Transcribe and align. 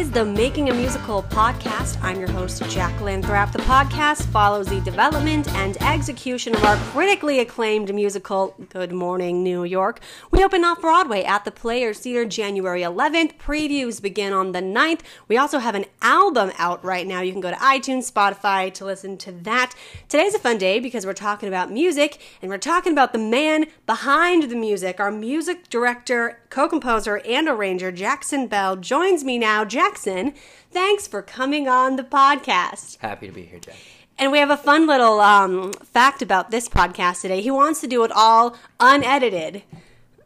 is 0.00 0.10
the 0.10 0.24
Making 0.24 0.70
a 0.70 0.74
Musical 0.74 1.22
podcast. 1.24 2.02
I'm 2.02 2.18
your 2.18 2.30
host, 2.30 2.62
Jacqueline 2.70 3.22
Thrapp. 3.22 3.52
The 3.52 3.58
podcast 3.58 4.24
follows 4.28 4.66
the 4.66 4.80
development 4.80 5.46
and 5.56 5.76
execution 5.82 6.54
of 6.56 6.64
our 6.64 6.76
critically 6.92 7.40
acclaimed 7.40 7.94
musical, 7.94 8.54
Good 8.70 8.92
Morning 8.92 9.42
New 9.42 9.64
York. 9.64 10.00
We 10.30 10.42
open 10.42 10.64
off 10.64 10.80
Broadway 10.80 11.22
at 11.24 11.44
the 11.44 11.50
Players 11.50 11.98
Theater 11.98 12.24
January 12.24 12.80
11th. 12.80 13.36
Previews 13.36 14.00
begin 14.00 14.32
on 14.32 14.52
the 14.52 14.62
9th. 14.62 15.00
We 15.28 15.36
also 15.36 15.58
have 15.58 15.74
an 15.74 15.84
album 16.00 16.50
out 16.56 16.82
right 16.82 17.06
now. 17.06 17.20
You 17.20 17.32
can 17.32 17.42
go 17.42 17.50
to 17.50 17.56
iTunes, 17.56 18.10
Spotify 18.10 18.72
to 18.72 18.86
listen 18.86 19.18
to 19.18 19.32
that. 19.32 19.74
Today's 20.08 20.34
a 20.34 20.38
fun 20.38 20.56
day 20.56 20.80
because 20.80 21.04
we're 21.04 21.12
talking 21.12 21.46
about 21.46 21.70
music 21.70 22.22
and 22.40 22.50
we're 22.50 22.56
talking 22.56 22.92
about 22.92 23.12
the 23.12 23.18
man 23.18 23.66
behind 23.84 24.44
the 24.44 24.56
music. 24.56 24.98
Our 24.98 25.12
music 25.12 25.68
director, 25.68 26.39
co 26.50 26.68
composer, 26.68 27.22
and 27.24 27.48
arranger, 27.48 27.90
Jackson 27.90 28.46
Bell, 28.46 28.76
joins 28.76 29.24
me 29.24 29.38
now. 29.38 29.64
Jackson, 29.64 30.34
thanks 30.70 31.06
for 31.06 31.22
coming 31.22 31.68
on 31.68 31.96
the 31.96 32.02
podcast. 32.02 32.98
Happy 32.98 33.28
to 33.28 33.32
be 33.32 33.44
here, 33.44 33.58
Jack. 33.58 33.76
And 34.18 34.30
we 34.30 34.38
have 34.38 34.50
a 34.50 34.56
fun 34.56 34.86
little 34.86 35.20
um, 35.20 35.72
fact 35.72 36.20
about 36.20 36.50
this 36.50 36.68
podcast 36.68 37.22
today. 37.22 37.40
He 37.40 37.50
wants 37.50 37.80
to 37.80 37.86
do 37.86 38.04
it 38.04 38.12
all 38.14 38.54
unedited. 38.78 39.62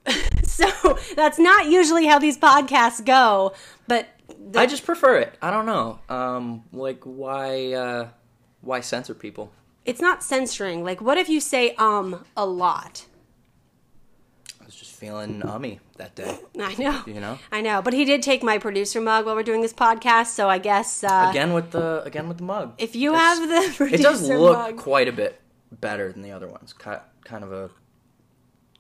so 0.43 0.99
that's 1.15 1.39
not 1.39 1.67
usually 1.67 2.07
how 2.07 2.19
these 2.19 2.37
podcasts 2.37 3.05
go, 3.05 3.53
but 3.87 4.09
the, 4.51 4.59
I 4.59 4.67
just 4.67 4.85
prefer 4.85 5.19
it. 5.19 5.35
I 5.41 5.51
don't 5.51 5.67
know. 5.67 6.01
Um, 6.09 6.65
like 6.73 7.05
why 7.05 7.73
uh, 7.73 8.09
why 8.61 8.81
censor 8.81 9.15
people? 9.15 9.53
it's 9.85 10.01
not 10.01 10.23
censoring. 10.23 10.83
Like, 10.83 11.01
what 11.01 11.19
if 11.19 11.29
you 11.29 11.41
say 11.41 11.75
um 11.77 12.25
a 12.37 12.47
lot? 12.47 13.07
I 14.61 14.65
was 14.65 14.75
just 14.75 14.95
feeling 14.95 15.43
ummy 15.45 15.81
that 15.95 16.15
day. 16.15 16.39
I 16.61 16.75
know. 16.77 17.03
You 17.07 17.21
know? 17.21 17.39
I 17.53 17.61
know. 17.61 17.83
But 17.83 17.93
he 17.95 18.05
did 18.05 18.23
take 18.23 18.43
my 18.43 18.59
producer 18.59 19.01
mug 19.01 19.27
while 19.27 19.35
we're 19.35 19.43
doing 19.43 19.61
this 19.63 19.73
podcast, 19.73 20.27
so 20.29 20.49
I 20.49 20.59
guess 20.59 21.05
uh, 21.05 21.27
Again 21.31 21.53
with 21.53 21.71
the 21.71 22.03
again 22.05 22.29
with 22.29 22.39
the 22.39 22.45
mug. 22.45 22.75
if 22.79 22.95
you 22.97 23.15
have 23.15 23.39
the 23.49 23.73
producer 23.77 23.95
it 24.01 24.03
does 24.03 24.29
look 24.29 24.57
mug, 24.57 24.77
quite 24.77 25.09
a 25.09 25.13
bit 25.13 25.41
better 25.71 26.13
than 26.13 26.23
the 26.23 26.33
other 26.33 26.47
ones. 26.49 26.73
Ki- 26.73 27.03
Kind 27.25 27.43
of 27.45 27.53
a 27.53 27.71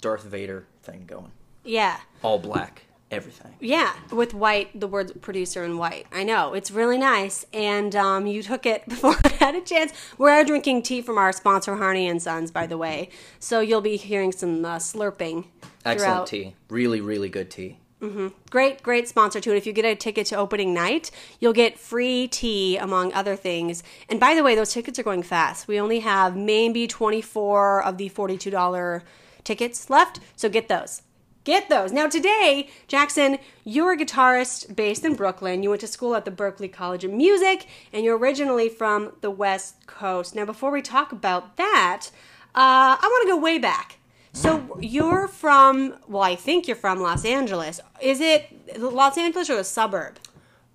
Darth 0.00 0.22
Vader 0.24 0.66
thing 0.82 1.04
going. 1.06 1.32
yeah. 1.64 1.98
All 2.22 2.38
black, 2.38 2.83
everything. 3.14 3.54
Yeah, 3.60 3.92
with 4.12 4.34
white, 4.34 4.78
the 4.78 4.86
word 4.86 5.20
producer 5.22 5.64
in 5.64 5.78
white. 5.78 6.06
I 6.12 6.24
know 6.24 6.54
it's 6.54 6.70
really 6.70 6.98
nice, 6.98 7.44
and 7.52 7.94
um, 7.96 8.26
you 8.26 8.42
took 8.42 8.66
it 8.66 8.88
before 8.88 9.16
I 9.24 9.28
had 9.40 9.54
a 9.54 9.60
chance. 9.60 9.92
We're 10.18 10.44
drinking 10.44 10.82
tea 10.82 11.02
from 11.02 11.18
our 11.18 11.32
sponsor, 11.32 11.76
Harney 11.76 12.08
and 12.08 12.22
Sons, 12.22 12.50
by 12.50 12.66
the 12.66 12.78
way. 12.78 13.08
So 13.38 13.60
you'll 13.60 13.80
be 13.80 13.96
hearing 13.96 14.32
some 14.32 14.64
uh, 14.64 14.76
slurping. 14.78 15.46
Excellent 15.84 16.00
throughout. 16.00 16.26
tea. 16.26 16.54
Really, 16.68 17.00
really 17.00 17.28
good 17.28 17.50
tea. 17.50 17.78
Mm-hmm. 18.00 18.28
Great, 18.50 18.82
great 18.82 19.08
sponsor 19.08 19.40
too. 19.40 19.52
it. 19.52 19.56
If 19.56 19.66
you 19.66 19.72
get 19.72 19.86
a 19.86 19.94
ticket 19.94 20.26
to 20.26 20.36
opening 20.36 20.74
night, 20.74 21.10
you'll 21.40 21.54
get 21.54 21.78
free 21.78 22.28
tea, 22.28 22.76
among 22.76 23.12
other 23.14 23.34
things. 23.34 23.82
And 24.10 24.20
by 24.20 24.34
the 24.34 24.42
way, 24.42 24.54
those 24.54 24.72
tickets 24.72 24.98
are 24.98 25.02
going 25.02 25.22
fast. 25.22 25.68
We 25.68 25.80
only 25.80 26.00
have 26.00 26.36
maybe 26.36 26.86
24 26.86 27.82
of 27.82 27.96
the 27.96 28.10
$42 28.10 29.02
tickets 29.42 29.88
left, 29.88 30.20
so 30.36 30.48
get 30.48 30.68
those. 30.68 31.02
Get 31.44 31.68
those. 31.68 31.92
Now, 31.92 32.08
today, 32.08 32.70
Jackson, 32.88 33.38
you're 33.64 33.92
a 33.92 33.96
guitarist 33.98 34.74
based 34.74 35.04
in 35.04 35.14
Brooklyn. 35.14 35.62
You 35.62 35.68
went 35.70 35.82
to 35.82 35.86
school 35.86 36.14
at 36.14 36.24
the 36.24 36.30
Berklee 36.30 36.72
College 36.72 37.04
of 37.04 37.12
Music, 37.12 37.66
and 37.92 38.02
you're 38.02 38.16
originally 38.16 38.70
from 38.70 39.12
the 39.20 39.30
West 39.30 39.86
Coast. 39.86 40.34
Now, 40.34 40.46
before 40.46 40.70
we 40.70 40.80
talk 40.80 41.12
about 41.12 41.56
that, 41.56 42.06
uh, 42.54 42.96
I 42.98 42.98
want 43.02 43.28
to 43.28 43.34
go 43.34 43.38
way 43.38 43.58
back. 43.58 43.98
So 44.32 44.78
you're 44.80 45.28
from, 45.28 45.94
well, 46.08 46.22
I 46.22 46.34
think 46.34 46.66
you're 46.66 46.76
from 46.76 47.00
Los 47.00 47.24
Angeles. 47.24 47.78
Is 48.00 48.20
it 48.20 48.80
Los 48.80 49.16
Angeles 49.16 49.48
or 49.48 49.58
a 49.58 49.64
suburb? 49.64 50.18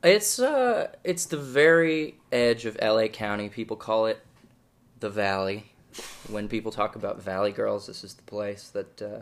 It's 0.02 0.40
uh 0.40 0.91
it's 1.03 1.25
the 1.25 1.35
very 1.38 2.16
edge 2.31 2.66
of 2.66 2.78
LA 2.81 3.08
County. 3.08 3.50
People 3.50 3.75
call 3.75 4.06
it 4.06 4.22
the 5.02 5.09
Valley. 5.09 5.74
When 6.29 6.47
people 6.47 6.72
talk 6.72 6.96
about 6.96 7.22
Valley 7.22 7.52
Girls, 7.52 7.88
this 7.88 8.02
is 8.06 8.13
the 8.13 8.24
place 8.24 8.69
that 8.69 9.02
uh 9.02 9.19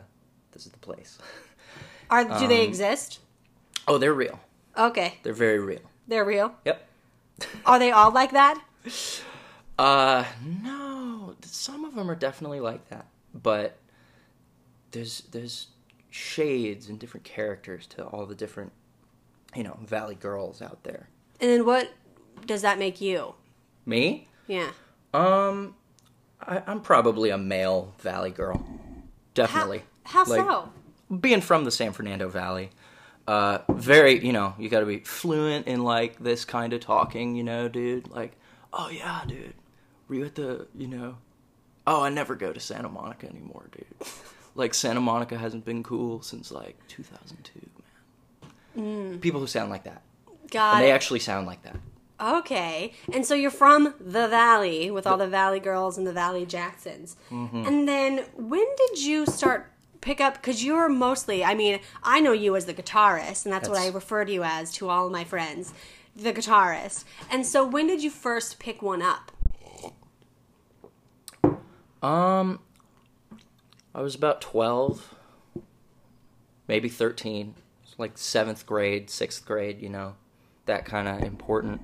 this 0.51 0.65
is 0.65 0.71
the 0.71 0.79
place. 0.79 1.17
Are 2.09 2.23
do 2.23 2.47
they 2.47 2.61
Um, 2.63 2.67
exist? 2.67 3.19
Oh, 3.87 3.97
they're 3.97 4.13
real. 4.13 4.39
Okay, 4.77 5.15
They're 5.23 5.33
very 5.33 5.59
real. 5.59 5.81
they're 6.07 6.25
real. 6.25 6.53
Yep. 6.65 6.87
Are 7.65 7.79
they 7.79 7.91
all 7.91 8.11
like 8.11 8.31
that? 8.31 8.61
Uh 9.77 10.25
no, 10.63 11.35
some 11.41 11.85
of 11.85 11.93
them 11.95 12.09
are 12.09 12.15
definitely 12.15 12.59
like 12.59 12.87
that, 12.89 13.05
but 13.33 13.77
there's 14.91 15.21
there's 15.31 15.67
shades 16.09 16.89
and 16.89 16.97
different 16.99 17.23
characters 17.25 17.85
to 17.87 18.03
all 18.05 18.25
the 18.25 18.33
different 18.35 18.71
you 19.55 19.63
know, 19.63 19.77
Valley 19.85 20.15
Girls 20.15 20.61
out 20.61 20.83
there. 20.83 21.09
And 21.39 21.49
then 21.49 21.65
what 21.65 21.91
does 22.45 22.61
that 22.63 22.79
make 22.79 23.01
you? 23.01 23.35
Me? 23.85 24.27
Yeah. 24.47 24.71
Um 25.13 25.75
I, 26.41 26.61
I'm 26.67 26.81
probably 26.81 27.29
a 27.29 27.37
male 27.37 27.93
Valley 27.99 28.31
girl. 28.31 28.65
Definitely. 29.33 29.83
How 30.07 30.25
Like, 30.25 30.41
so? 30.41 30.69
being 31.19 31.41
from 31.41 31.63
the 31.65 31.71
San 31.71 31.91
Fernando 31.91 32.29
Valley, 32.29 32.69
uh, 33.27 33.59
very, 33.69 34.25
you 34.25 34.31
know, 34.31 34.55
you 34.57 34.69
got 34.69 34.79
to 34.79 34.85
be 34.85 34.99
fluent 34.99 35.67
in 35.67 35.83
like 35.83 36.17
this 36.19 36.45
kind 36.45 36.71
of 36.73 36.79
talking, 36.79 37.35
you 37.35 37.43
know, 37.43 37.67
dude. 37.67 38.07
Like, 38.09 38.33
oh 38.71 38.89
yeah, 38.89 39.21
dude, 39.27 39.53
were 40.07 40.15
you 40.15 40.25
at 40.25 40.35
the, 40.35 40.67
you 40.73 40.87
know, 40.87 41.17
oh 41.85 42.03
I 42.03 42.09
never 42.09 42.35
go 42.35 42.53
to 42.53 42.59
Santa 42.59 42.89
Monica 42.89 43.27
anymore, 43.27 43.69
dude. 43.71 44.07
like 44.55 44.73
Santa 44.73 45.01
Monica 45.01 45.37
hasn't 45.37 45.65
been 45.65 45.83
cool 45.83 46.21
since 46.21 46.51
like 46.51 46.77
2002, 46.87 47.69
man. 48.75 49.19
People 49.19 49.41
who 49.41 49.47
sound 49.47 49.69
like 49.69 49.83
that, 49.83 50.03
Got 50.49 50.75
and 50.75 50.83
they 50.85 50.91
actually 50.91 51.19
sound 51.19 51.47
like 51.47 51.63
that. 51.63 51.75
Okay. 52.19 52.93
And 53.13 53.25
so 53.25 53.35
you're 53.35 53.51
from 53.51 53.93
the 53.99 54.27
Valley 54.27 54.89
with 54.89 55.05
all 55.05 55.17
the 55.17 55.27
Valley 55.27 55.59
girls 55.59 55.97
and 55.97 56.07
the 56.07 56.13
Valley 56.13 56.45
Jacksons. 56.45 57.15
Mm-hmm. 57.29 57.65
And 57.67 57.87
then 57.87 58.25
when 58.35 58.65
did 58.75 59.03
you 59.03 59.25
start 59.25 59.71
pick 60.07 60.21
up 60.21 60.41
cuz 60.41 60.63
you're 60.63 60.87
mostly 60.87 61.43
I 61.43 61.53
mean, 61.53 61.79
I 62.01 62.21
know 62.21 62.31
you 62.31 62.55
as 62.55 62.65
the 62.65 62.73
guitarist 62.73 63.43
and 63.45 63.53
that's, 63.53 63.67
what 63.67 63.77
I 63.77 63.89
refer 63.89 64.23
to 64.23 64.31
you 64.31 64.43
as 64.43 64.71
to 64.75 64.89
all 64.89 65.07
of 65.07 65.11
my 65.11 65.25
friends, 65.25 65.73
the 66.15 66.31
guitarist. 66.31 67.03
And 67.29 67.45
so 67.45 67.65
when 67.65 67.87
did 67.87 68.01
you 68.01 68.09
first 68.09 68.57
pick 68.57 68.81
one 68.81 69.01
up? 69.01 69.31
Um, 72.01 72.59
I 73.93 74.01
was 74.01 74.15
about 74.15 74.39
12, 74.39 75.13
maybe 76.67 76.87
13. 76.87 77.55
Like 77.97 78.17
seventh 78.17 78.65
grade, 78.67 79.09
sixth 79.09 79.43
grade, 79.43 79.81
you 79.81 79.89
know, 79.89 80.15
that 80.67 80.85
kind 80.85 81.07
of 81.07 81.23
important 81.23 81.81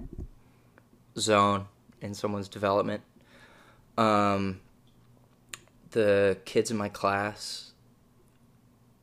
zone 1.17 1.65
in 2.01 2.13
someone's 2.13 2.47
development. 2.47 3.01
Um, 3.97 4.61
the 5.89 6.37
kids 6.45 6.69
in 6.69 6.77
my 6.77 6.89
class 6.89 7.72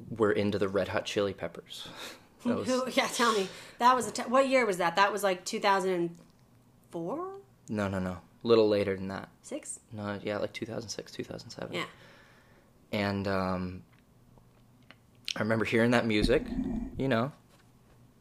were 0.09 0.33
into 0.33 0.59
the 0.59 0.69
Red 0.69 0.89
Hot 0.89 1.05
Chili 1.05 1.33
Peppers. 1.35 1.89
Was, 2.45 2.67
Who 2.67 2.85
yeah, 2.93 3.07
tell 3.09 3.33
me. 3.35 3.49
That 3.81 3.95
was 3.95 4.07
a 4.09 4.13
t- 4.13 4.23
what 4.23 4.49
year 4.49 4.65
was 4.65 4.79
that? 4.79 4.97
That 4.97 5.13
was 5.13 5.23
like 5.23 5.45
2004? 5.45 7.29
no, 7.69 7.89
no, 7.89 7.99
no. 7.99 8.11
A 8.13 8.21
little 8.43 8.67
later 8.67 8.97
than 8.97 9.09
that. 9.09 9.29
6? 9.43 9.81
No, 9.93 10.19
yeah, 10.23 10.39
like 10.39 10.55
2006, 10.55 11.13
2007. 11.13 11.75
Yeah. 11.75 11.85
and 12.93 13.29
um, 13.29 13.83
I 15.37 15.41
remember 15.41 15.67
hearing 15.67 15.91
that 15.91 16.07
music, 16.07 16.47
you 16.97 17.09
know, 17.09 17.33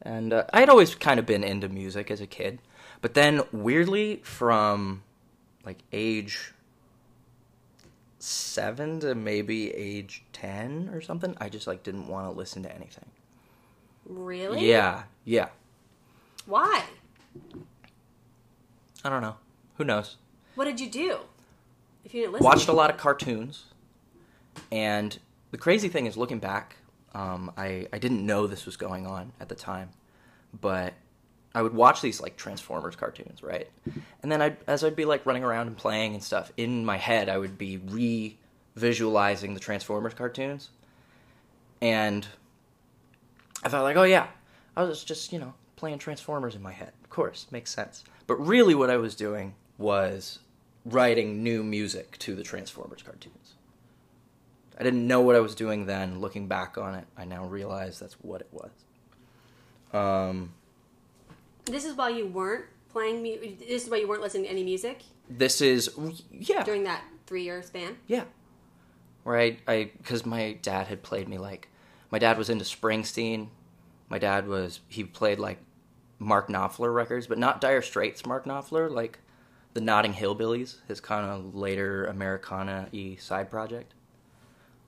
and 0.01 0.33
uh, 0.33 0.43
I 0.51 0.59
had 0.59 0.67
always 0.67 0.95
kind 0.95 1.17
of 1.19 1.25
been 1.25 1.45
into 1.45 1.69
music 1.69 2.11
as 2.11 2.19
a 2.19 2.27
kid, 2.27 2.59
but 2.99 3.13
then 3.13 3.41
weirdly 3.53 4.17
from 4.23 5.03
like 5.65 5.77
age 5.93 6.53
seven 8.19 8.99
to 8.99 9.15
maybe 9.15 9.73
age 9.73 10.23
ten 10.33 10.89
or 10.93 11.01
something, 11.01 11.35
I 11.39 11.49
just 11.49 11.67
like 11.67 11.83
didn't 11.83 12.07
want 12.07 12.31
to 12.31 12.37
listen 12.37 12.63
to 12.63 12.75
anything. 12.75 13.05
Really? 14.05 14.69
Yeah, 14.69 15.03
yeah. 15.25 15.49
Why? 16.45 16.83
I 19.03 19.09
don't 19.09 19.21
know. 19.21 19.35
Who 19.77 19.85
knows? 19.85 20.17
What 20.55 20.65
did 20.65 20.79
you 20.79 20.89
do? 20.89 21.19
If 22.03 22.13
you 22.13 22.21
didn't 22.21 22.33
listen. 22.33 22.45
watched 22.45 22.67
a 22.67 22.73
lot 22.73 22.89
of 22.89 22.97
cartoons 22.97 23.65
and 24.71 25.17
the 25.51 25.57
crazy 25.57 25.89
thing 25.89 26.05
is 26.05 26.17
looking 26.17 26.39
back 26.39 26.75
um, 27.13 27.51
I, 27.57 27.87
I 27.91 27.97
didn't 27.97 28.25
know 28.25 28.47
this 28.47 28.65
was 28.65 28.77
going 28.77 29.05
on 29.05 29.31
at 29.39 29.49
the 29.49 29.55
time 29.55 29.89
but 30.59 30.93
i 31.53 31.61
would 31.61 31.73
watch 31.73 32.01
these 32.01 32.21
like 32.21 32.37
transformers 32.37 32.95
cartoons 32.95 33.43
right 33.43 33.69
and 34.21 34.31
then 34.31 34.41
I, 34.41 34.55
as 34.67 34.83
i'd 34.83 34.95
be 34.95 35.05
like 35.05 35.25
running 35.25 35.43
around 35.43 35.67
and 35.67 35.77
playing 35.77 36.13
and 36.13 36.23
stuff 36.23 36.51
in 36.57 36.85
my 36.85 36.97
head 36.97 37.29
i 37.29 37.37
would 37.37 37.57
be 37.57 37.77
re-visualizing 37.77 39.53
the 39.53 39.59
transformers 39.59 40.13
cartoons 40.13 40.69
and 41.81 42.27
i 43.63 43.69
thought 43.69 43.83
like 43.83 43.97
oh 43.97 44.03
yeah 44.03 44.27
i 44.75 44.83
was 44.83 45.03
just 45.03 45.31
you 45.33 45.39
know 45.39 45.53
playing 45.75 45.97
transformers 45.97 46.55
in 46.55 46.61
my 46.61 46.73
head 46.73 46.91
of 47.03 47.09
course 47.09 47.47
makes 47.51 47.71
sense 47.71 48.03
but 48.27 48.35
really 48.35 48.75
what 48.75 48.89
i 48.89 48.97
was 48.97 49.15
doing 49.15 49.55
was 49.77 50.39
writing 50.85 51.43
new 51.43 51.63
music 51.63 52.17
to 52.19 52.35
the 52.35 52.43
Transformers 52.43 53.01
cartoons. 53.01 53.55
I 54.77 54.83
didn't 54.83 55.07
know 55.07 55.21
what 55.21 55.35
I 55.35 55.39
was 55.39 55.55
doing 55.55 55.85
then. 55.85 56.19
Looking 56.19 56.47
back 56.47 56.77
on 56.77 56.95
it, 56.95 57.05
I 57.17 57.25
now 57.25 57.45
realize 57.45 57.99
that's 57.99 58.15
what 58.21 58.41
it 58.41 58.49
was. 58.51 58.71
Um, 59.91 60.53
This 61.71 61.85
is 61.85 61.95
while 61.95 62.09
you 62.09 62.27
weren't 62.27 62.65
playing. 62.89 63.21
Mu- 63.23 63.55
this 63.59 63.83
is 63.85 63.89
why 63.89 63.97
you 63.97 64.07
weren't 64.07 64.21
listening 64.21 64.43
to 64.45 64.49
any 64.49 64.63
music 64.63 65.03
This 65.29 65.61
is 65.61 65.89
yeah, 66.31 66.63
during 66.63 66.83
that 66.85 67.03
three-year 67.27 67.61
span. 67.63 67.97
yeah. 68.07 68.23
Where 69.23 69.37
I 69.39 69.57
I 69.67 69.91
because 69.97 70.25
my 70.25 70.53
dad 70.61 70.87
had 70.87 71.03
played 71.03 71.27
me 71.27 71.37
like 71.37 71.67
my 72.09 72.19
dad 72.19 72.37
was 72.37 72.49
into 72.49 72.65
Springsteen. 72.65 73.49
My 74.09 74.17
dad 74.17 74.47
was 74.47 74.79
he 74.87 75.03
played 75.03 75.39
like 75.39 75.59
Mark 76.17 76.47
Knopfler 76.49 76.93
records, 76.93 77.27
but 77.27 77.37
not 77.37 77.61
Dire 77.61 77.81
Straits 77.81 78.25
Mark 78.25 78.45
Knopfler, 78.45 78.89
like 78.89 79.19
the 79.73 79.81
Notting 79.81 80.13
Hillbillies, 80.13 80.77
his 80.87 80.99
kind 80.99 81.29
of 81.29 81.53
later 81.53 82.05
Americana 82.05 82.87
y 82.91 83.17
side 83.19 83.51
project. 83.51 83.93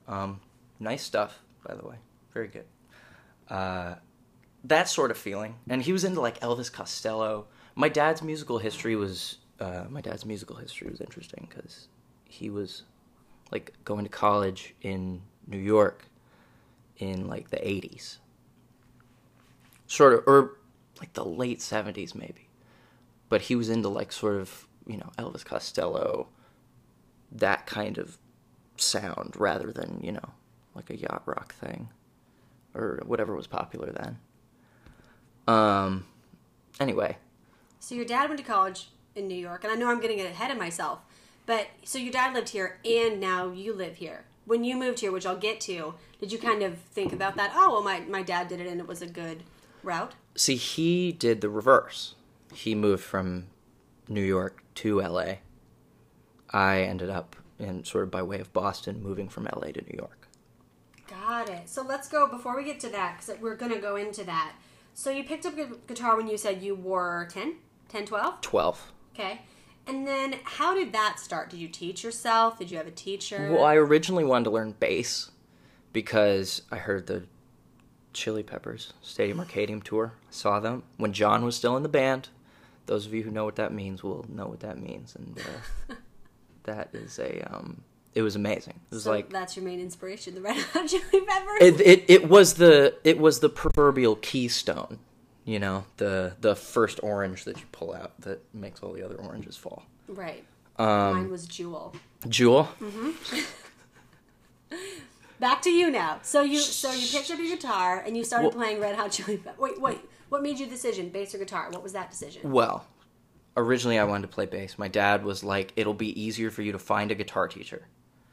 Um, 0.08 0.40
nice 0.80 1.02
stuff, 1.04 1.38
by 1.66 1.74
the 1.74 1.86
way. 1.86 1.96
Very 2.34 2.48
good. 2.48 2.64
Uh, 3.48 3.94
that 4.64 4.88
sort 4.88 5.10
of 5.10 5.18
feeling. 5.18 5.56
And 5.68 5.82
he 5.82 5.92
was 5.92 6.04
into 6.04 6.20
like 6.20 6.40
Elvis 6.40 6.72
Costello. 6.72 7.46
My 7.74 7.88
dad's 7.88 8.22
musical 8.22 8.58
history 8.58 8.96
was 8.96 9.38
uh, 9.60 9.84
my 9.88 10.00
dad's 10.00 10.24
musical 10.24 10.56
history 10.56 10.90
was 10.90 11.00
interesting 11.00 11.46
because 11.48 11.88
he 12.24 12.50
was 12.50 12.82
like 13.50 13.72
going 13.84 14.04
to 14.04 14.10
college 14.10 14.74
in 14.82 15.22
New 15.46 15.58
York 15.58 16.06
in 16.98 17.28
like 17.28 17.50
the 17.50 17.58
80s. 17.58 18.18
Sort 19.86 20.14
of 20.14 20.24
or 20.26 20.56
like 21.00 21.12
the 21.12 21.24
late 21.24 21.58
70s 21.58 22.14
maybe. 22.14 22.48
But 23.28 23.42
he 23.42 23.56
was 23.56 23.68
into 23.68 23.88
like 23.88 24.12
sort 24.12 24.36
of, 24.36 24.66
you 24.86 24.96
know, 24.96 25.10
Elvis 25.18 25.44
Costello 25.44 26.28
that 27.30 27.66
kind 27.66 27.98
of 27.98 28.18
sound 28.76 29.34
rather 29.36 29.72
than, 29.72 30.00
you 30.02 30.12
know, 30.12 30.30
like 30.74 30.90
a 30.90 30.96
yacht 30.96 31.22
rock 31.26 31.54
thing 31.54 31.88
or 32.74 33.00
whatever 33.04 33.34
was 33.34 33.46
popular 33.46 33.90
then. 33.90 34.18
Um 35.46 36.06
anyway, 36.80 37.16
So 37.80 37.94
your 37.94 38.04
dad 38.04 38.28
went 38.28 38.38
to 38.38 38.46
college 38.46 38.88
in 39.14 39.28
New 39.28 39.34
York, 39.36 39.64
and 39.64 39.72
I 39.72 39.76
know 39.76 39.90
I'm 39.90 40.00
getting 40.00 40.20
ahead 40.20 40.50
of 40.50 40.56
myself, 40.58 41.00
but 41.46 41.68
so 41.84 41.98
your 41.98 42.12
dad 42.12 42.32
lived 42.34 42.50
here, 42.50 42.78
and 42.84 43.20
now 43.20 43.50
you 43.52 43.72
live 43.74 43.96
here. 43.96 44.24
When 44.44 44.64
you 44.64 44.76
moved 44.76 45.00
here, 45.00 45.12
which 45.12 45.26
I'll 45.26 45.36
get 45.36 45.60
to, 45.62 45.94
did 46.20 46.32
you 46.32 46.38
kind 46.38 46.62
of 46.62 46.78
think 46.78 47.12
about 47.12 47.36
that? 47.36 47.52
Oh, 47.54 47.72
well, 47.72 47.82
my 47.82 48.00
my 48.00 48.22
dad 48.22 48.48
did 48.48 48.60
it, 48.60 48.66
and 48.66 48.80
it 48.80 48.86
was 48.86 49.02
a 49.02 49.06
good 49.06 49.42
route. 49.82 50.14
see 50.36 50.56
he 50.56 51.12
did 51.12 51.40
the 51.40 51.48
reverse. 51.48 52.14
He 52.54 52.74
moved 52.74 53.02
from 53.02 53.46
New 54.08 54.22
York 54.22 54.62
to 54.76 55.00
LA. 55.00 55.34
I 56.50 56.82
ended 56.82 57.10
up 57.10 57.34
in 57.58 57.84
sort 57.84 58.04
of 58.04 58.10
by 58.10 58.22
way 58.22 58.40
of 58.40 58.52
Boston 58.52 59.02
moving 59.02 59.28
from 59.28 59.44
LA 59.44 59.72
to 59.72 59.82
New 59.82 59.96
York. 59.98 60.28
Got 61.08 61.48
it. 61.48 61.68
So 61.68 61.82
let's 61.82 62.08
go 62.08 62.26
before 62.26 62.56
we 62.56 62.64
get 62.64 62.80
to 62.80 62.88
that 62.90 63.18
because 63.18 63.40
we're 63.40 63.56
going 63.56 63.72
to 63.72 63.78
go 63.78 63.96
into 63.96 64.24
that. 64.24 64.52
So 64.94 65.10
you 65.10 65.24
picked 65.24 65.46
up 65.46 65.56
gu- 65.56 65.80
guitar 65.86 66.16
when 66.16 66.28
you 66.28 66.36
said 66.36 66.62
you 66.62 66.74
were 66.74 67.28
10, 67.30 67.56
10, 67.88 68.06
12? 68.06 68.40
12. 68.40 68.92
Okay. 69.14 69.40
And 69.86 70.06
then 70.06 70.36
how 70.44 70.74
did 70.74 70.92
that 70.92 71.18
start? 71.18 71.50
Did 71.50 71.58
you 71.58 71.68
teach 71.68 72.04
yourself? 72.04 72.58
Did 72.58 72.70
you 72.70 72.76
have 72.76 72.86
a 72.86 72.92
teacher? 72.92 73.50
Well, 73.52 73.64
I 73.64 73.74
originally 73.74 74.24
wanted 74.24 74.44
to 74.44 74.50
learn 74.50 74.74
bass 74.78 75.30
because 75.92 76.62
I 76.70 76.76
heard 76.76 77.06
the 77.06 77.24
Chili 78.12 78.42
Peppers 78.42 78.92
Stadium 79.02 79.38
Arcadium 79.38 79.82
tour. 79.82 80.14
I 80.28 80.32
saw 80.32 80.60
them 80.60 80.84
when 80.98 81.12
John 81.12 81.44
was 81.44 81.56
still 81.56 81.76
in 81.76 81.82
the 81.82 81.88
band. 81.88 82.28
Those 82.86 83.06
of 83.06 83.14
you 83.14 83.22
who 83.22 83.30
know 83.30 83.44
what 83.44 83.56
that 83.56 83.72
means 83.72 84.02
will 84.02 84.26
know 84.28 84.46
what 84.46 84.60
that 84.60 84.78
means, 84.78 85.16
and 85.16 85.38
uh, 85.38 85.94
that 86.64 86.90
is 86.92 87.18
a 87.18 87.40
um, 87.42 87.82
it 88.14 88.22
was 88.22 88.36
amazing. 88.36 88.74
It 88.90 88.94
was 88.94 89.04
so 89.04 89.10
like 89.10 89.30
that's 89.30 89.56
your 89.56 89.64
main 89.64 89.80
inspiration, 89.80 90.34
the 90.34 90.40
Red 90.42 90.56
Hot 90.56 90.86
Chili 90.88 91.02
Peppers. 91.26 91.60
it, 91.60 91.80
it 91.80 92.04
it 92.08 92.28
was 92.28 92.54
the 92.54 92.94
it 93.04 93.18
was 93.18 93.40
the 93.40 93.48
proverbial 93.48 94.16
keystone, 94.16 94.98
you 95.44 95.58
know, 95.58 95.84
the 95.96 96.34
the 96.40 96.54
first 96.54 97.00
orange 97.02 97.44
that 97.44 97.58
you 97.58 97.66
pull 97.72 97.92
out 97.94 98.20
that 98.20 98.42
makes 98.54 98.82
all 98.82 98.92
the 98.92 99.02
other 99.02 99.16
oranges 99.16 99.56
fall. 99.56 99.84
right. 100.08 100.44
Um, 100.78 100.86
Mine 101.16 101.30
was 101.30 101.46
Jewel. 101.46 101.94
Jewel, 102.28 102.68
Back 105.38 105.60
to 105.62 105.70
you 105.70 105.90
now. 105.90 106.20
So 106.22 106.42
you 106.42 106.58
so 106.60 106.92
you 106.92 107.06
picked 107.10 107.30
up 107.30 107.38
your 107.38 107.48
guitar 107.56 107.98
and 108.06 108.16
you 108.16 108.24
started 108.24 108.48
Well- 108.48 108.56
playing 108.56 108.80
Red 108.80 108.96
Hot 108.96 109.10
Chili 109.10 109.36
Peppers. 109.38 109.58
Wait, 109.60 109.80
wait. 109.80 109.98
What 110.28 110.42
made 110.42 110.58
you 110.58 110.66
decision, 110.66 111.08
bass 111.10 111.34
or 111.34 111.38
guitar? 111.38 111.68
What 111.70 111.82
was 111.82 111.92
that 111.92 112.10
decision? 112.10 112.50
Well, 112.52 112.86
originally 113.56 113.98
I 113.98 114.04
wanted 114.04 114.22
to 114.28 114.34
play 114.34 114.46
bass. 114.46 114.78
My 114.78 114.88
dad 114.88 115.24
was 115.24 115.44
like, 115.44 115.72
"It'll 115.76 115.92
be 115.94 116.18
easier 116.20 116.50
for 116.50 116.62
you 116.62 116.72
to 116.72 116.78
find 116.78 117.10
a 117.10 117.14
guitar 117.14 117.48
teacher," 117.48 117.86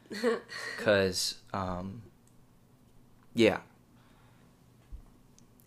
because, 0.77 1.35
um, 1.53 2.01
yeah, 3.33 3.59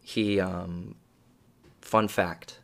he. 0.00 0.40
Um, 0.40 0.96
fun 1.80 2.08
fact, 2.08 2.60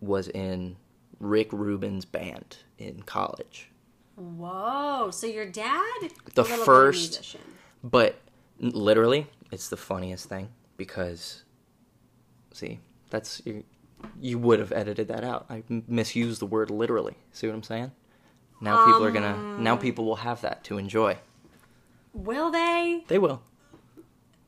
was 0.00 0.28
in 0.28 0.76
Rick 1.20 1.52
Rubin's 1.52 2.04
band 2.04 2.58
in 2.78 3.02
college, 3.02 3.70
Whoa! 4.16 5.10
So 5.10 5.26
your 5.26 5.46
dad, 5.46 6.10
The 6.34 6.42
a 6.42 6.44
little 6.44 6.46
bit 6.56 6.58
of 6.58 6.64
first- 6.64 7.36
but 7.82 8.16
literally, 8.58 9.26
it's 9.50 9.68
the 9.68 9.76
funniest 9.76 10.28
thing 10.28 10.50
because, 10.76 11.44
see, 12.52 12.80
that's 13.10 13.40
you. 13.44 13.64
You 14.20 14.36
would 14.40 14.58
have 14.58 14.72
edited 14.72 15.06
that 15.08 15.22
out. 15.22 15.46
I 15.48 15.62
misused 15.68 16.40
the 16.40 16.46
word 16.46 16.70
literally. 16.70 17.14
See 17.30 17.46
what 17.46 17.54
I'm 17.54 17.62
saying? 17.62 17.92
Now 18.62 18.86
people 18.86 19.04
are 19.04 19.10
gonna. 19.10 19.36
Now 19.58 19.76
people 19.76 20.04
will 20.04 20.16
have 20.16 20.40
that 20.42 20.64
to 20.64 20.78
enjoy. 20.78 21.18
Will 22.14 22.50
they? 22.50 23.04
They 23.08 23.18
will. 23.18 23.42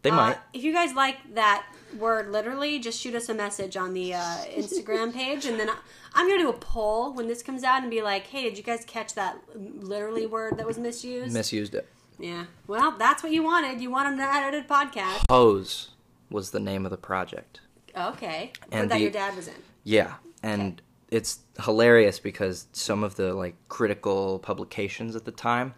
They 0.03 0.11
Uh, 0.11 0.17
might. 0.17 0.39
if 0.53 0.63
you 0.63 0.73
guys 0.73 0.95
like 0.95 1.17
that 1.35 1.65
word 1.99 2.31
literally, 2.31 2.79
just 2.79 3.01
shoot 3.01 3.15
us 3.15 3.29
a 3.29 3.35
message 3.35 3.77
on 3.77 3.95
the 3.95 4.15
uh, 4.15 4.37
Instagram 4.57 5.13
page, 5.21 5.47
and 5.47 5.59
then 5.59 5.71
I, 5.71 5.77
I'm 6.15 6.29
gonna 6.29 6.41
do 6.43 6.51
a 6.51 6.53
poll 6.53 7.13
when 7.15 7.27
this 7.27 7.43
comes 7.43 7.65
out 7.65 7.83
and 7.83 7.91
be 7.91 8.03
like, 8.03 8.27
"Hey, 8.27 8.43
did 8.45 8.57
you 8.59 8.63
guys 8.65 8.85
catch 8.87 9.15
that 9.15 9.39
literally 9.55 10.27
word 10.27 10.59
that 10.59 10.67
was 10.67 10.79
misused?" 10.79 11.33
Misused 11.35 11.75
it. 11.75 11.89
yeah. 12.19 12.45
Well, 12.67 12.93
that's 12.93 13.23
what 13.23 13.33
you 13.33 13.43
wanted. 13.43 13.81
You 13.81 13.91
wanted 13.91 14.15
an 14.15 14.21
edited 14.21 14.69
podcast. 14.69 15.25
Hose 15.31 15.91
was 16.31 16.51
the 16.51 16.61
name 16.61 16.85
of 16.85 16.91
the 16.91 16.97
project. 16.99 17.61
Okay. 17.97 18.53
And 18.71 18.91
that 18.91 18.97
the- 18.97 19.03
your 19.03 19.11
dad 19.11 19.35
was 19.37 19.49
in. 19.49 19.55
Yeah, 19.85 20.15
and 20.43 20.83
it's 21.15 21.39
hilarious 21.63 22.19
because 22.19 22.67
some 22.73 23.05
of 23.05 23.15
the 23.15 23.33
like 23.35 23.55
critical 23.69 24.41
publications 24.41 25.15
at 25.15 25.25
the 25.25 25.31
time, 25.31 25.75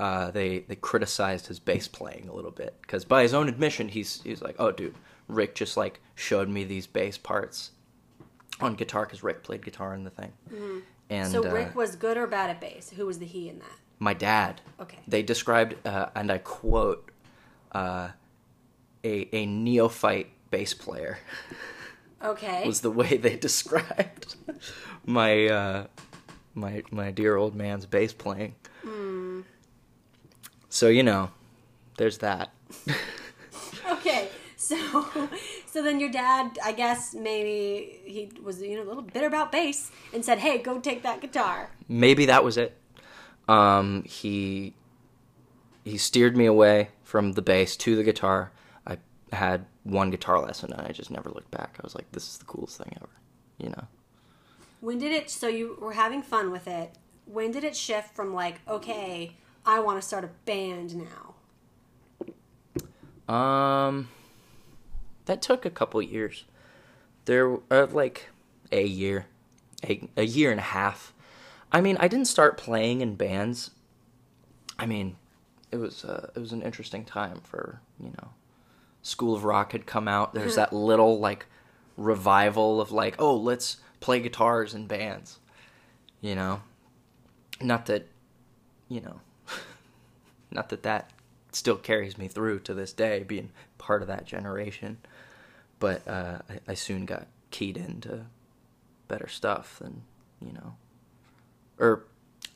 uh, 0.00 0.32
they 0.32 0.60
they 0.60 0.74
criticized 0.74 1.46
his 1.46 1.60
bass 1.60 1.86
playing 1.86 2.28
a 2.28 2.34
little 2.34 2.50
bit 2.50 2.74
because 2.82 3.04
by 3.04 3.22
his 3.22 3.32
own 3.32 3.48
admission, 3.48 3.88
he's 3.88 4.20
he's 4.22 4.42
like, 4.42 4.56
oh 4.58 4.72
dude, 4.72 4.96
Rick 5.28 5.54
just 5.54 5.76
like 5.76 6.00
showed 6.16 6.48
me 6.48 6.64
these 6.64 6.88
bass 6.88 7.16
parts 7.16 7.70
on 8.60 8.74
guitar 8.74 9.04
because 9.04 9.22
Rick 9.22 9.44
played 9.44 9.64
guitar 9.64 9.94
in 9.94 10.02
the 10.02 10.10
thing, 10.10 10.32
and 11.08 11.30
So 11.30 11.48
uh, 11.48 11.52
Rick 11.52 11.76
was 11.76 11.94
good 11.94 12.16
or 12.16 12.26
bad 12.26 12.50
at 12.50 12.60
bass? 12.60 12.90
Who 12.96 13.06
was 13.06 13.20
the 13.20 13.26
he 13.26 13.48
in 13.48 13.60
that? 13.60 13.78
my 13.98 14.14
dad. 14.14 14.60
Okay. 14.80 14.98
They 15.08 15.22
described, 15.22 15.74
uh, 15.86 16.08
and 16.14 16.30
I 16.30 16.38
quote, 16.38 17.10
uh, 17.70 18.08
a 19.04 19.28
a 19.32 19.46
neophyte 19.46 20.30
bass 20.50 20.74
player. 20.74 21.18
Okay. 22.24 22.66
was 22.66 22.80
the 22.80 22.90
way 22.90 23.16
they 23.16 23.36
described 23.48 24.36
my 25.04 25.46
uh, 25.46 25.86
my 26.54 26.82
my 26.90 27.10
dear 27.10 27.36
old 27.36 27.54
man's 27.54 27.86
bass 27.86 28.12
playing. 28.12 28.54
So 30.68 30.88
you 30.88 31.02
know, 31.02 31.30
there's 31.98 32.18
that. 32.18 32.50
Okay, 33.88 34.28
so 34.56 35.04
so 35.66 35.80
then 35.82 36.00
your 36.00 36.10
dad, 36.10 36.58
I 36.64 36.72
guess 36.72 37.14
maybe 37.14 38.00
he 38.04 38.30
was 38.42 38.60
you 38.60 38.76
know 38.76 38.82
a 38.82 38.88
little 38.88 39.02
bitter 39.02 39.26
about 39.26 39.52
bass 39.52 39.90
and 40.12 40.24
said, 40.24 40.38
"Hey, 40.40 40.58
go 40.58 40.80
take 40.80 41.02
that 41.04 41.20
guitar." 41.20 41.70
Maybe 41.88 42.26
that 42.26 42.42
was 42.42 42.56
it. 42.56 42.76
Um, 43.48 44.02
he 44.04 44.74
he 45.84 45.96
steered 45.96 46.36
me 46.36 46.46
away 46.46 46.88
from 47.04 47.32
the 47.32 47.42
bass 47.42 47.76
to 47.76 47.94
the 47.94 48.02
guitar. 48.02 48.50
Had 49.32 49.66
one 49.84 50.10
guitar 50.10 50.40
lesson 50.40 50.72
and 50.72 50.86
I 50.86 50.92
just 50.92 51.10
never 51.10 51.30
looked 51.30 51.50
back. 51.50 51.76
I 51.78 51.84
was 51.84 51.94
like, 51.94 52.10
this 52.12 52.28
is 52.28 52.38
the 52.38 52.44
coolest 52.44 52.78
thing 52.78 52.92
ever. 52.96 53.10
You 53.58 53.70
know. 53.70 53.86
When 54.80 54.98
did 54.98 55.12
it? 55.12 55.30
So 55.30 55.48
you 55.48 55.78
were 55.80 55.92
having 55.92 56.22
fun 56.22 56.50
with 56.50 56.68
it. 56.68 56.96
When 57.24 57.50
did 57.50 57.64
it 57.64 57.76
shift 57.76 58.14
from 58.14 58.32
like, 58.32 58.60
okay, 58.68 59.32
I 59.64 59.80
want 59.80 60.00
to 60.00 60.06
start 60.06 60.24
a 60.24 60.30
band 60.44 60.94
now? 60.96 61.34
Um, 63.34 64.08
that 65.24 65.42
took 65.42 65.64
a 65.64 65.70
couple 65.70 66.00
years. 66.00 66.44
There, 67.24 67.58
uh, 67.70 67.88
like 67.90 68.28
a 68.70 68.86
year, 68.86 69.26
a 69.84 70.08
a 70.16 70.24
year 70.24 70.50
and 70.52 70.60
a 70.60 70.64
half. 70.64 71.12
I 71.72 71.80
mean, 71.80 71.96
I 71.98 72.06
didn't 72.06 72.28
start 72.28 72.56
playing 72.56 73.00
in 73.00 73.16
bands. 73.16 73.72
I 74.78 74.86
mean, 74.86 75.16
it 75.72 75.78
was 75.78 76.04
uh, 76.04 76.30
it 76.34 76.38
was 76.38 76.52
an 76.52 76.62
interesting 76.62 77.04
time 77.04 77.40
for 77.42 77.80
you 77.98 78.10
know, 78.10 78.28
School 79.06 79.36
of 79.36 79.44
Rock 79.44 79.70
had 79.70 79.86
come 79.86 80.08
out. 80.08 80.34
There's 80.34 80.56
that 80.56 80.72
little 80.72 81.20
like 81.20 81.46
revival 81.96 82.80
of 82.80 82.90
like, 82.90 83.14
oh, 83.20 83.36
let's 83.36 83.76
play 84.00 84.18
guitars 84.18 84.74
in 84.74 84.88
bands. 84.88 85.38
You 86.20 86.34
know, 86.34 86.62
not 87.60 87.86
that, 87.86 88.08
you 88.88 89.00
know, 89.00 89.20
not 90.50 90.70
that 90.70 90.82
that 90.82 91.10
still 91.52 91.76
carries 91.76 92.18
me 92.18 92.26
through 92.26 92.60
to 92.60 92.74
this 92.74 92.92
day, 92.92 93.22
being 93.22 93.50
part 93.78 94.02
of 94.02 94.08
that 94.08 94.26
generation. 94.26 94.98
But 95.78 96.06
uh, 96.08 96.38
I, 96.50 96.58
I 96.68 96.74
soon 96.74 97.06
got 97.06 97.28
keyed 97.52 97.76
into 97.76 98.26
better 99.06 99.28
stuff 99.28 99.78
than 99.78 100.02
you 100.44 100.52
know, 100.52 100.74
or 101.78 102.06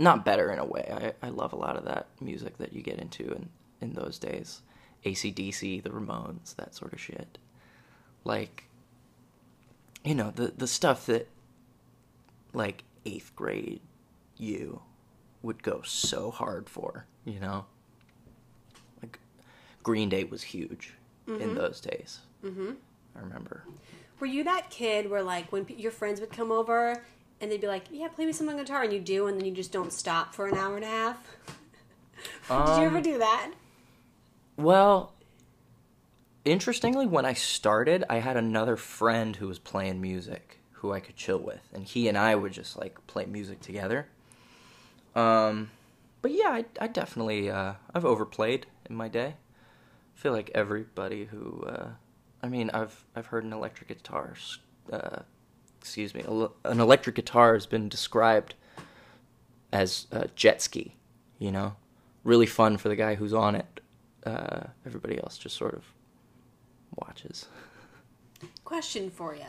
not 0.00 0.24
better 0.24 0.50
in 0.50 0.58
a 0.58 0.64
way. 0.64 1.14
I 1.22 1.26
I 1.26 1.30
love 1.30 1.52
a 1.52 1.56
lot 1.56 1.76
of 1.76 1.84
that 1.84 2.08
music 2.20 2.58
that 2.58 2.72
you 2.72 2.82
get 2.82 2.98
into 2.98 3.30
in 3.30 3.50
in 3.80 3.92
those 3.92 4.18
days, 4.18 4.62
ACDC, 5.04 5.82
the 5.82 5.90
Ramones, 5.90 6.54
that 6.56 6.74
sort 6.74 6.92
of 6.92 7.00
shit. 7.00 7.38
Like, 8.24 8.64
you 10.04 10.14
know, 10.14 10.30
the 10.30 10.48
the 10.56 10.66
stuff 10.66 11.06
that 11.06 11.28
like 12.52 12.84
eighth 13.06 13.32
grade 13.36 13.80
you 14.36 14.82
would 15.42 15.62
go 15.62 15.80
so 15.82 16.30
hard 16.30 16.68
for, 16.68 17.06
you 17.24 17.40
know? 17.40 17.64
Like 19.02 19.18
Green 19.82 20.08
Day 20.08 20.24
was 20.24 20.42
huge 20.42 20.94
in 21.26 21.54
those 21.54 21.80
days. 21.80 22.20
Mm-hmm. 22.44 22.72
I 23.16 23.20
remember. 23.20 23.64
Were 24.18 24.26
you 24.26 24.42
that 24.44 24.68
kid 24.68 25.08
where 25.10 25.22
like 25.22 25.50
when 25.52 25.64
p- 25.64 25.74
your 25.74 25.92
friends 25.92 26.20
would 26.20 26.32
come 26.32 26.50
over 26.50 27.02
and 27.40 27.50
they'd 27.50 27.60
be 27.60 27.66
like, 27.68 27.84
"Yeah, 27.90 28.08
play 28.08 28.26
me 28.26 28.32
some 28.32 28.48
on 28.48 28.56
guitar," 28.58 28.82
and 28.82 28.92
you 28.92 29.00
do, 29.00 29.28
and 29.28 29.38
then 29.38 29.46
you 29.46 29.52
just 29.52 29.72
don't 29.72 29.92
stop 29.92 30.34
for 30.34 30.46
an 30.46 30.56
hour 30.58 30.74
and 30.76 30.84
a 30.84 30.88
half? 30.88 31.16
Did 32.48 32.80
you 32.80 32.84
ever 32.86 32.96
Um, 32.98 33.02
do 33.02 33.18
that? 33.18 33.52
Well, 34.60 35.14
interestingly, 36.44 37.06
when 37.06 37.24
I 37.24 37.32
started, 37.32 38.04
I 38.10 38.18
had 38.18 38.36
another 38.36 38.76
friend 38.76 39.34
who 39.36 39.48
was 39.48 39.58
playing 39.58 40.02
music 40.02 40.58
who 40.72 40.92
I 40.92 41.00
could 41.00 41.16
chill 41.16 41.38
with, 41.38 41.66
and 41.72 41.84
he 41.84 42.08
and 42.08 42.18
I 42.18 42.34
would 42.34 42.52
just 42.52 42.78
like 42.78 43.06
play 43.06 43.24
music 43.24 43.60
together. 43.60 44.08
Um, 45.14 45.70
but 46.20 46.32
yeah, 46.32 46.50
I, 46.50 46.64
I 46.78 46.88
definitely 46.88 47.50
uh, 47.50 47.74
I've 47.94 48.04
overplayed 48.04 48.66
in 48.88 48.96
my 48.96 49.08
day. 49.08 49.36
I 49.36 50.20
feel 50.20 50.32
like 50.32 50.50
everybody 50.54 51.24
who, 51.24 51.64
uh, 51.66 51.88
I 52.42 52.48
mean, 52.48 52.70
I've 52.74 53.04
I've 53.16 53.26
heard 53.26 53.44
an 53.44 53.54
electric 53.54 53.88
guitar, 53.88 54.34
uh, 54.92 55.20
excuse 55.80 56.14
me, 56.14 56.22
an 56.64 56.80
electric 56.80 57.16
guitar 57.16 57.54
has 57.54 57.64
been 57.64 57.88
described 57.88 58.54
as 59.72 60.06
a 60.10 60.28
jet 60.28 60.60
ski. 60.60 60.96
You 61.38 61.50
know, 61.50 61.76
really 62.24 62.46
fun 62.46 62.76
for 62.76 62.90
the 62.90 62.96
guy 62.96 63.14
who's 63.14 63.32
on 63.32 63.54
it. 63.54 63.79
Uh, 64.24 64.64
everybody 64.86 65.18
else 65.18 65.38
just 65.38 65.56
sort 65.56 65.74
of 65.74 65.84
watches. 66.96 67.46
Question 68.64 69.10
for 69.10 69.34
you. 69.34 69.42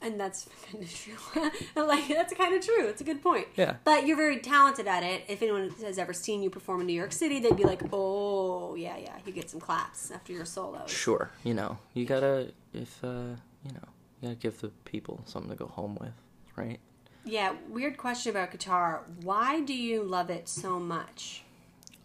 And 0.00 0.18
that's 0.18 0.48
kind 0.70 0.84
of 0.84 0.94
true. 0.94 1.50
like 1.86 2.06
that's 2.06 2.32
kind 2.32 2.54
of 2.54 2.64
true. 2.64 2.86
It's 2.86 3.00
a 3.00 3.04
good 3.04 3.20
point. 3.20 3.48
Yeah. 3.56 3.76
But 3.82 4.06
you're 4.06 4.16
very 4.16 4.38
talented 4.38 4.86
at 4.86 5.02
it. 5.02 5.24
If 5.28 5.42
anyone 5.42 5.70
has 5.82 5.98
ever 5.98 6.12
seen 6.12 6.40
you 6.40 6.50
perform 6.50 6.82
in 6.82 6.86
New 6.86 6.92
York 6.92 7.10
City, 7.10 7.40
they'd 7.40 7.56
be 7.56 7.64
like, 7.64 7.82
"Oh, 7.92 8.76
yeah, 8.76 8.96
yeah." 8.96 9.16
You 9.26 9.32
get 9.32 9.50
some 9.50 9.58
claps 9.58 10.12
after 10.12 10.32
your 10.32 10.44
solo. 10.44 10.86
Sure, 10.86 11.30
you 11.42 11.52
know, 11.52 11.78
you 11.94 12.06
gotta 12.06 12.52
if 12.72 13.02
uh, 13.02 13.34
you 13.64 13.72
know, 13.72 13.88
you 14.20 14.28
gotta 14.28 14.36
give 14.36 14.60
the 14.60 14.68
people 14.84 15.20
something 15.24 15.50
to 15.50 15.56
go 15.56 15.66
home 15.66 15.96
with, 16.00 16.14
right? 16.54 16.78
Yeah. 17.24 17.54
Weird 17.68 17.96
question 17.96 18.30
about 18.30 18.52
guitar. 18.52 19.02
Why 19.22 19.60
do 19.62 19.74
you 19.74 20.04
love 20.04 20.30
it 20.30 20.48
so 20.48 20.78
much? 20.78 21.42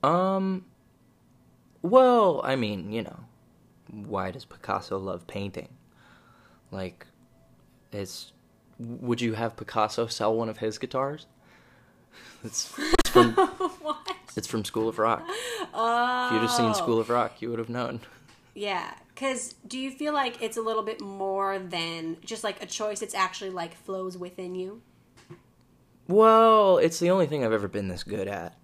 Um. 0.01 0.65
Well, 1.83 2.41
I 2.43 2.55
mean, 2.55 2.91
you 2.91 3.03
know, 3.03 3.19
why 3.91 4.31
does 4.31 4.45
Picasso 4.45 4.97
love 4.97 5.27
painting? 5.27 5.69
Like, 6.71 7.05
it's. 7.91 8.31
Would 8.79 9.21
you 9.21 9.33
have 9.33 9.55
Picasso 9.55 10.07
sell 10.07 10.35
one 10.35 10.49
of 10.49 10.57
his 10.57 10.79
guitars? 10.79 11.27
It's, 12.43 12.73
it's 12.77 13.09
from 13.09 13.33
what? 13.81 14.07
it's 14.35 14.47
from 14.47 14.65
School 14.65 14.89
of 14.89 14.97
Rock. 14.97 15.23
Oh. 15.73 16.27
If 16.27 16.33
you'd 16.33 16.41
have 16.41 16.51
seen 16.51 16.71
oh. 16.71 16.73
School 16.73 16.99
of 16.99 17.09
Rock, 17.09 17.41
you 17.41 17.49
would 17.49 17.59
have 17.59 17.69
known. 17.69 17.99
Yeah, 18.55 18.93
because 19.13 19.53
do 19.67 19.79
you 19.79 19.91
feel 19.91 20.13
like 20.13 20.41
it's 20.41 20.57
a 20.57 20.61
little 20.61 20.83
bit 20.83 21.01
more 21.01 21.59
than 21.59 22.17
just 22.23 22.43
like 22.43 22.61
a 22.61 22.65
choice? 22.65 23.01
It's 23.01 23.15
actually 23.15 23.49
like 23.49 23.75
flows 23.75 24.17
within 24.17 24.55
you. 24.55 24.81
Well, 26.07 26.77
it's 26.77 26.99
the 26.99 27.09
only 27.09 27.27
thing 27.27 27.43
I've 27.43 27.53
ever 27.53 27.67
been 27.67 27.87
this 27.87 28.03
good 28.03 28.27
at. 28.27 28.57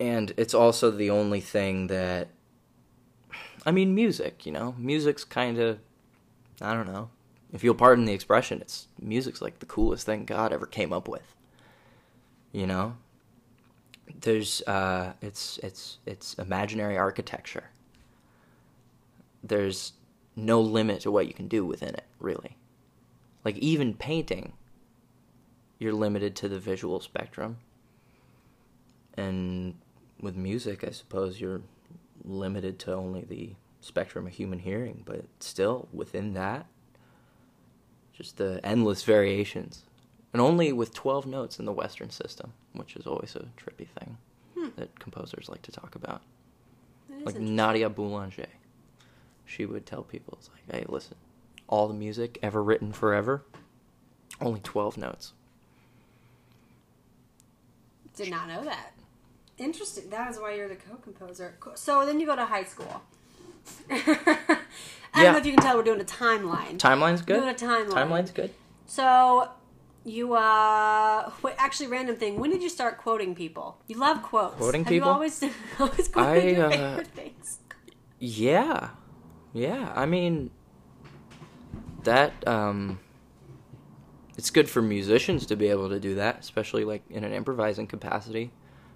And 0.00 0.32
it's 0.36 0.54
also 0.54 0.90
the 0.90 1.10
only 1.10 1.40
thing 1.40 1.88
that. 1.88 2.28
I 3.64 3.70
mean, 3.70 3.94
music, 3.94 4.44
you 4.46 4.52
know? 4.52 4.74
Music's 4.78 5.24
kind 5.24 5.58
of. 5.58 5.78
I 6.60 6.74
don't 6.74 6.86
know. 6.86 7.10
If 7.52 7.62
you'll 7.62 7.74
pardon 7.74 8.04
the 8.04 8.12
expression, 8.12 8.60
it's. 8.60 8.88
Music's 9.00 9.42
like 9.42 9.58
the 9.58 9.66
coolest 9.66 10.06
thing 10.06 10.24
God 10.24 10.52
ever 10.52 10.66
came 10.66 10.92
up 10.92 11.08
with. 11.08 11.34
You 12.52 12.66
know? 12.66 12.96
There's. 14.20 14.62
uh 14.62 15.12
It's. 15.20 15.58
It's. 15.58 15.98
It's 16.06 16.34
imaginary 16.34 16.96
architecture. 16.96 17.70
There's 19.44 19.92
no 20.36 20.60
limit 20.60 21.00
to 21.00 21.10
what 21.10 21.26
you 21.26 21.34
can 21.34 21.48
do 21.48 21.66
within 21.66 21.90
it, 21.90 22.06
really. 22.18 22.56
Like, 23.44 23.58
even 23.58 23.92
painting 23.94 24.52
you're 25.82 25.92
limited 25.92 26.36
to 26.36 26.48
the 26.48 26.60
visual 26.60 27.00
spectrum. 27.00 27.58
And 29.14 29.74
with 30.20 30.36
music, 30.36 30.84
I 30.84 30.90
suppose 30.90 31.40
you're 31.40 31.60
limited 32.24 32.78
to 32.80 32.94
only 32.94 33.24
the 33.24 33.54
spectrum 33.80 34.26
of 34.26 34.32
human 34.32 34.60
hearing, 34.60 35.02
but 35.04 35.24
still 35.40 35.88
within 35.92 36.34
that, 36.34 36.66
just 38.12 38.36
the 38.36 38.60
endless 38.64 39.02
variations. 39.02 39.84
And 40.32 40.40
only 40.40 40.72
with 40.72 40.94
12 40.94 41.26
notes 41.26 41.58
in 41.58 41.66
the 41.66 41.72
Western 41.72 42.10
system, 42.10 42.54
which 42.72 42.96
is 42.96 43.06
always 43.06 43.36
a 43.36 43.46
trippy 43.60 43.86
thing 43.86 44.16
hmm. 44.56 44.68
that 44.76 44.98
composers 44.98 45.48
like 45.48 45.62
to 45.62 45.72
talk 45.72 45.94
about. 45.94 46.22
Like. 47.24 47.38
Nadia 47.38 47.90
Boulanger. 47.90 48.46
She 49.44 49.66
would 49.66 49.84
tell 49.84 50.02
people, 50.02 50.38
it's 50.38 50.48
like, 50.48 50.74
hey, 50.74 50.86
listen, 50.88 51.16
all 51.68 51.88
the 51.88 51.94
music 51.94 52.38
ever 52.42 52.62
written 52.62 52.92
forever, 52.92 53.44
only 54.40 54.60
12 54.60 54.96
notes. 54.96 55.32
Did 58.16 58.30
not 58.30 58.48
know 58.48 58.64
that. 58.64 58.92
Interesting. 59.58 60.10
That 60.10 60.30
is 60.30 60.38
why 60.38 60.54
you're 60.54 60.68
the 60.68 60.76
co-composer. 60.76 61.56
So 61.74 62.06
then 62.06 62.20
you 62.20 62.26
go 62.26 62.36
to 62.36 62.44
high 62.44 62.64
school. 62.64 63.02
I 63.90 65.24
don't 65.24 65.32
know 65.32 65.38
if 65.38 65.46
you 65.46 65.52
can 65.52 65.62
tell 65.62 65.76
we're 65.76 65.84
doing 65.84 66.00
a 66.00 66.04
timeline. 66.04 66.78
Timeline's 66.78 67.22
good. 67.22 67.40
Doing 67.40 67.50
a 67.50 67.54
timeline. 67.54 67.92
Timeline's 67.92 68.30
good. 68.30 68.52
So 68.86 69.50
you 70.04 70.34
uh 70.34 71.30
wait, 71.42 71.54
actually 71.58 71.86
random 71.88 72.16
thing. 72.16 72.40
When 72.40 72.50
did 72.50 72.62
you 72.62 72.68
start 72.68 72.98
quoting 72.98 73.34
people? 73.34 73.78
You 73.86 73.96
love 73.98 74.22
quotes. 74.22 74.56
Quoting 74.56 74.84
Have 74.84 74.90
people? 74.90 75.08
You 75.08 75.12
always 75.12 75.44
always 75.78 76.08
quoting 76.08 76.56
I, 76.56 76.58
your 76.58 76.66
uh, 76.66 76.70
favorite 76.70 77.06
things. 77.08 77.58
Yeah, 78.18 78.90
yeah. 79.52 79.92
I 79.94 80.06
mean, 80.06 80.50
that 82.04 82.32
um, 82.48 83.00
it's 84.36 84.50
good 84.50 84.68
for 84.68 84.82
musicians 84.82 85.46
to 85.46 85.56
be 85.56 85.68
able 85.68 85.88
to 85.88 86.00
do 86.00 86.14
that, 86.16 86.40
especially 86.40 86.84
like 86.84 87.02
in 87.10 87.24
an 87.24 87.32
improvising 87.32 87.86
capacity. 87.86 88.50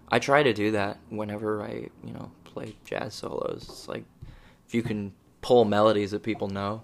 I 0.09 0.19
try 0.19 0.43
to 0.43 0.53
do 0.53 0.71
that 0.73 0.99
whenever 1.09 1.63
I, 1.63 1.89
you 2.05 2.13
know, 2.13 2.31
play 2.45 2.77
jazz 2.85 3.15
solos. 3.15 3.67
It's 3.69 3.89
like 3.89 4.05
if 4.67 4.75
you 4.75 4.83
can 4.83 5.13
pull 5.41 5.65
melodies 5.65 6.13
that 6.13 6.23
people 6.23 6.49
know, 6.49 6.83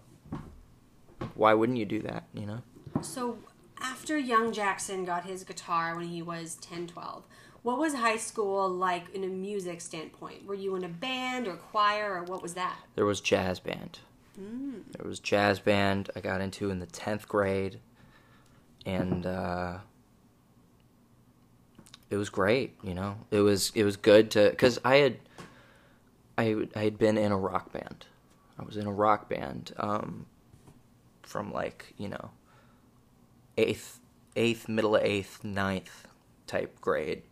why 1.35 1.55
wouldn't 1.55 1.79
you 1.79 1.85
do 1.85 2.01
that? 2.03 2.25
You 2.35 2.47
know. 2.47 2.63
So 3.01 3.39
after 3.81 4.19
young 4.19 4.53
Jackson 4.53 5.05
got 5.05 5.25
his 5.25 5.45
guitar 5.45 5.97
when 5.97 6.09
he 6.09 6.23
was 6.23 6.57
10, 6.57 6.89
12, 6.89 7.25
what 7.63 7.79
was 7.79 7.95
high 7.95 8.17
school 8.17 8.69
like 8.69 9.13
in 9.15 9.25
a 9.25 9.29
music 9.29 9.81
standpoint? 9.81 10.47
Were 10.47 10.55
you 10.55 10.75
in 10.77 10.85
a 10.85 10.89
band 10.89 11.47
or 11.47 11.55
choir 11.55 12.15
or 12.15 12.25
what 12.25 12.43
was 12.43 12.55
that? 12.55 12.77
There 12.97 13.07
was 13.07 13.21
jazz 13.21 13.61
band. 13.61 14.01
There 14.37 15.07
was 15.07 15.21
jazz 15.21 15.61
band 15.61 16.11
I 16.17 16.21
got 16.21 16.41
into 16.41 16.71
in 16.71 16.79
the 16.79 16.87
tenth 16.87 17.29
grade, 17.29 17.81
and 18.87 19.27
uh, 19.27 19.79
it 22.13 22.17
was 22.17 22.29
great. 22.29 22.77
You 22.83 22.95
know, 22.95 23.17
it 23.31 23.41
was 23.41 23.73
it 23.75 23.85
was 23.85 23.97
good 23.97 24.31
to 24.33 24.51
because 24.51 24.79
I 24.85 24.97
had 24.97 25.17
I 26.39 26.67
I 26.77 26.85
had 26.85 26.99
been 26.99 27.17
in 27.19 27.33
a 27.33 27.39
rock 27.39 27.73
band. 27.73 28.07
I 28.59 28.65
was 28.65 28.77
in 28.77 28.87
a 28.87 28.93
rock 28.93 29.29
band 29.29 29.73
um, 29.79 30.27
from 31.23 31.53
like 31.53 31.95
you 31.97 32.09
know 32.09 32.31
eighth 33.57 33.99
eighth 34.37 34.69
middle 34.69 34.97
eighth 34.97 35.43
ninth 35.43 36.07
type 36.47 36.81
grade. 36.81 37.23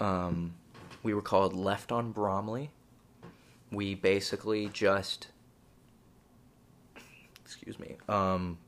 Um, 0.00 0.54
we 1.02 1.14
were 1.14 1.22
called 1.22 1.54
Left 1.54 1.92
on 1.92 2.12
Bromley 2.12 2.70
we 3.70 3.94
basically 3.94 4.68
just 4.72 5.28
excuse 7.44 7.78
me 7.78 7.96
um 8.08 8.58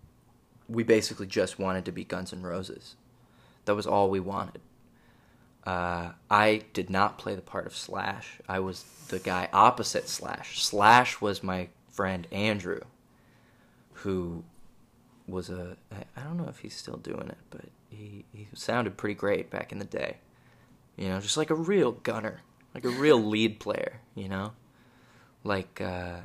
we 0.68 0.82
basically 0.82 1.26
just 1.26 1.58
wanted 1.58 1.84
to 1.84 1.92
be 1.92 2.04
guns 2.04 2.32
N' 2.32 2.42
roses 2.42 2.96
that 3.64 3.74
was 3.74 3.86
all 3.86 4.10
we 4.10 4.20
wanted 4.20 4.60
uh 5.68 6.12
i 6.30 6.62
did 6.72 6.88
not 6.88 7.18
play 7.18 7.34
the 7.34 7.42
part 7.42 7.66
of 7.66 7.76
slash 7.76 8.38
i 8.48 8.58
was 8.58 8.84
the 9.08 9.18
guy 9.18 9.48
opposite 9.52 10.08
slash 10.08 10.62
slash 10.62 11.20
was 11.20 11.42
my 11.42 11.68
friend 11.90 12.26
andrew 12.30 12.80
who 13.92 14.44
was 15.26 15.50
a. 15.50 15.76
I 16.16 16.22
don't 16.22 16.38
know 16.38 16.48
if 16.48 16.60
he's 16.60 16.74
still 16.74 16.96
doing 16.96 17.28
it 17.28 17.38
but 17.50 17.66
he 17.90 18.24
he 18.32 18.46
sounded 18.54 18.96
pretty 18.96 19.14
great 19.14 19.50
back 19.50 19.72
in 19.72 19.78
the 19.78 19.84
day 19.84 20.18
you 20.96 21.08
know 21.08 21.20
just 21.20 21.36
like 21.36 21.50
a 21.50 21.54
real 21.54 21.92
gunner 21.92 22.40
like 22.74 22.84
a 22.84 22.88
real 22.88 23.22
lead 23.34 23.60
player 23.60 24.00
you 24.14 24.28
know 24.28 24.52
like 25.44 25.80
uh, 25.80 26.20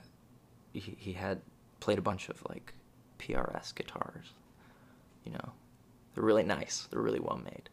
he, 0.74 0.96
he 0.98 1.14
had 1.14 1.42
played 1.80 1.98
a 1.98 2.02
bunch 2.02 2.30
of 2.30 2.44
like 2.50 2.74
PRS 3.20 3.74
guitars, 3.74 4.34
You 5.26 5.32
know, 5.32 5.54
they're 6.14 6.24
really 6.24 6.44
nice. 6.44 6.88
They're 6.90 7.02
really 7.02 7.20
well 7.20 7.42
made. 7.44 7.70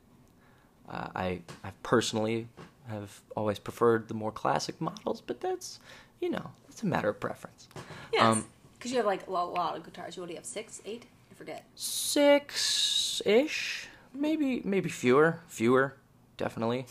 Uh, 0.90 1.08
I 1.14 1.40
I 1.62 1.70
personally 1.82 2.48
have 2.88 3.20
always 3.36 3.58
preferred 3.60 4.08
the 4.08 4.14
more 4.14 4.32
classic 4.32 4.80
models, 4.80 5.20
but 5.20 5.40
that's 5.40 5.78
you 6.20 6.30
know 6.30 6.50
it's 6.68 6.82
a 6.82 6.86
matter 6.86 7.08
of 7.08 7.20
preference. 7.20 7.68
Yes. 8.12 8.22
Um, 8.22 8.44
Because 8.74 8.90
you 8.90 8.96
have 8.96 9.06
like 9.06 9.26
a 9.26 9.30
lot, 9.30 9.52
lot 9.52 9.76
of 9.76 9.84
guitars. 9.84 10.16
You 10.16 10.24
have? 10.24 10.44
Six, 10.44 10.80
eight? 10.84 11.06
I 11.30 11.34
forget. 11.34 11.64
Six 11.76 13.22
ish, 13.24 13.88
maybe 14.12 14.62
maybe 14.64 14.88
fewer, 14.88 15.40
fewer, 15.46 15.94
definitely. 16.36 16.86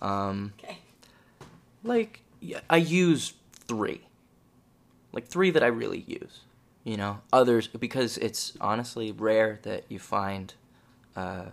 Um, 0.00 0.52
Okay. 0.62 0.78
like 1.84 2.22
yeah, 2.40 2.60
I 2.70 2.76
use 2.76 3.34
three, 3.66 4.00
like 5.12 5.26
three 5.26 5.50
that 5.50 5.62
I 5.62 5.66
really 5.66 6.04
use. 6.06 6.40
You 6.84 6.96
know, 6.96 7.20
others 7.32 7.66
because 7.66 8.16
it's 8.16 8.54
honestly 8.60 9.12
rare 9.12 9.58
that 9.62 9.84
you 9.90 9.98
find 9.98 10.54
uh, 11.16 11.46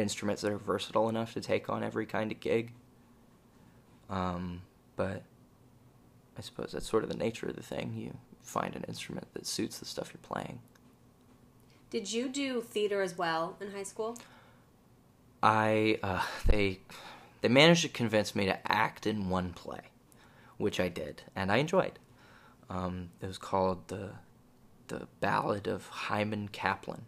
instruments 0.00 0.42
that 0.42 0.52
are 0.52 0.58
versatile 0.58 1.08
enough 1.08 1.34
to 1.34 1.40
take 1.40 1.68
on 1.68 1.82
every 1.84 2.06
kind 2.06 2.32
of 2.32 2.40
gig. 2.40 2.72
Um, 4.08 4.62
but 4.96 5.22
I 6.36 6.40
suppose 6.40 6.72
that's 6.72 6.88
sort 6.88 7.04
of 7.04 7.10
the 7.10 7.16
nature 7.16 7.46
of 7.46 7.56
the 7.56 7.62
thing. 7.62 7.94
You 7.96 8.16
find 8.42 8.74
an 8.74 8.84
instrument 8.88 9.28
that 9.34 9.46
suits 9.46 9.78
the 9.78 9.84
stuff 9.84 10.12
you're 10.12 10.20
playing. 10.22 10.60
Did 11.90 12.12
you 12.12 12.28
do 12.28 12.60
theater 12.60 13.02
as 13.02 13.18
well 13.18 13.56
in 13.60 13.72
high 13.72 13.82
school? 13.82 14.16
I 15.42 15.98
uh, 16.02 16.22
they 16.46 16.80
they 17.40 17.48
managed 17.48 17.82
to 17.82 17.88
convince 17.88 18.34
me 18.34 18.46
to 18.46 18.72
act 18.72 19.06
in 19.06 19.30
one 19.30 19.52
play, 19.52 19.80
which 20.56 20.78
I 20.78 20.88
did, 20.88 21.22
and 21.34 21.50
I 21.50 21.56
enjoyed. 21.56 21.98
Um, 22.68 23.10
it 23.20 23.26
was 23.26 23.38
called 23.38 23.88
the 23.88 24.10
the 24.88 25.08
Ballad 25.20 25.66
of 25.66 25.86
Hyman 25.88 26.48
Kaplan, 26.48 27.02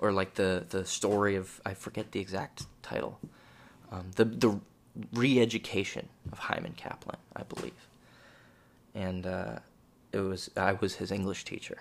or 0.00 0.12
like 0.12 0.34
the 0.34 0.64
the 0.68 0.84
story 0.84 1.36
of 1.36 1.60
I 1.64 1.74
forget 1.74 2.12
the 2.12 2.20
exact 2.20 2.64
title, 2.82 3.18
um, 3.90 4.10
the 4.16 4.24
the 4.24 4.60
re-education 5.12 6.08
of 6.32 6.38
Hyman 6.38 6.72
Kaplan, 6.76 7.18
I 7.34 7.42
believe, 7.42 7.88
and 8.94 9.26
uh, 9.26 9.58
it 10.12 10.20
was 10.20 10.50
I 10.56 10.72
was 10.72 10.96
his 10.96 11.10
English 11.12 11.44
teacher. 11.44 11.78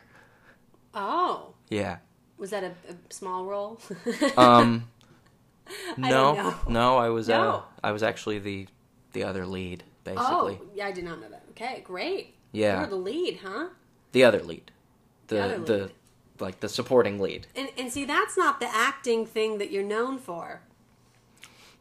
Oh. 0.93 1.53
Yeah. 1.69 1.97
Was 2.37 2.49
that 2.51 2.63
a, 2.63 2.67
a 2.89 2.95
small 3.09 3.45
role? 3.45 3.79
Um, 4.37 4.89
no, 5.97 6.35
know. 6.35 6.55
no, 6.69 6.97
I 6.97 7.09
was 7.09 7.29
uh, 7.29 7.61
I 7.83 7.91
was 7.91 8.03
actually 8.03 8.39
the 8.39 8.67
the 9.13 9.23
other 9.23 9.45
lead, 9.45 9.83
basically. 10.03 10.59
oh, 10.61 10.61
yeah, 10.75 10.87
I 10.87 10.91
did 10.91 11.05
not 11.05 11.19
know 11.21 11.29
that. 11.29 11.43
Okay, 11.51 11.81
great. 11.83 12.35
Yeah. 12.51 12.75
You 12.75 12.81
were 12.81 12.89
the 12.89 12.95
lead, 12.97 13.39
huh? 13.43 13.67
The 14.11 14.23
other 14.23 14.41
lead, 14.43 14.71
the 15.27 15.35
The 15.35 15.41
the, 15.41 15.43
other 15.45 15.77
lead. 15.83 15.91
Like 16.39 16.59
the 16.59 16.69
supporting 16.69 17.19
lead. 17.19 17.47
And 17.55 17.69
and 17.77 17.91
see, 17.91 18.05
that's 18.05 18.37
not 18.37 18.59
the 18.59 18.67
acting 18.73 19.25
thing 19.25 19.57
that 19.59 19.71
you're 19.71 19.83
known 19.83 20.17
for. 20.17 20.61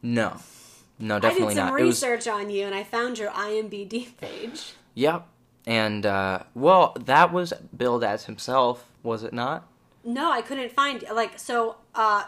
No, 0.02 0.36
no, 0.98 1.18
definitely 1.18 1.54
not. 1.54 1.54
I 1.54 1.54
did 1.54 1.54
some 1.56 1.66
not. 1.74 1.80
It 1.80 1.84
was 1.84 2.02
research 2.02 2.28
on 2.28 2.50
you, 2.50 2.66
and 2.66 2.74
I 2.74 2.82
found 2.84 3.18
your 3.18 3.30
IMBD 3.30 4.16
page. 4.20 4.74
yep, 4.94 5.26
and 5.66 6.04
uh, 6.06 6.40
well, 6.54 6.96
that 7.04 7.32
was 7.32 7.52
billed 7.76 8.04
as 8.04 8.26
himself, 8.26 8.86
was 9.02 9.22
it 9.22 9.32
not? 9.32 9.66
No, 10.04 10.30
I 10.30 10.42
couldn't 10.42 10.72
find 10.72 11.02
like 11.12 11.38
so. 11.38 11.76
Uh, 11.94 12.24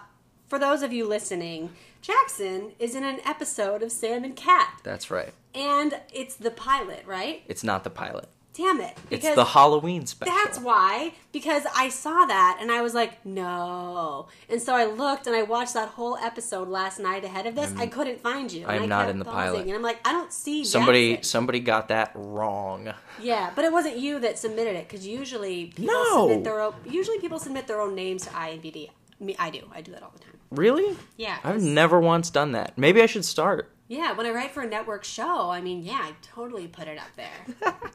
for 0.49 0.59
those 0.59 0.83
of 0.83 0.92
you 0.92 1.06
listening, 1.06 1.71
Jackson 2.00 2.73
is 2.78 2.95
in 2.95 3.04
an 3.04 3.18
episode 3.26 3.83
of 3.83 3.90
Sam 3.92 4.25
and 4.25 4.35
Cat, 4.37 4.80
That's 4.85 5.11
right. 5.11 5.35
and 5.54 6.00
it's 6.12 6.37
the 6.37 6.50
pilot, 6.52 7.04
right? 7.04 7.42
It's 7.49 7.64
not 7.64 7.83
the 7.85 7.90
pilot. 7.90 8.28
Damn 8.56 8.80
it! 8.80 8.96
It's 9.10 9.28
the 9.34 9.44
Halloween 9.44 10.06
special. 10.06 10.34
That's 10.34 10.58
why, 10.58 11.12
because 11.30 11.64
I 11.76 11.90
saw 11.90 12.25
that 12.25 12.56
and 12.60 12.73
I 12.73 12.80
was 12.80 12.95
like, 12.95 13.25
no. 13.26 14.28
And 14.49 14.62
so 14.62 14.75
I 14.75 14.86
looked 14.86 15.26
and 15.26 15.36
I 15.36 15.42
watched 15.42 15.75
that 15.75 15.90
whole 15.90 16.16
episode 16.16 16.69
last 16.69 16.99
night 16.99 17.23
ahead 17.23 17.47
of 17.47 17.54
this. 17.54 17.75
I 17.76 17.86
couldn't 17.86 18.21
find 18.21 18.50
you. 18.50 18.62
and 18.62 18.71
I'm 18.71 18.82
I 18.84 18.86
not 18.86 18.99
kept 19.00 19.10
in 19.10 19.19
the 19.19 19.25
pausing, 19.26 19.52
pilot. 19.52 19.66
And 19.66 19.75
I'm 19.75 19.82
like, 19.82 20.00
I 20.08 20.12
don't 20.12 20.32
see 20.32 20.64
somebody 20.64 21.16
Jackson. 21.16 21.30
somebody 21.30 21.60
got 21.60 21.88
that 21.88 22.12
wrong. 22.14 22.95
Yeah, 23.21 23.50
but 23.54 23.64
it 23.66 23.73
wasn't 23.73 23.99
you 23.99 24.21
that 24.21 24.38
submitted 24.38 24.75
it 24.76 24.88
because 24.88 25.06
usually 25.06 25.66
people 25.66 25.92
No. 25.95 26.28
submit 26.28 26.45
their 26.45 26.60
own. 26.60 26.75
Usually 26.88 27.19
people 27.19 27.38
submit 27.38 27.66
their 27.66 27.80
own 27.80 27.95
names 27.95 28.23
to 28.25 28.30
IMDb. 28.30 28.88
Me, 29.21 29.36
I 29.38 29.50
do. 29.50 29.60
I 29.75 29.82
do 29.82 29.92
that 29.92 30.02
all 30.02 30.12
the 30.14 30.21
time. 30.21 30.32
Really? 30.50 30.97
Yeah, 31.19 31.36
I've 31.45 31.60
never 31.62 32.00
once 32.00 32.30
done 32.30 32.52
that. 32.52 32.78
Maybe 32.78 33.02
I 33.02 33.06
should 33.06 33.25
start. 33.26 33.71
Yeah, 33.88 34.12
when 34.14 34.25
I 34.26 34.30
write 34.30 34.52
for 34.52 34.62
a 34.62 34.66
network 34.66 35.04
show, 35.04 35.50
I 35.50 35.60
mean, 35.60 35.82
yeah, 35.82 36.00
I 36.02 36.12
totally 36.23 36.66
put 36.69 36.88
it 36.88 36.99
up 36.99 37.10
there. 37.16 37.75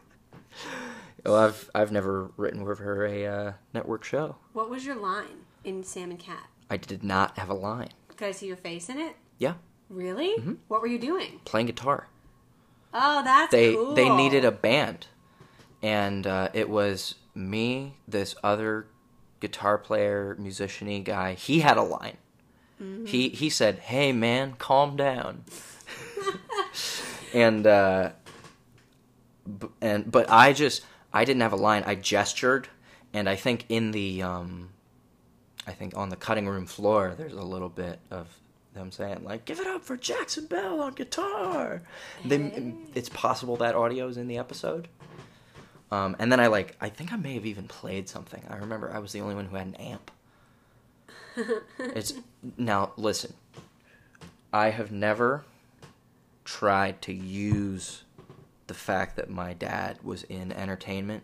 Well, 1.24 1.36
I've 1.36 1.70
I've 1.76 1.92
never 1.92 2.32
written 2.36 2.66
for 2.66 3.06
a 3.06 3.28
uh, 3.28 3.54
network 3.76 4.04
show. 4.04 4.38
what 4.54 4.72
was 4.72 4.88
your 4.88 4.96
line 4.96 5.46
in 5.64 5.84
Sam 5.84 6.10
and 6.10 6.20
Cat? 6.20 6.48
I 6.68 6.78
did 6.78 7.04
not 7.04 7.38
have 7.38 7.48
a 7.48 7.54
line. 7.54 7.92
Could 8.18 8.28
I 8.28 8.32
see 8.32 8.48
your 8.48 8.58
face 8.58 8.90
in 8.90 8.98
it? 8.98 9.16
Yeah, 9.38 9.54
Really? 9.88 10.30
Mm-hmm. 10.40 10.54
What 10.68 10.82
were 10.82 10.88
you 10.88 10.98
doing? 10.98 11.42
playing 11.46 11.68
guitar. 11.68 12.08
Oh, 12.92 13.22
that's 13.24 13.52
they 13.52 13.76
cool. 13.76 13.94
they 13.94 14.10
needed 14.10 14.44
a 14.44 14.52
band, 14.52 15.08
and 15.84 16.26
uh, 16.26 16.48
it 16.54 16.70
was 16.70 17.16
me, 17.36 17.98
this 18.08 18.34
other 18.44 18.88
guitar 19.40 19.78
player, 19.78 20.36
musiciany 20.40 21.04
guy. 21.04 21.34
He 21.36 21.60
had 21.60 21.78
a 21.78 21.84
line. 21.84 22.18
Mm-hmm. 22.82 23.06
He 23.06 23.30
he 23.30 23.50
said, 23.50 23.78
"Hey 23.80 24.12
man, 24.12 24.54
calm 24.58 24.96
down," 24.96 25.44
and 27.34 27.68
uh, 27.68 28.12
and 29.82 30.12
but 30.12 30.30
I 30.30 30.54
just 30.54 30.84
I 31.14 31.26
didn't 31.26 31.42
have 31.42 31.54
a 31.54 31.58
line. 31.58 31.84
I 31.86 31.96
gestured, 31.96 32.68
and 33.14 33.30
I 33.30 33.36
think 33.36 33.66
in 33.70 33.92
the 33.92 34.24
um, 34.24 34.70
I 35.68 35.72
think 35.72 35.96
on 35.96 36.10
the 36.10 36.16
cutting 36.16 36.48
room 36.48 36.66
floor, 36.66 37.14
there's 37.18 37.34
a 37.34 37.42
little 37.42 37.70
bit 37.70 38.00
of 38.10 38.28
them 38.74 38.92
saying 38.92 39.24
like, 39.24 39.46
"Give 39.46 39.60
it 39.60 39.68
up 39.68 39.84
for 39.84 39.98
Jackson 39.98 40.46
Bell 40.46 40.82
on 40.82 40.94
guitar." 40.94 41.82
They, 42.26 42.74
it's 42.94 43.10
possible 43.10 43.58
that 43.58 43.76
audio 43.76 44.08
is 44.08 44.18
in 44.18 44.28
the 44.28 44.38
episode. 44.38 44.88
Um, 45.92 46.16
and 46.20 46.32
then 46.32 46.40
I 46.40 46.48
like, 46.48 46.78
I 46.80 46.88
think 46.88 47.12
I 47.12 47.18
may 47.18 47.34
have 47.34 47.46
even 47.46 47.68
played 47.68 48.08
something. 48.08 48.42
I 48.50 48.56
remember 48.56 48.90
I 48.94 49.00
was 49.00 49.12
the 49.12 49.20
only 49.20 49.36
one 49.36 49.46
who 49.46 49.58
had 49.58 49.68
an 49.68 49.76
amp. 49.76 50.10
it's 51.80 52.14
now 52.58 52.94
listen. 52.96 53.34
I 54.54 54.70
have 54.70 54.92
never 54.92 55.44
tried 56.44 57.02
to 57.04 57.14
use 57.14 58.04
the 58.72 58.78
fact 58.78 59.18
that 59.18 59.30
my 59.30 59.52
dad 59.52 60.00
was 60.02 60.24
in 60.24 60.54
entertainment 60.54 61.24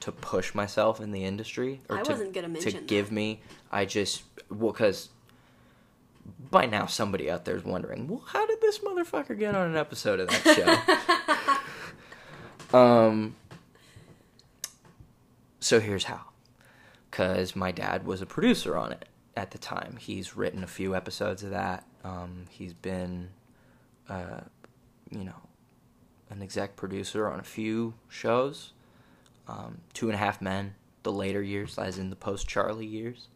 to 0.00 0.10
push 0.10 0.54
myself 0.54 0.98
in 0.98 1.12
the 1.12 1.22
industry 1.22 1.82
or 1.90 1.98
I 1.98 2.02
to, 2.02 2.12
wasn't 2.12 2.32
gonna 2.32 2.46
to 2.46 2.52
mention 2.54 2.72
that. 2.72 2.86
give 2.86 3.12
me 3.12 3.42
I 3.70 3.84
just 3.84 4.22
well 4.48 4.72
cuz 4.72 5.10
by 6.50 6.64
now 6.64 6.86
somebody 6.86 7.30
out 7.30 7.44
there 7.44 7.54
is 7.54 7.64
wondering, 7.64 8.08
well, 8.08 8.22
how 8.26 8.46
did 8.46 8.62
this 8.62 8.78
motherfucker 8.78 9.38
get 9.38 9.54
on 9.54 9.68
an 9.68 9.76
episode 9.76 10.20
of 10.20 10.28
that 10.30 11.60
show? 12.72 12.78
um, 12.78 13.36
so 15.60 15.80
here's 15.80 16.04
how. 16.04 16.22
Because 17.10 17.54
my 17.54 17.72
dad 17.72 18.06
was 18.06 18.22
a 18.22 18.26
producer 18.26 18.74
on 18.74 18.90
it 18.92 19.06
at 19.36 19.50
the 19.50 19.58
time. 19.58 19.98
He's 20.00 20.34
written 20.34 20.64
a 20.64 20.66
few 20.66 20.94
episodes 20.96 21.42
of 21.42 21.50
that. 21.50 21.84
Um, 22.04 22.46
he's 22.48 22.72
been, 22.72 23.28
uh, 24.08 24.40
you 25.10 25.24
know, 25.24 25.43
an 26.30 26.42
exec 26.42 26.76
producer 26.76 27.28
on 27.28 27.40
a 27.40 27.44
few 27.44 27.94
shows. 28.08 28.72
Um, 29.46 29.78
Two 29.92 30.06
and 30.06 30.14
a 30.14 30.18
Half 30.18 30.40
Men, 30.40 30.74
the 31.02 31.12
later 31.12 31.42
years, 31.42 31.78
as 31.78 31.98
in 31.98 32.10
the 32.10 32.16
post 32.16 32.48
Charlie 32.48 32.86
years 32.86 33.28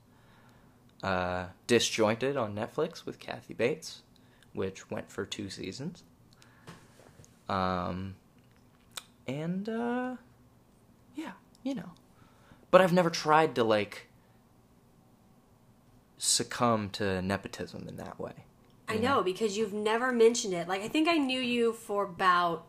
uh, 1.03 1.47
Disjointed 1.67 2.37
on 2.37 2.55
Netflix 2.55 3.05
with 3.05 3.19
Kathy 3.19 3.55
Bates, 3.55 4.03
which 4.53 4.91
went 4.91 5.11
for 5.11 5.25
two 5.25 5.51
seasons. 5.51 6.03
Um, 7.49 8.17
and 9.27 9.69
uh, 9.69 10.17
yeah, 11.15 11.33
you 11.63 11.75
know, 11.75 11.93
but 12.71 12.81
I've 12.81 12.93
never 12.93 13.11
tried 13.11 13.55
to 13.55 13.65
like 13.65 14.09
succumb 16.19 16.91
to 16.91 17.23
nepotism 17.23 17.87
in 17.89 17.97
that 17.97 18.19
way. 18.19 18.33
I 18.91 18.97
know 18.97 19.23
because 19.23 19.59
you've 19.59 19.75
never 19.75 20.13
mentioned 20.13 20.55
it. 20.55 20.67
Like 20.67 20.83
I 20.83 20.89
think 20.89 21.09
I 21.09 21.19
knew 21.19 21.41
you 21.41 21.75
for 21.75 22.05
about 22.05 22.67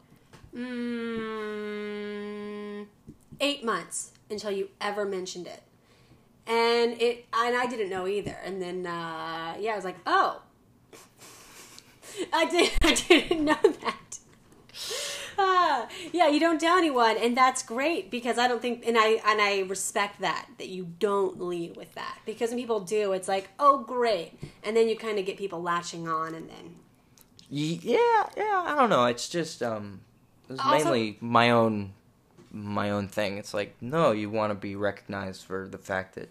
mm, 1.49 2.85
eight 3.39 3.63
months 3.63 4.11
until 4.29 4.51
you 4.51 4.69
ever 4.81 5.05
mentioned 5.05 5.47
it, 5.47 5.61
and 6.47 6.99
it 7.01 7.25
and 7.33 7.55
I 7.55 7.65
didn't 7.67 7.89
know 7.89 8.07
either. 8.07 8.37
And 8.43 8.61
then 8.61 8.85
uh, 8.85 9.55
yeah, 9.59 9.73
I 9.73 9.75
was 9.75 9.85
like, 9.85 9.97
oh, 10.05 10.41
I 12.33 12.45
did 12.45 12.71
I 12.83 12.93
didn't 12.93 13.45
know 13.45 13.57
that. 13.81 14.19
Ah, 15.41 15.87
yeah, 16.11 16.27
you 16.27 16.37
don't 16.37 16.59
tell 16.59 16.77
anyone, 16.77 17.15
and 17.17 17.37
that's 17.37 17.63
great 17.63 18.11
because 18.11 18.37
I 18.37 18.49
don't 18.49 18.61
think, 18.61 18.85
and 18.85 18.97
I 18.99 19.21
and 19.25 19.39
I 19.39 19.61
respect 19.69 20.19
that 20.19 20.49
that 20.57 20.67
you 20.67 20.85
don't 20.99 21.39
lead 21.41 21.77
with 21.77 21.93
that 21.95 22.17
because 22.25 22.49
when 22.49 22.59
people 22.59 22.81
do, 22.81 23.13
it's 23.13 23.29
like, 23.29 23.47
oh, 23.57 23.77
great, 23.79 24.33
and 24.63 24.75
then 24.75 24.89
you 24.89 24.97
kind 24.97 25.17
of 25.17 25.25
get 25.25 25.37
people 25.37 25.61
latching 25.61 26.09
on, 26.09 26.35
and 26.35 26.49
then 26.49 26.75
Yeah, 27.49 28.27
yeah, 28.35 28.63
I 28.67 28.75
don't 28.77 28.89
know. 28.89 29.05
It's 29.05 29.29
just 29.29 29.63
um, 29.63 30.01
it's 30.49 30.59
Also- 30.59 30.85
mainly 30.85 31.17
my 31.21 31.51
own 31.51 31.93
my 32.51 32.89
own 32.89 33.07
thing. 33.07 33.37
It's 33.37 33.53
like 33.53 33.75
no, 33.81 34.11
you 34.11 34.29
want 34.29 34.51
to 34.51 34.55
be 34.55 34.75
recognized 34.75 35.43
for 35.43 35.67
the 35.67 35.77
fact 35.77 36.15
that 36.15 36.29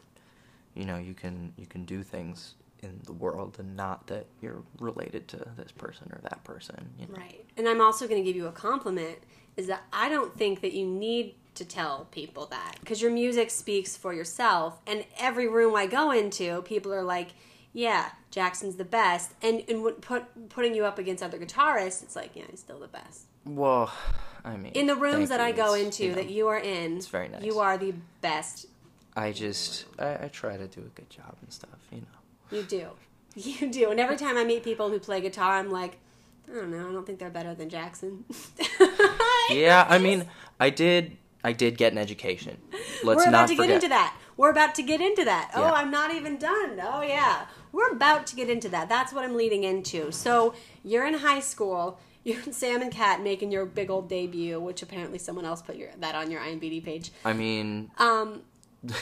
you 0.74 0.84
know 0.84 0.96
you 0.96 1.14
can 1.14 1.52
you 1.56 1.66
can 1.66 1.84
do 1.84 2.02
things 2.02 2.54
in 2.82 3.00
the 3.04 3.12
world 3.12 3.56
and 3.58 3.76
not 3.76 4.06
that 4.06 4.26
you're 4.40 4.62
related 4.78 5.28
to 5.28 5.36
this 5.56 5.72
person 5.72 6.08
or 6.12 6.20
that 6.22 6.42
person. 6.44 6.90
You 6.98 7.06
know? 7.06 7.14
Right. 7.16 7.44
And 7.56 7.68
I'm 7.68 7.80
also 7.80 8.06
going 8.06 8.22
to 8.22 8.24
give 8.24 8.36
you 8.36 8.46
a 8.46 8.52
compliment 8.52 9.18
is 9.56 9.66
that 9.66 9.82
I 9.92 10.08
don't 10.08 10.36
think 10.36 10.60
that 10.60 10.72
you 10.72 10.86
need 10.86 11.34
to 11.56 11.64
tell 11.64 12.06
people 12.12 12.46
that 12.46 12.76
because 12.80 13.02
your 13.02 13.10
music 13.10 13.50
speaks 13.50 13.96
for 13.96 14.14
yourself. 14.14 14.80
And 14.86 15.04
every 15.18 15.48
room 15.48 15.74
I 15.74 15.86
go 15.86 16.12
into, 16.12 16.62
people 16.62 16.94
are 16.94 17.02
like, 17.02 17.30
yeah, 17.72 18.10
Jackson's 18.30 18.76
the 18.76 18.84
best. 18.84 19.32
And, 19.42 19.64
and 19.68 20.00
put, 20.00 20.48
putting 20.48 20.74
you 20.74 20.84
up 20.84 20.98
against 20.98 21.22
other 21.22 21.38
guitarists, 21.38 22.02
it's 22.04 22.14
like, 22.14 22.30
yeah, 22.34 22.44
he's 22.48 22.60
still 22.60 22.78
the 22.78 22.86
best. 22.88 23.22
Well, 23.44 23.92
I 24.44 24.56
mean, 24.56 24.72
In 24.72 24.86
the 24.86 24.96
rooms 24.96 25.28
that 25.30 25.40
I 25.40 25.52
go 25.52 25.74
into 25.74 26.02
you 26.04 26.08
know, 26.10 26.14
that 26.16 26.30
you 26.30 26.48
are 26.48 26.58
in, 26.58 26.96
it's 26.98 27.06
very 27.08 27.28
nice. 27.28 27.42
you 27.42 27.58
are 27.58 27.76
the 27.78 27.94
best. 28.20 28.66
I 29.16 29.32
just 29.32 29.86
I, 29.98 30.24
I 30.24 30.28
try 30.32 30.56
to 30.56 30.66
do 30.68 30.80
a 30.80 30.90
good 30.98 31.10
job 31.10 31.34
and 31.42 31.52
stuff. 31.52 31.78
You 31.90 32.02
know. 32.02 32.56
You 32.58 32.62
do. 32.62 32.86
You 33.34 33.70
do. 33.70 33.90
And 33.90 34.00
every 34.00 34.16
time 34.16 34.36
I 34.36 34.42
meet 34.44 34.64
people 34.64 34.88
who 34.90 34.98
play 34.98 35.20
guitar, 35.20 35.58
I'm 35.58 35.70
like, 35.70 35.98
I 36.50 36.54
don't 36.54 36.70
know. 36.72 36.88
I 36.88 36.92
don't 36.92 37.06
think 37.06 37.20
they're 37.20 37.30
better 37.30 37.54
than 37.54 37.68
Jackson. 37.68 38.24
Yeah, 39.50 39.86
I 39.88 39.98
mean, 39.98 40.26
I 40.60 40.68
did 40.70 41.16
I 41.42 41.52
did 41.52 41.78
get 41.78 41.92
an 41.92 41.98
education. 41.98 42.58
Let's 43.04 43.18
We're 43.18 43.22
about 43.28 43.30
not 43.30 43.48
to 43.48 43.54
forget. 43.56 43.68
get 43.68 43.74
into 43.76 43.88
that. 43.88 44.16
We're 44.36 44.50
about 44.50 44.74
to 44.74 44.82
get 44.82 45.00
into 45.00 45.24
that. 45.24 45.52
Oh, 45.54 45.62
Yeah. 45.62 45.72
I'm 45.72 45.90
not 45.90 46.12
even 46.14 46.36
done. 46.36 46.80
Oh, 46.82 47.00
yeah. 47.02 47.46
We're 47.72 47.90
about 47.90 48.26
to 48.28 48.36
get 48.36 48.50
into 48.50 48.68
that. 48.70 48.88
That's 48.88 49.12
what 49.12 49.24
I'm 49.24 49.36
leading 49.36 49.64
into. 49.64 50.10
So, 50.12 50.54
you're 50.84 51.06
in 51.06 51.14
high 51.14 51.40
school. 51.40 51.98
You're 52.24 52.40
in 52.42 52.52
Sam 52.52 52.82
and 52.82 52.92
Cat 52.92 53.22
making 53.22 53.50
your 53.52 53.64
big 53.64 53.90
old 53.90 54.08
debut, 54.08 54.60
which 54.60 54.82
apparently 54.82 55.18
someone 55.18 55.44
else 55.44 55.62
put 55.62 55.76
your, 55.76 55.90
that 56.00 56.14
on 56.14 56.30
your 56.30 56.40
IMDb 56.40 56.84
page. 56.84 57.10
I 57.24 57.32
mean, 57.32 57.90
Um, 57.98 58.42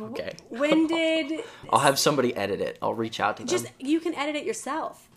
okay. 0.00 0.32
when 0.48 0.86
did 0.88 1.40
I'll 1.70 1.80
have 1.80 1.98
somebody 1.98 2.34
edit 2.36 2.60
it. 2.60 2.78
I'll 2.82 2.94
reach 2.94 3.20
out 3.20 3.36
to 3.38 3.42
them. 3.42 3.48
just 3.48 3.66
you 3.78 4.00
can 4.00 4.14
edit 4.14 4.36
it 4.36 4.44
yourself? 4.44 5.08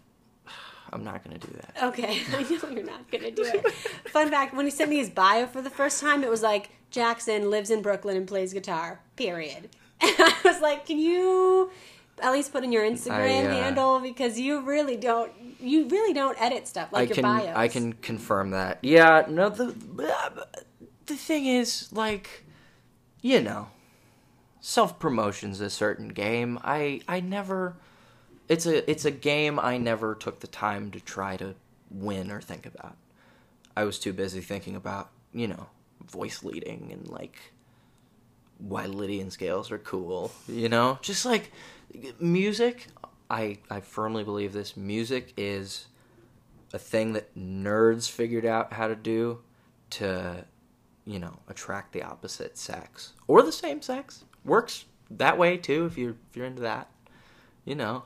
I'm 0.93 1.03
not 1.03 1.23
gonna 1.23 1.39
do 1.39 1.49
that. 1.53 1.83
Okay, 1.83 2.21
I 2.33 2.41
know 2.41 2.69
you're 2.69 2.83
not 2.83 3.09
gonna 3.11 3.31
do 3.31 3.43
it. 3.43 3.71
Fun 4.09 4.29
fact: 4.29 4.53
when 4.55 4.65
he 4.65 4.71
sent 4.71 4.89
me 4.89 4.97
his 4.97 5.09
bio 5.09 5.45
for 5.45 5.61
the 5.61 5.69
first 5.69 5.99
time, 6.01 6.23
it 6.23 6.29
was 6.29 6.41
like 6.41 6.69
Jackson 6.89 7.49
lives 7.49 7.69
in 7.69 7.81
Brooklyn 7.81 8.17
and 8.17 8.27
plays 8.27 8.53
guitar. 8.53 9.01
Period. 9.15 9.69
And 10.03 10.15
I 10.17 10.33
was 10.43 10.59
like, 10.61 10.85
can 10.87 10.97
you 10.97 11.69
at 12.21 12.31
least 12.31 12.51
put 12.51 12.63
in 12.63 12.71
your 12.71 12.83
Instagram 12.83 13.45
I, 13.45 13.47
uh, 13.47 13.63
handle 13.63 13.99
because 13.99 14.39
you 14.39 14.61
really 14.61 14.97
don't 14.97 15.31
you 15.61 15.87
really 15.87 16.13
don't 16.13 16.39
edit 16.41 16.67
stuff 16.67 16.91
like 16.91 17.01
I 17.01 17.05
your 17.05 17.15
can 17.15 17.23
bios. 17.23 17.55
I 17.55 17.67
can 17.67 17.93
confirm 17.93 18.51
that. 18.51 18.79
Yeah, 18.81 19.25
no 19.27 19.49
the 19.49 19.75
the 21.05 21.15
thing 21.15 21.45
is 21.45 21.91
like 21.91 22.45
you 23.21 23.41
know 23.41 23.69
self 24.59 24.99
promotion's 24.99 25.61
a 25.61 25.69
certain 25.69 26.09
game. 26.09 26.59
I 26.63 27.01
I 27.07 27.19
never 27.19 27.75
it's 28.47 28.65
a 28.65 28.89
it's 28.89 29.05
a 29.05 29.11
game 29.11 29.59
I 29.59 29.77
never 29.77 30.15
took 30.15 30.39
the 30.39 30.47
time 30.47 30.91
to 30.91 30.99
try 30.99 31.37
to 31.37 31.55
win 31.89 32.31
or 32.31 32.41
think 32.41 32.65
about. 32.65 32.97
I 33.75 33.83
was 33.83 33.99
too 33.99 34.13
busy 34.13 34.41
thinking 34.41 34.75
about, 34.75 35.09
you 35.33 35.47
know, 35.47 35.67
voice 36.05 36.43
leading 36.43 36.89
and 36.91 37.07
like 37.07 37.37
why 38.57 38.85
Lydian 38.85 39.31
scales 39.31 39.71
are 39.71 39.77
cool, 39.77 40.31
you 40.47 40.69
know? 40.69 40.99
Just 41.01 41.25
like 41.25 41.51
music, 42.19 42.87
I 43.31 43.59
I 43.69 43.79
firmly 43.79 44.25
believe 44.25 44.51
this. 44.51 44.75
Music 44.75 45.33
is 45.37 45.87
a 46.73 46.77
thing 46.77 47.13
that 47.13 47.35
nerds 47.35 48.09
figured 48.09 48.45
out 48.45 48.73
how 48.73 48.87
to 48.87 48.95
do 48.95 49.39
to, 49.91 50.45
you 51.05 51.17
know, 51.17 51.39
attract 51.47 51.93
the 51.93 52.03
opposite 52.03 52.57
sex 52.57 53.13
or 53.27 53.41
the 53.41 53.51
same 53.51 53.81
sex. 53.81 54.25
Works 54.43 54.85
that 55.09 55.37
way 55.37 55.57
too 55.57 55.85
if 55.85 55.97
you're 55.97 56.15
if 56.29 56.35
you're 56.35 56.45
into 56.45 56.61
that. 56.61 56.91
You 57.63 57.75
know. 57.75 58.03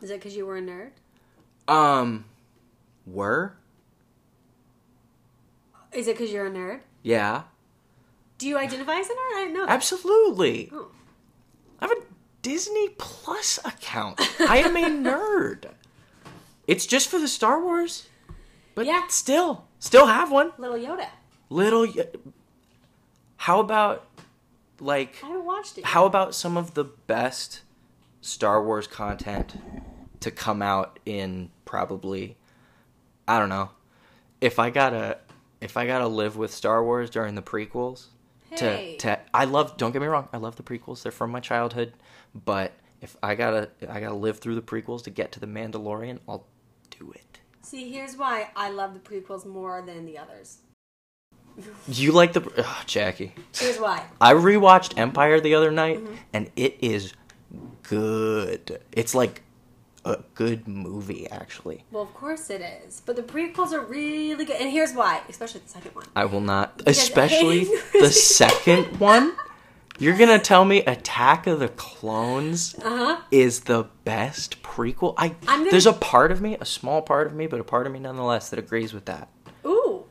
Is 0.00 0.10
it 0.10 0.20
because 0.20 0.34
you 0.34 0.46
were 0.46 0.56
a 0.56 0.62
nerd? 0.62 0.92
Um 1.68 2.24
were? 3.06 3.56
Is 5.92 6.08
it 6.08 6.16
because 6.16 6.32
you're 6.32 6.46
a 6.46 6.50
nerd? 6.50 6.80
Yeah. 7.02 7.42
Do 8.38 8.48
you 8.48 8.56
identify 8.56 8.96
as 8.96 9.06
a 9.06 9.12
nerd? 9.12 9.34
I 9.34 9.40
didn't 9.40 9.54
know. 9.54 9.66
That. 9.66 9.72
Absolutely. 9.72 10.70
Oh. 10.72 10.88
I 11.80 11.88
have 11.88 11.98
a 11.98 12.05
Disney 12.50 12.90
Plus 12.90 13.58
account. 13.64 14.20
I 14.48 14.58
am 14.58 14.76
a 14.76 14.82
nerd. 14.82 15.64
It's 16.68 16.86
just 16.86 17.08
for 17.08 17.18
the 17.18 17.26
Star 17.26 17.60
Wars. 17.60 18.06
But 18.76 18.86
Yeah. 18.86 19.08
still, 19.08 19.66
still 19.80 20.06
have 20.06 20.30
one. 20.30 20.52
Little 20.56 20.76
Yoda. 20.78 21.08
Little 21.50 21.88
How 23.38 23.58
about 23.58 24.06
like 24.78 25.16
I 25.24 25.26
haven't 25.26 25.44
watched 25.44 25.72
it. 25.78 25.80
yet. 25.80 25.86
how 25.88 26.04
about 26.06 26.36
some 26.36 26.56
of 26.56 26.74
the 26.74 26.84
best 26.84 27.62
Star 28.20 28.62
Wars 28.62 28.86
content 28.86 29.56
to 30.20 30.30
come 30.30 30.62
out 30.62 31.00
in 31.04 31.50
probably 31.64 32.36
I 33.26 33.40
don't 33.40 33.48
know. 33.48 33.70
If 34.40 34.60
I 34.60 34.70
gotta 34.70 35.18
if 35.60 35.76
I 35.76 35.84
gotta 35.88 36.06
live 36.06 36.36
with 36.36 36.54
Star 36.54 36.84
Wars 36.84 37.10
during 37.10 37.34
the 37.34 37.42
prequels 37.42 38.06
Hey. 38.50 38.56
to 38.58 38.98
to 38.98 39.18
I 39.34 39.46
love 39.46 39.76
don't 39.76 39.90
get 39.90 40.00
me 40.00 40.06
wrong, 40.06 40.28
I 40.32 40.36
love 40.36 40.54
the 40.54 40.62
prequels, 40.62 41.02
they're 41.02 41.10
from 41.10 41.30
my 41.32 41.40
childhood, 41.40 41.92
but 42.44 42.72
if 43.00 43.16
I 43.22 43.34
gotta 43.34 43.70
I 43.88 44.00
gotta 44.00 44.14
live 44.14 44.38
through 44.38 44.54
the 44.56 44.62
prequels 44.62 45.02
to 45.04 45.10
get 45.10 45.32
to 45.32 45.40
the 45.40 45.46
Mandalorian, 45.46 46.18
I'll 46.28 46.46
do 46.98 47.12
it. 47.14 47.38
See, 47.62 47.90
here's 47.90 48.16
why 48.16 48.48
I 48.54 48.70
love 48.70 48.94
the 48.94 49.00
prequels 49.00 49.44
more 49.46 49.82
than 49.84 50.06
the 50.06 50.18
others. 50.18 50.58
You 51.88 52.12
like 52.12 52.32
the 52.34 52.42
Ugh, 52.58 52.86
Jackie. 52.86 53.32
Here's 53.58 53.78
why. 53.78 54.04
I 54.20 54.34
rewatched 54.34 54.98
Empire 54.98 55.40
the 55.40 55.54
other 55.54 55.70
night, 55.70 55.98
Mm-hmm. 56.00 56.14
and 56.34 56.50
it 56.54 56.76
is 56.80 57.14
good. 57.82 58.80
It's 58.92 59.14
like 59.14 59.42
a 60.04 60.18
good 60.34 60.68
movie, 60.68 61.28
actually. 61.30 61.84
Well, 61.90 62.02
of 62.02 62.12
course 62.14 62.50
it 62.50 62.60
is. 62.60 63.00
But 63.04 63.16
the 63.16 63.22
prequels 63.22 63.72
are 63.72 63.80
really 63.80 64.44
good. 64.44 64.56
And 64.60 64.70
here's 64.70 64.92
why, 64.92 65.22
especially 65.28 65.60
the 65.60 65.68
second 65.70 65.94
one. 65.94 66.06
I 66.14 66.26
will 66.26 66.40
not, 66.42 66.76
Because 66.78 66.98
especially 66.98 67.64
the 67.92 68.10
second 68.10 69.00
one. 69.00 69.32
You're 69.98 70.16
gonna 70.16 70.38
tell 70.38 70.64
me 70.64 70.78
Attack 70.84 71.46
of 71.46 71.58
the 71.58 71.68
Clones 71.68 72.74
Uh 72.82 72.96
huh. 73.16 73.20
is 73.30 73.60
the 73.60 73.84
best 74.04 74.62
prequel? 74.62 75.14
I 75.16 75.34
I'm 75.48 75.60
gonna- 75.60 75.70
there's 75.70 75.86
a 75.86 75.92
part 75.92 76.30
of 76.32 76.40
me, 76.40 76.56
a 76.60 76.64
small 76.66 77.02
part 77.02 77.26
of 77.26 77.34
me, 77.34 77.46
but 77.46 77.60
a 77.60 77.64
part 77.64 77.86
of 77.86 77.92
me 77.92 77.98
nonetheless 77.98 78.50
that 78.50 78.58
agrees 78.58 78.92
with 78.92 79.06
that 79.06 79.28
Ooh. 79.64 80.04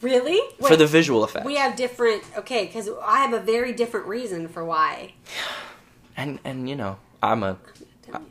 Really? 0.00 0.40
for 0.66 0.76
the 0.76 0.86
visual 0.86 1.24
effects. 1.24 1.46
We 1.46 1.56
have 1.56 1.76
different. 1.76 2.22
Okay, 2.36 2.66
because 2.66 2.88
I 3.04 3.18
have 3.18 3.32
a 3.32 3.40
very 3.40 3.72
different 3.72 4.06
reason 4.06 4.48
for 4.48 4.64
why. 4.64 5.14
and 6.16 6.38
and 6.44 6.68
you 6.68 6.76
know, 6.76 6.96
I'm 7.22 7.42
a 7.42 7.58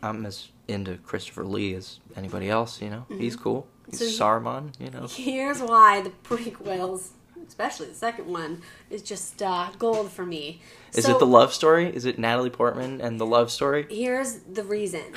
I'm 0.02 0.26
as 0.26 0.50
into 0.68 0.96
Christopher 0.98 1.44
Lee 1.44 1.74
as 1.76 2.00
anybody 2.16 2.50
else. 2.50 2.82
You 2.82 2.90
know, 2.90 3.06
he's 3.10 3.36
cool. 3.36 3.68
He's 3.90 4.00
Mm-hmm. 4.00 4.10
So 4.12 4.24
Saruman. 4.24 4.72
You 4.80 4.90
know. 4.92 5.08
Here's 5.10 5.62
why 5.62 6.02
the 6.02 6.12
prequels, 6.24 7.10
especially 7.48 7.88
the 7.88 7.94
second 7.96 8.28
one, 8.28 8.62
is 8.90 9.02
just 9.02 9.42
uh, 9.42 9.70
gold 9.80 10.12
for 10.12 10.26
me. 10.26 10.62
Is 10.94 11.06
So, 11.06 11.12
it 11.16 11.20
the 11.20 11.26
love 11.28 11.54
story? 11.54 11.88
Is 11.94 12.06
it 12.06 12.18
Natalie 12.20 12.50
Portman 12.50 13.02
and 13.02 13.20
the 13.20 13.26
love 13.26 13.52
story? 13.52 13.86
Here's 13.90 14.40
the 14.40 14.64
reason. 14.64 15.04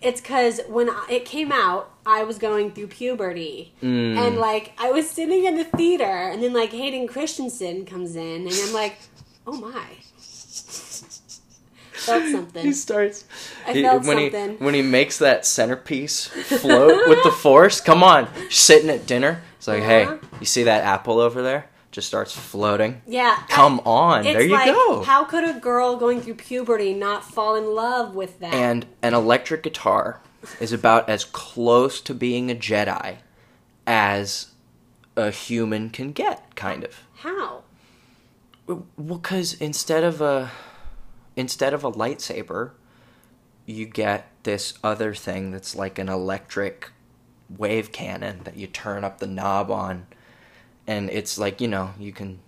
It's 0.00 0.20
because 0.20 0.60
when 0.68 0.88
I- 0.88 1.06
it 1.10 1.24
came 1.24 1.50
out, 1.50 1.90
I 2.06 2.22
was 2.22 2.38
going 2.38 2.70
through 2.70 2.86
puberty, 2.86 3.72
Mm. 3.82 4.16
and 4.16 4.36
like 4.38 4.70
I 4.78 4.92
was 4.92 5.10
sitting 5.10 5.44
in 5.44 5.56
the 5.56 5.64
theater, 5.64 6.04
and 6.04 6.40
then 6.40 6.52
like 6.52 6.70
Hayden 6.70 7.08
Christensen 7.08 7.84
comes 7.84 8.14
in, 8.14 8.46
and 8.46 8.52
I'm 8.54 8.72
like, 8.72 8.96
oh 9.44 9.54
my, 9.58 9.82
felt 11.92 12.24
something. 12.30 12.64
He 12.64 12.72
starts 12.72 13.24
I 13.66 13.74
felt 13.82 14.04
when 14.04 14.18
something. 14.30 14.58
he 14.58 14.64
when 14.64 14.74
he 14.74 14.82
makes 14.82 15.18
that 15.18 15.44
centerpiece 15.44 16.28
float 16.28 17.08
with 17.08 17.22
the 17.24 17.32
force. 17.32 17.80
Come 17.80 18.04
on, 18.04 18.28
sitting 18.50 18.90
at 18.90 19.04
dinner. 19.06 19.42
It's 19.68 19.86
like, 19.86 20.06
Uh-huh. 20.06 20.18
hey, 20.20 20.28
you 20.40 20.46
see 20.46 20.64
that 20.64 20.84
apple 20.84 21.20
over 21.20 21.42
there? 21.42 21.68
Just 21.90 22.06
starts 22.08 22.32
floating. 22.36 23.00
Yeah. 23.06 23.36
Come 23.48 23.80
I- 23.86 23.88
on, 23.90 24.22
there 24.24 24.42
you 24.42 24.52
like, 24.52 24.66
go. 24.66 25.02
How 25.02 25.24
could 25.24 25.44
a 25.44 25.58
girl 25.58 25.96
going 25.96 26.20
through 26.20 26.34
puberty 26.34 26.92
not 26.94 27.24
fall 27.24 27.54
in 27.54 27.74
love 27.74 28.14
with 28.14 28.40
that? 28.40 28.52
And 28.54 28.86
an 29.02 29.14
electric 29.14 29.62
guitar 29.62 30.20
is 30.60 30.72
about 30.72 31.08
as 31.08 31.24
close 31.24 32.00
to 32.02 32.14
being 32.14 32.50
a 32.50 32.54
Jedi 32.54 33.16
as 33.86 34.48
a 35.16 35.30
human 35.30 35.90
can 35.90 36.12
get, 36.12 36.54
kind 36.54 36.84
of. 36.84 37.02
how? 37.22 37.62
Well, 38.66 38.86
because 39.16 39.54
instead 39.54 40.04
of 40.04 40.20
a 40.20 40.50
instead 41.36 41.72
of 41.72 41.84
a 41.84 41.90
lightsaber, 41.90 42.72
you 43.64 43.86
get 43.86 44.28
this 44.42 44.74
other 44.84 45.14
thing 45.14 45.50
that's 45.52 45.74
like 45.74 45.98
an 45.98 46.08
electric 46.10 46.90
wave 47.56 47.92
cannon 47.92 48.40
that 48.44 48.56
you 48.56 48.66
turn 48.66 49.04
up 49.04 49.18
the 49.18 49.26
knob 49.26 49.70
on, 49.70 50.06
and 50.86 51.08
it's 51.10 51.38
like 51.38 51.60
you 51.60 51.68
know 51.68 51.90
you 51.98 52.12
can. 52.12 52.40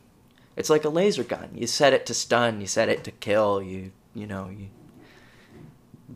It's 0.56 0.68
like 0.70 0.84
a 0.84 0.88
laser 0.90 1.24
gun. 1.24 1.50
You 1.54 1.66
set 1.66 1.92
it 1.92 2.04
to 2.06 2.14
stun. 2.14 2.60
You 2.60 2.66
set 2.66 2.88
it 2.88 3.04
to 3.04 3.10
kill. 3.10 3.62
You 3.62 3.92
you 4.14 4.26
know 4.26 4.50
you 4.50 4.68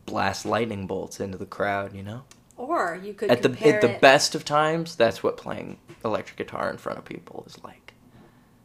blast 0.06 0.44
lightning 0.44 0.86
bolts 0.86 1.20
into 1.20 1.38
the 1.38 1.46
crowd. 1.46 1.94
You 1.94 2.02
know. 2.02 2.22
Or 2.56 2.98
you 3.02 3.14
could 3.14 3.30
At 3.30 3.42
the 3.42 3.50
at 3.66 3.80
the 3.80 3.94
it- 3.96 4.00
best 4.00 4.34
of 4.34 4.44
times, 4.44 4.94
that's 4.96 5.22
what 5.22 5.36
playing 5.36 5.78
electric 6.04 6.36
guitar 6.38 6.70
in 6.70 6.78
front 6.78 6.98
of 6.98 7.04
people 7.04 7.44
is 7.46 7.62
like. 7.64 7.94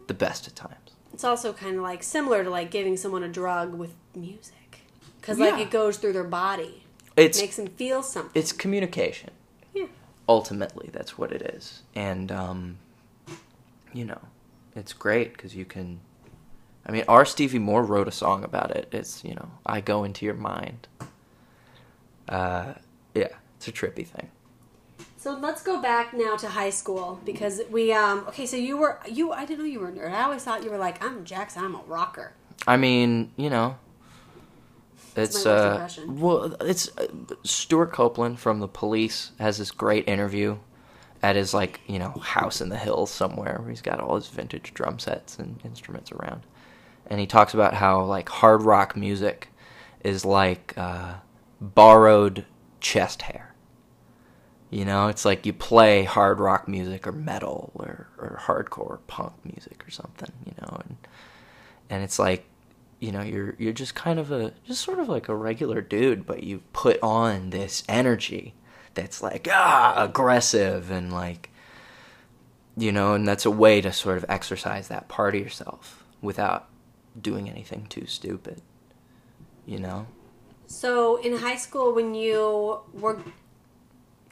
The 0.08 0.14
best 0.14 0.48
of 0.48 0.56
times. 0.56 0.76
It's 1.14 1.24
also 1.24 1.54
kind 1.54 1.76
of 1.76 1.82
like 1.84 2.02
similar 2.04 2.44
to 2.44 2.50
like 2.50 2.72
giving 2.72 2.98
someone 2.98 3.24
a 3.24 3.28
drug 3.28 3.74
with 3.76 3.94
music, 4.16 4.82
because 5.20 5.38
like 5.40 5.56
Yeah. 5.58 5.62
it 5.64 5.72
goes 5.72 5.98
through 5.98 6.14
their 6.14 6.24
body, 6.24 6.84
It's 7.16 7.40
makes 7.42 7.56
them 7.58 7.68
feel 7.68 8.02
something. 8.04 8.32
it's 8.34 8.52
communication. 8.52 9.32
Ultimately 10.30 10.90
that's 10.94 11.18
what 11.18 11.34
it 11.34 11.42
is. 11.42 11.82
And 11.96 12.32
um, 12.32 12.78
you 13.92 14.06
know 14.06 14.22
it's 14.76 14.94
great 14.94 15.34
because 15.34 15.56
you 15.56 15.66
can 15.66 16.00
i 16.86 16.92
mean 16.92 17.04
R. 17.08 17.26
Stevie 17.26 17.58
Moore 17.60 17.84
wrote 17.84 18.08
a 18.08 18.12
song 18.12 18.44
about 18.44 18.70
it. 18.72 18.88
It's 18.92 19.24
you 19.26 19.34
know 19.34 19.50
i 19.66 19.82
go 19.82 20.04
into 20.04 20.26
your 20.26 20.36
mind. 20.36 20.88
Uh, 22.30 22.76
yeah 23.16 23.30
it's 23.58 23.68
a 23.68 23.72
trippy 23.72 24.06
thing. 24.08 24.30
So 25.18 25.34
let's 25.38 25.62
go 25.64 25.82
back 25.82 26.14
now 26.14 26.38
to 26.38 26.48
high 26.48 26.70
school 26.70 27.20
because 27.26 27.62
we 27.70 27.92
um 27.92 28.20
okay 28.30 28.46
so 28.46 28.56
you 28.56 28.78
were 28.78 29.00
you 29.10 29.32
I 29.32 29.46
didn't 29.46 29.60
know 29.60 29.66
you 29.66 29.80
were 29.80 29.90
a 29.90 29.92
nerd. 29.92 30.14
I 30.14 30.24
always 30.24 30.44
thought 30.44 30.64
you 30.64 30.70
were 30.70 30.78
like 30.78 31.04
I'm 31.04 31.26
Jackson, 31.26 31.64
I'm 31.64 31.76
a 31.76 31.82
rocker. 31.88 32.34
i 32.68 32.78
mean 32.78 33.32
you 33.36 33.50
know 33.50 33.78
it's 35.16 35.46
uh 35.46 35.90
well 36.08 36.56
it's 36.62 36.96
uh, 36.98 37.08
Stewart 37.44 37.92
Copeland 37.92 38.40
from 38.40 38.60
the 38.60 38.68
police 38.68 39.32
has 39.40 39.58
this 39.58 39.72
great 39.72 40.08
interview 40.08 40.58
at 41.22 41.36
his 41.36 41.54
like 41.54 41.82
you 41.88 42.00
know 42.00 42.12
house 42.22 42.62
in 42.62 42.70
the 42.70 42.78
hills 42.78 43.12
somewhere 43.12 43.58
where 43.60 43.70
he's 43.70 43.82
got 43.82 44.00
all 44.00 44.16
his 44.16 44.28
vintage 44.28 44.74
drum 44.74 45.00
sets 45.00 45.38
and 45.38 45.60
instruments 45.64 46.12
around. 46.12 46.42
And 47.08 47.20
he 47.20 47.26
talks 47.28 47.54
about 47.54 47.74
how 47.74 48.04
like 48.04 48.30
hard 48.30 48.62
rock 48.62 48.96
music 48.96 49.50
is 50.04 50.24
like 50.26 50.74
uh, 50.78 51.16
borrowed 51.60 52.46
chest 52.80 53.24
hair. 53.24 53.54
You 54.70 54.86
know 54.86 55.08
it's 55.08 55.26
like 55.26 55.46
you 55.46 55.54
play 55.54 56.04
hard 56.04 56.40
rock 56.40 56.68
music 56.68 57.08
or 57.08 57.12
metal 57.12 57.72
or, 57.74 58.08
or 58.18 58.40
hardcore 58.44 59.00
punk 59.08 59.34
music 59.44 59.84
or 59.86 59.90
something 59.90 60.32
you 60.46 60.54
know 60.62 60.78
and 60.86 60.98
and 61.90 62.04
it's 62.04 62.20
like 62.20 62.46
you 63.00 63.12
know 63.12 63.22
you're 63.22 63.56
you're 63.58 63.74
just 63.74 63.96
kind 63.96 64.20
of 64.20 64.32
a 64.32 64.54
just 64.66 64.82
sort 64.84 65.00
of 65.00 65.08
like 65.10 65.30
a 65.30 65.36
regular 65.36 65.82
dude 65.82 66.26
but 66.26 66.44
you 66.44 66.62
put 66.74 67.00
on 67.02 67.50
this 67.50 67.84
energy 67.88 68.54
that's 68.94 69.22
like 69.24 69.48
ah 69.52 69.94
aggressive 69.98 70.92
and 70.92 71.12
like 71.14 71.50
you 72.76 72.92
know 72.92 73.14
and 73.14 73.28
that's 73.28 73.46
a 73.46 73.52
way 73.52 73.82
to 73.82 73.92
sort 73.92 74.18
of 74.18 74.26
exercise 74.30 74.88
that 74.88 75.08
part 75.08 75.36
of 75.36 75.42
yourself 75.42 76.04
without 76.22 76.68
doing 77.20 77.50
anything 77.50 77.86
too 77.90 78.06
stupid 78.06 78.62
you 79.66 79.80
know 79.80 80.06
So 80.68 81.18
in 81.22 81.38
high 81.38 81.58
school 81.58 81.94
when 81.96 82.14
you 82.14 82.80
were 82.94 83.18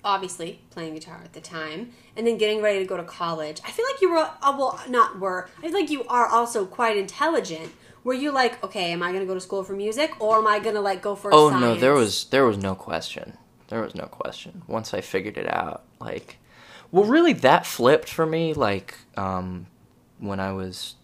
obviously 0.04 0.62
playing 0.70 0.94
guitar 0.94 1.20
at 1.24 1.34
the 1.34 1.42
time 1.42 1.92
and 2.16 2.26
then 2.26 2.38
getting 2.38 2.62
ready 2.62 2.80
to 2.80 2.86
go 2.86 2.96
to 2.98 3.04
college, 3.04 3.60
I 3.66 3.72
feel 3.72 3.86
like 3.92 4.02
you 4.02 4.10
were 4.12 4.18
uh, 4.42 4.56
well 4.58 4.80
not 4.88 5.20
were. 5.20 5.50
I 5.60 5.62
feel 5.64 5.74
like 5.74 5.90
you 5.90 6.06
are 6.06 6.28
also 6.28 6.66
quite 6.66 6.96
intelligent. 6.98 7.74
Were 8.08 8.14
you 8.14 8.32
like, 8.32 8.64
okay, 8.64 8.94
am 8.94 9.04
I 9.04 9.12
to 9.12 9.26
go 9.26 9.34
to 9.34 9.42
school 9.42 9.66
for 9.66 9.74
music 9.74 10.22
or 10.22 10.38
am 10.38 10.48
I 10.48 10.60
to 10.60 10.80
like 10.80 11.02
go 11.02 11.14
for 11.14 11.30
oh 11.34 11.50
science? 11.50 11.62
no 11.62 11.76
there 11.76 11.94
was 11.94 12.24
there 12.26 12.46
was 12.46 12.58
no 12.58 12.74
question. 12.74 13.38
There 13.68 13.82
was 13.82 13.96
no 13.96 14.06
question. 14.06 14.64
Once 14.66 14.94
i 14.94 15.02
figured 15.02 15.38
it 15.38 15.52
out 15.52 15.84
like 16.00 16.38
well 16.90 17.04
really 17.04 17.34
that 17.34 17.66
flipped 17.66 18.08
for 18.08 18.26
me 18.26 18.54
like 18.54 18.96
um 19.18 19.68
when 20.20 20.40
i 20.40 20.52
was 20.52 20.96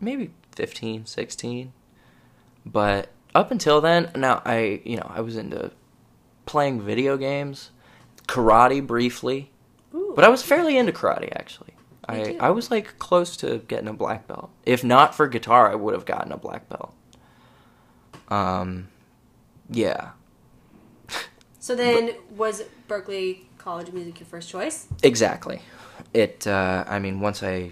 maybe 0.00 0.30
15 0.56 1.06
16 1.06 1.72
but 2.66 3.08
up 3.34 3.50
until 3.50 3.80
then 3.80 4.10
now 4.16 4.42
i 4.44 4.80
you 4.84 4.96
know 4.96 5.10
i 5.14 5.20
was 5.20 5.36
into 5.36 5.70
playing 6.46 6.80
video 6.80 7.16
games 7.16 7.70
karate 8.26 8.84
briefly. 8.84 9.50
Ooh. 9.94 10.12
but 10.16 10.24
i 10.24 10.28
was 10.28 10.42
fairly 10.42 10.76
into 10.76 10.92
karate 10.92 11.30
actually 11.36 11.74
i 12.08 12.36
i 12.40 12.50
was 12.50 12.70
like 12.70 12.98
close 12.98 13.36
to 13.36 13.58
getting 13.68 13.88
a 13.88 13.92
black 13.92 14.26
belt 14.26 14.50
if 14.66 14.82
not 14.82 15.14
for 15.14 15.28
guitar 15.28 15.70
i 15.70 15.74
would 15.74 15.94
have 15.94 16.04
gotten 16.06 16.32
a 16.32 16.36
black 16.36 16.68
belt 16.68 16.92
um 18.28 18.88
yeah 19.70 20.10
So 21.62 21.76
then 21.76 22.16
was 22.36 22.64
Berklee 22.88 23.42
College 23.56 23.86
of 23.86 23.94
Music 23.94 24.18
your 24.18 24.26
first 24.26 24.48
choice? 24.48 24.88
Exactly. 25.04 25.62
It. 26.12 26.44
Uh, 26.44 26.82
I 26.88 26.98
mean, 26.98 27.20
once 27.20 27.40
I, 27.40 27.70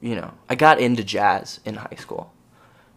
you 0.00 0.14
know, 0.14 0.32
I 0.48 0.54
got 0.54 0.80
into 0.80 1.04
jazz 1.04 1.60
in 1.66 1.74
high 1.74 1.98
school. 1.98 2.32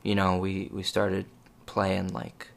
You 0.03 0.15
know, 0.15 0.37
we 0.37 0.69
we 0.71 0.81
started 0.81 1.25
playing 1.65 2.13
like, 2.13 2.47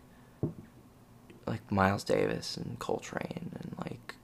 like 1.45 1.73
Miles 1.73 2.05
Davis 2.05 2.57
and 2.57 2.79
Coltrane 2.79 3.51
and 3.61 3.75
like, 3.79 4.15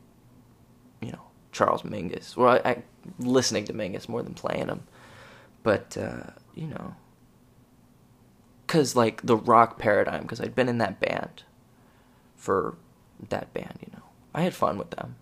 you 1.01 1.11
know, 1.11 1.23
Charles 1.51 1.83
Mingus. 1.83 2.37
Well, 2.37 2.61
I, 2.65 2.71
I 2.71 2.83
listening 3.19 3.65
to 3.67 3.73
Mingus 3.73 4.09
more 4.09 4.23
than 4.23 4.35
playing 4.35 4.69
him, 4.69 4.83
but 5.63 5.97
uh, 5.97 6.31
you 6.55 6.67
know, 6.67 6.95
cause 8.67 8.97
like 8.97 9.23
the 9.23 9.37
rock 9.37 9.79
paradigm, 9.79 10.23
because 10.23 10.41
I'd 10.41 10.55
been 10.55 10.69
in 10.69 10.79
that 10.79 11.01
band 11.01 11.43
for 12.37 12.77
that 13.29 13.53
band. 13.55 13.79
You 13.81 13.93
know, 13.93 14.03
I 14.35 14.43
had 14.43 14.55
fun 14.55 14.79
with 14.79 14.91
them. 14.91 15.17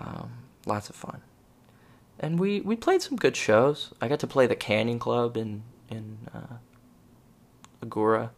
Um, 0.00 0.32
lots 0.66 0.88
of 0.90 0.96
fun, 0.96 1.22
and 2.18 2.38
we 2.38 2.60
we 2.60 2.76
played 2.76 3.02
some 3.02 3.16
good 3.16 3.36
shows. 3.36 3.92
I 4.00 4.08
got 4.08 4.20
to 4.20 4.26
play 4.26 4.46
the 4.46 4.56
Canyon 4.56 4.98
Club 4.98 5.36
in 5.36 5.62
in 5.88 6.18
uh, 6.34 6.56
Agoura 7.84 8.30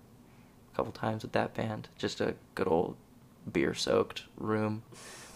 a 0.73 0.77
couple 0.77 0.93
times 0.93 1.23
with 1.23 1.33
that 1.33 1.55
band. 1.55 1.89
Just 1.97 2.21
a 2.21 2.35
good 2.55 2.69
old 2.69 2.97
beer 3.51 3.75
soaked 3.75 4.25
room. 4.37 4.83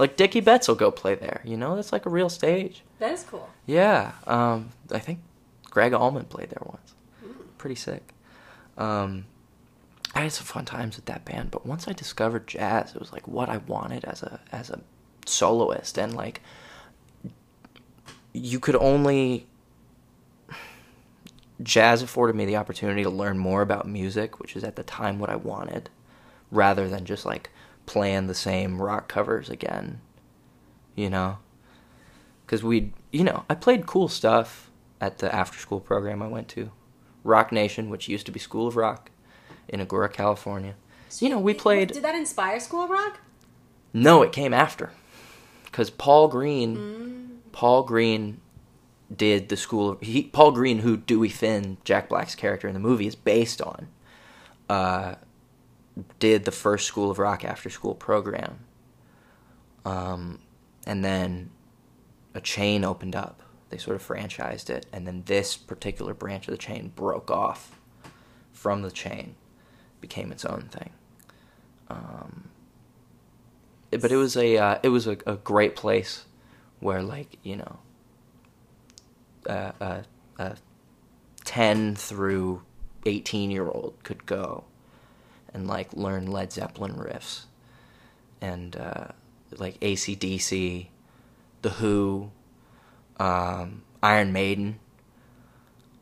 Like 0.00 0.16
Dickey 0.16 0.40
Betts 0.40 0.66
will 0.66 0.76
go 0.76 0.90
play 0.90 1.14
there. 1.14 1.42
You 1.44 1.58
know, 1.58 1.76
that's 1.76 1.92
like 1.92 2.06
a 2.06 2.10
real 2.10 2.30
stage. 2.30 2.82
That 3.00 3.12
is 3.12 3.22
cool. 3.22 3.50
Yeah, 3.66 4.12
um, 4.26 4.70
I 4.90 4.98
think 4.98 5.20
Gregg 5.68 5.92
Allman 5.92 6.24
played 6.24 6.48
there 6.48 6.62
once. 6.64 6.94
Pretty 7.58 7.74
sick. 7.74 8.14
Um, 8.78 9.26
I 10.14 10.20
had 10.22 10.32
some 10.32 10.46
fun 10.46 10.64
times 10.64 10.96
with 10.96 11.04
that 11.04 11.26
band, 11.26 11.50
but 11.50 11.66
once 11.66 11.86
I 11.86 11.92
discovered 11.92 12.46
jazz, 12.46 12.94
it 12.94 12.98
was 12.98 13.12
like 13.12 13.28
what 13.28 13.50
I 13.50 13.58
wanted 13.58 14.06
as 14.06 14.22
a 14.22 14.40
as 14.50 14.70
a 14.70 14.80
soloist, 15.26 15.98
and 15.98 16.14
like 16.14 16.40
you 18.32 18.58
could 18.58 18.76
only 18.76 19.46
jazz 21.62 22.00
afforded 22.00 22.34
me 22.34 22.46
the 22.46 22.56
opportunity 22.56 23.02
to 23.02 23.10
learn 23.10 23.36
more 23.36 23.60
about 23.60 23.86
music, 23.86 24.40
which 24.40 24.56
is 24.56 24.64
at 24.64 24.76
the 24.76 24.82
time 24.82 25.18
what 25.18 25.28
I 25.28 25.36
wanted, 25.36 25.90
rather 26.50 26.88
than 26.88 27.04
just 27.04 27.26
like 27.26 27.50
playing 27.86 28.26
the 28.26 28.34
same 28.34 28.80
rock 28.80 29.08
covers 29.08 29.50
again. 29.50 30.00
You 30.96 31.08
know, 31.08 31.38
because 32.44 32.62
we, 32.62 32.92
you 33.10 33.24
know, 33.24 33.44
I 33.48 33.54
played 33.54 33.86
cool 33.86 34.08
stuff 34.08 34.70
at 35.00 35.18
the 35.18 35.34
after 35.34 35.58
school 35.58 35.80
program 35.80 36.20
I 36.20 36.26
went 36.26 36.48
to, 36.48 36.72
Rock 37.24 37.52
Nation, 37.52 37.88
which 37.90 38.08
used 38.08 38.26
to 38.26 38.32
be 38.32 38.40
School 38.40 38.66
of 38.66 38.76
Rock, 38.76 39.10
in 39.68 39.80
Agoura, 39.80 40.12
California. 40.12 40.74
So 41.08 41.24
you 41.24 41.30
know, 41.30 41.38
we 41.38 41.54
played. 41.54 41.92
Did 41.92 42.04
that 42.04 42.14
inspire 42.14 42.60
School 42.60 42.84
of 42.84 42.90
Rock? 42.90 43.20
No, 43.92 44.22
it 44.22 44.32
came 44.32 44.52
after, 44.52 44.90
because 45.64 45.90
Paul 45.90 46.28
Green, 46.28 47.40
Paul 47.52 47.82
Green 47.84 48.40
did 49.14 49.48
the 49.48 49.56
School 49.56 49.90
of 49.90 50.00
he, 50.00 50.24
Paul 50.24 50.52
Green, 50.52 50.80
who 50.80 50.96
Dewey 50.96 51.28
Finn, 51.28 51.78
Jack 51.84 52.08
Black's 52.08 52.34
character 52.34 52.68
in 52.68 52.74
the 52.74 52.80
movie, 52.80 53.06
is 53.06 53.14
based 53.14 53.62
on. 53.62 53.88
Uh, 54.68 55.14
did 56.18 56.44
the 56.44 56.52
first 56.52 56.86
School 56.86 57.10
of 57.10 57.18
Rock 57.18 57.44
after 57.44 57.70
school 57.70 57.94
program. 57.94 58.60
Um, 59.84 60.40
and 60.86 61.04
then 61.04 61.50
a 62.34 62.40
chain 62.40 62.84
opened 62.84 63.16
up. 63.16 63.42
They 63.70 63.78
sort 63.78 63.96
of 63.96 64.06
franchised 64.06 64.68
it, 64.68 64.86
and 64.92 65.06
then 65.06 65.22
this 65.26 65.56
particular 65.56 66.12
branch 66.12 66.48
of 66.48 66.52
the 66.52 66.58
chain 66.58 66.92
broke 66.94 67.30
off 67.30 67.78
from 68.52 68.82
the 68.82 68.90
chain, 68.90 69.36
became 70.00 70.32
its 70.32 70.44
own 70.44 70.62
thing. 70.62 70.90
Um, 71.88 72.50
but 73.90 74.10
it 74.10 74.16
was 74.16 74.36
a 74.36 74.56
uh, 74.58 74.78
it 74.82 74.88
was 74.88 75.06
a, 75.06 75.16
a 75.26 75.36
great 75.36 75.76
place 75.76 76.24
where 76.80 77.02
like 77.02 77.38
you 77.42 77.56
know 77.56 77.78
uh, 79.48 80.02
ten 81.44 81.94
through 81.94 82.62
eighteen 83.06 83.50
year 83.50 83.68
old 83.68 83.94
could 84.02 84.26
go 84.26 84.64
and 85.54 85.66
like 85.66 85.92
learn 85.92 86.26
Led 86.26 86.52
Zeppelin 86.52 86.94
riffs 86.94 87.44
and 88.40 88.76
uh, 88.76 89.08
like 89.56 89.78
ACDC, 89.80 90.86
The 91.62 91.70
Who, 91.70 92.30
um, 93.18 93.82
Iron 94.02 94.32
Maiden. 94.32 94.78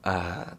Uh, 0.04 0.52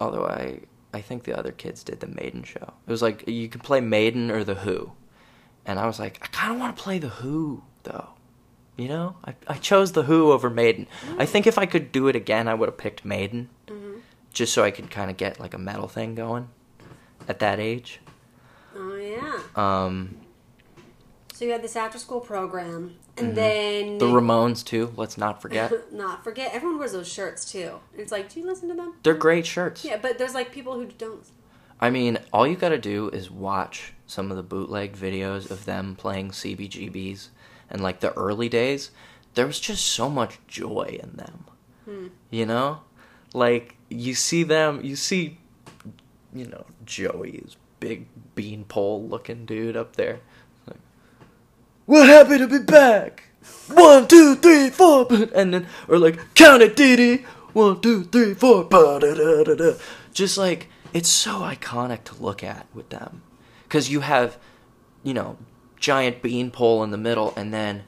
although 0.00 0.26
I 0.26 0.60
I 0.92 1.00
think 1.00 1.24
the 1.24 1.38
other 1.38 1.52
kids 1.52 1.84
did 1.84 2.00
the 2.00 2.06
Maiden 2.06 2.42
show. 2.42 2.72
It 2.86 2.90
was 2.90 3.02
like 3.02 3.28
you 3.28 3.48
could 3.48 3.62
play 3.62 3.80
Maiden 3.80 4.30
or 4.30 4.44
The 4.44 4.54
Who, 4.56 4.92
and 5.66 5.78
I 5.78 5.86
was 5.86 5.98
like 5.98 6.18
I 6.22 6.26
kind 6.28 6.52
of 6.52 6.58
want 6.58 6.76
to 6.76 6.82
play 6.82 6.98
The 6.98 7.08
Who 7.08 7.62
though. 7.82 8.10
You 8.76 8.88
know, 8.88 9.16
I 9.24 9.34
I 9.46 9.54
chose 9.54 9.92
The 9.92 10.04
Who 10.04 10.32
over 10.32 10.48
Maiden. 10.48 10.86
I 11.18 11.26
think 11.26 11.46
if 11.46 11.58
I 11.58 11.66
could 11.66 11.92
do 11.92 12.08
it 12.08 12.16
again, 12.16 12.48
I 12.48 12.54
would 12.54 12.68
have 12.68 12.78
picked 12.78 13.04
Maiden, 13.04 13.50
just 14.32 14.52
so 14.52 14.64
I 14.64 14.70
could 14.70 14.90
kind 14.90 15.10
of 15.10 15.16
get 15.16 15.40
like 15.40 15.52
a 15.54 15.58
metal 15.58 15.88
thing 15.88 16.14
going 16.14 16.48
at 17.28 17.38
that 17.38 17.60
age. 17.60 18.00
Oh 18.74 18.96
yeah. 18.96 19.38
Um, 19.54 20.16
So 21.32 21.44
you 21.44 21.52
had 21.52 21.62
this 21.62 21.76
after 21.76 21.98
school 21.98 22.20
program. 22.20 22.96
And 23.16 23.34
then 23.34 23.98
The 23.98 24.06
Ramones 24.06 24.64
too. 24.64 24.92
Let's 24.96 25.18
not 25.18 25.42
forget. 25.42 25.72
not 25.92 26.24
forget 26.24 26.52
everyone 26.54 26.78
wears 26.78 26.92
those 26.92 27.10
shirts 27.12 27.50
too. 27.50 27.80
It's 27.96 28.10
like, 28.12 28.32
do 28.32 28.40
you 28.40 28.46
listen 28.46 28.68
to 28.68 28.74
them? 28.74 28.94
They're 29.02 29.14
great 29.14 29.46
shirts. 29.46 29.84
Yeah, 29.84 29.98
but 30.00 30.18
there's 30.18 30.34
like 30.34 30.52
people 30.52 30.74
who 30.74 30.86
don't. 30.86 31.24
I 31.80 31.90
mean, 31.90 32.18
all 32.32 32.46
you 32.46 32.56
got 32.56 32.70
to 32.70 32.78
do 32.78 33.08
is 33.10 33.30
watch 33.30 33.92
some 34.06 34.30
of 34.30 34.36
the 34.36 34.42
bootleg 34.42 34.96
videos 34.96 35.50
of 35.50 35.64
them 35.64 35.94
playing 35.94 36.30
CBGBs 36.30 37.28
and 37.70 37.80
like 37.80 38.00
the 38.00 38.12
early 38.14 38.48
days. 38.48 38.90
There 39.34 39.46
was 39.46 39.60
just 39.60 39.84
so 39.84 40.08
much 40.10 40.38
joy 40.48 40.98
in 41.02 41.16
them. 41.16 41.44
You 42.30 42.44
know? 42.46 42.80
Like 43.32 43.76
you 43.88 44.14
see 44.14 44.42
them, 44.42 44.80
you 44.82 44.96
see 44.96 45.38
you 46.32 46.46
know, 46.46 46.64
Joey's 46.84 47.56
big 47.80 48.06
beanpole 48.34 49.06
looking 49.08 49.46
dude 49.46 49.76
up 49.76 49.96
there. 49.96 50.20
Like, 50.66 50.78
We're 51.86 52.06
happy 52.06 52.38
to 52.38 52.46
be 52.46 52.58
back. 52.58 53.24
One, 53.68 54.08
two, 54.08 54.34
three, 54.36 54.70
four, 54.70 55.06
and 55.34 55.54
then 55.54 55.66
or 55.88 55.98
like 55.98 56.34
count 56.34 56.62
it, 56.62 56.76
Dee 56.76 57.24
One, 57.52 57.80
two, 57.80 58.04
three, 58.04 58.34
four. 58.34 58.64
ba-da-da-da-da. 58.64 59.78
Just 60.12 60.36
like 60.38 60.68
it's 60.92 61.08
so 61.08 61.40
iconic 61.40 62.04
to 62.04 62.22
look 62.22 62.42
at 62.42 62.66
with 62.74 62.88
them, 62.90 63.22
because 63.64 63.90
you 63.90 64.00
have, 64.00 64.38
you 65.02 65.14
know, 65.14 65.36
giant 65.78 66.22
beanpole 66.22 66.82
in 66.82 66.90
the 66.90 66.98
middle, 66.98 67.32
and 67.36 67.52
then 67.52 67.84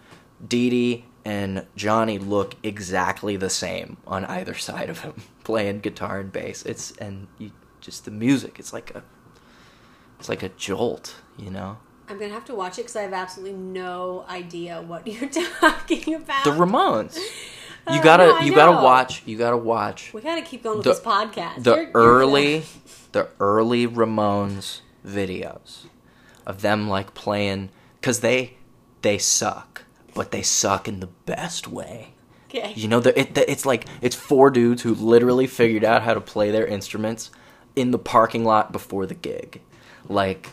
Dee 0.47 0.71
Dee 0.71 1.05
and 1.25 1.67
Johnny 1.77 2.19
look 2.19 2.55
exactly 2.63 3.37
the 3.37 3.51
same 3.51 3.99
on 4.07 4.25
either 4.25 4.55
side 4.69 4.89
of 4.91 5.01
him, 5.01 5.15
playing 5.45 5.81
guitar 5.81 6.21
and 6.21 6.33
bass. 6.33 6.65
It's 6.65 6.93
and 6.93 7.27
you 7.39 7.53
just 7.91 8.05
the 8.05 8.11
music. 8.11 8.59
It's 8.59 8.73
like 8.73 8.95
a, 8.95 9.03
it's 10.19 10.29
like 10.29 10.43
a 10.43 10.49
jolt, 10.51 11.17
you 11.37 11.51
know. 11.51 11.79
I'm 12.09 12.19
gonna 12.19 12.33
have 12.33 12.45
to 12.47 12.55
watch 12.55 12.79
it 12.79 12.83
because 12.83 12.97
I 12.97 13.03
have 13.03 13.13
absolutely 13.13 13.57
no 13.59 14.25
idea 14.29 14.81
what 14.83 15.07
you're 15.13 15.29
talking 15.29 16.15
about. 16.15 16.45
The 16.45 16.51
Ramones. 16.51 17.17
You 17.91 17.99
Uh, 17.99 18.03
gotta, 18.03 18.27
no, 18.27 18.37
I 18.37 18.43
you 18.45 18.55
gotta 18.55 18.73
watch. 18.73 19.23
You 19.27 19.37
gotta 19.39 19.57
watch 19.57 20.13
We 20.13 20.21
gotta 20.21 20.43
keep 20.43 20.63
going 20.63 20.79
with 20.79 20.85
The- 20.85 20.91
this 20.93 21.01
podcast. 21.01 21.63
the 21.65 21.71
You're- 21.75 21.83
you're 21.87 21.91
early, 21.95 22.65
the 23.13 23.29
early 23.41 23.87
Ramones 23.89 24.81
videos 25.07 25.87
of 26.47 26.63
them 26.63 26.89
like 26.89 27.15
playing 27.15 27.71
because 28.01 28.21
they, 28.21 28.57
they 29.03 29.19
suck, 29.19 29.83
but 30.15 30.31
they 30.31 30.43
suck 30.43 30.87
in 30.89 31.01
the 31.01 31.09
best 31.27 31.67
way. 31.69 32.15
Okay. 32.49 32.73
You 32.77 32.89
know, 32.89 32.99
the, 33.01 33.19
it, 33.19 33.35
the, 33.37 33.49
it's 33.51 33.65
like 33.65 33.87
it's 34.03 34.17
four 34.17 34.51
dudes 34.51 34.83
who 34.83 34.95
literally 34.95 35.47
figured 35.47 35.85
out 35.85 36.03
how 36.03 36.15
to 36.15 36.21
play 36.21 36.51
their 36.51 36.67
instruments 36.67 37.31
in 37.77 37.91
the 37.91 37.99
parking 37.99 38.45
lot 38.45 38.73
before 38.73 39.07
the 39.07 39.15
gig. 39.15 39.61
Like, 40.09 40.49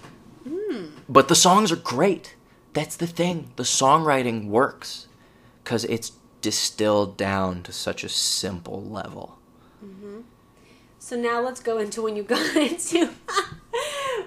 but 1.09 1.27
the 1.27 1.35
songs 1.35 1.71
are 1.71 1.77
great. 1.77 2.35
That's 2.73 2.95
the 2.95 3.07
thing. 3.07 3.51
The 3.55 3.63
songwriting 3.63 4.47
works 4.47 5.07
because 5.63 5.83
it's 5.85 6.11
distilled 6.41 7.17
down 7.17 7.63
to 7.63 7.71
such 7.71 8.03
a 8.03 8.09
simple 8.09 8.83
level. 8.83 9.37
So 10.99 11.15
now 11.15 11.39
let's 11.39 11.61
go 11.61 11.77
into 11.77 12.01
when 12.01 12.17
you 12.17 12.23
got 12.23 12.55
into. 12.55 13.05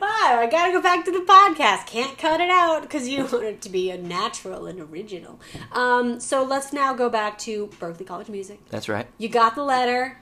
wow, 0.01 0.39
I 0.41 0.49
gotta 0.51 0.73
go 0.73 0.81
back 0.81 1.05
to 1.05 1.11
the 1.11 1.19
podcast. 1.19 1.87
Can't 1.87 2.17
cut 2.17 2.41
it 2.41 2.49
out 2.49 2.83
because 2.83 3.07
you 3.07 3.25
want 3.25 3.45
it 3.45 3.61
to 3.63 3.69
be 3.69 3.91
a 3.91 3.99
natural 3.99 4.67
and 4.67 4.81
original. 4.81 5.39
Um, 5.73 6.21
so 6.21 6.43
let's 6.43 6.73
now 6.73 6.95
go 6.95 7.11
back 7.11 7.37
to 7.41 7.67
Berklee 7.79 8.07
College 8.07 8.29
of 8.29 8.33
Music. 8.33 8.61
That's 8.71 8.89
right. 8.89 9.07
You 9.19 9.29
got 9.29 9.55
the 9.57 9.63
letter. 9.63 10.19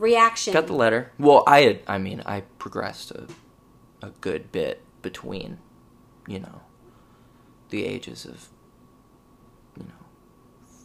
Reaction. 0.00 0.54
Got 0.54 0.66
the 0.66 0.72
letter. 0.72 1.12
Well, 1.18 1.44
I 1.46 1.60
had. 1.60 1.80
I 1.86 1.98
mean, 1.98 2.22
I 2.24 2.40
progressed 2.58 3.10
a, 3.10 3.28
a 4.00 4.10
good 4.22 4.50
bit 4.50 4.82
between, 5.02 5.58
you 6.26 6.40
know, 6.40 6.62
the 7.68 7.84
ages 7.84 8.24
of, 8.24 8.48
you 9.76 9.84
know, 9.84 10.06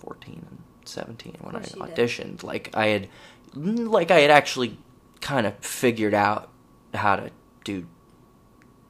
fourteen 0.01 0.45
and 0.49 0.61
seventeen 0.83 1.37
when 1.39 1.55
I 1.55 1.59
you 1.59 1.65
did. 1.65 1.75
auditioned. 1.75 2.43
Like 2.43 2.69
I 2.75 2.87
had, 2.87 3.07
like 3.55 4.11
I 4.11 4.19
had 4.19 4.31
actually 4.31 4.77
kind 5.21 5.47
of 5.47 5.55
figured 5.59 6.13
out 6.13 6.51
how 6.93 7.15
to 7.15 7.31
do 7.63 7.87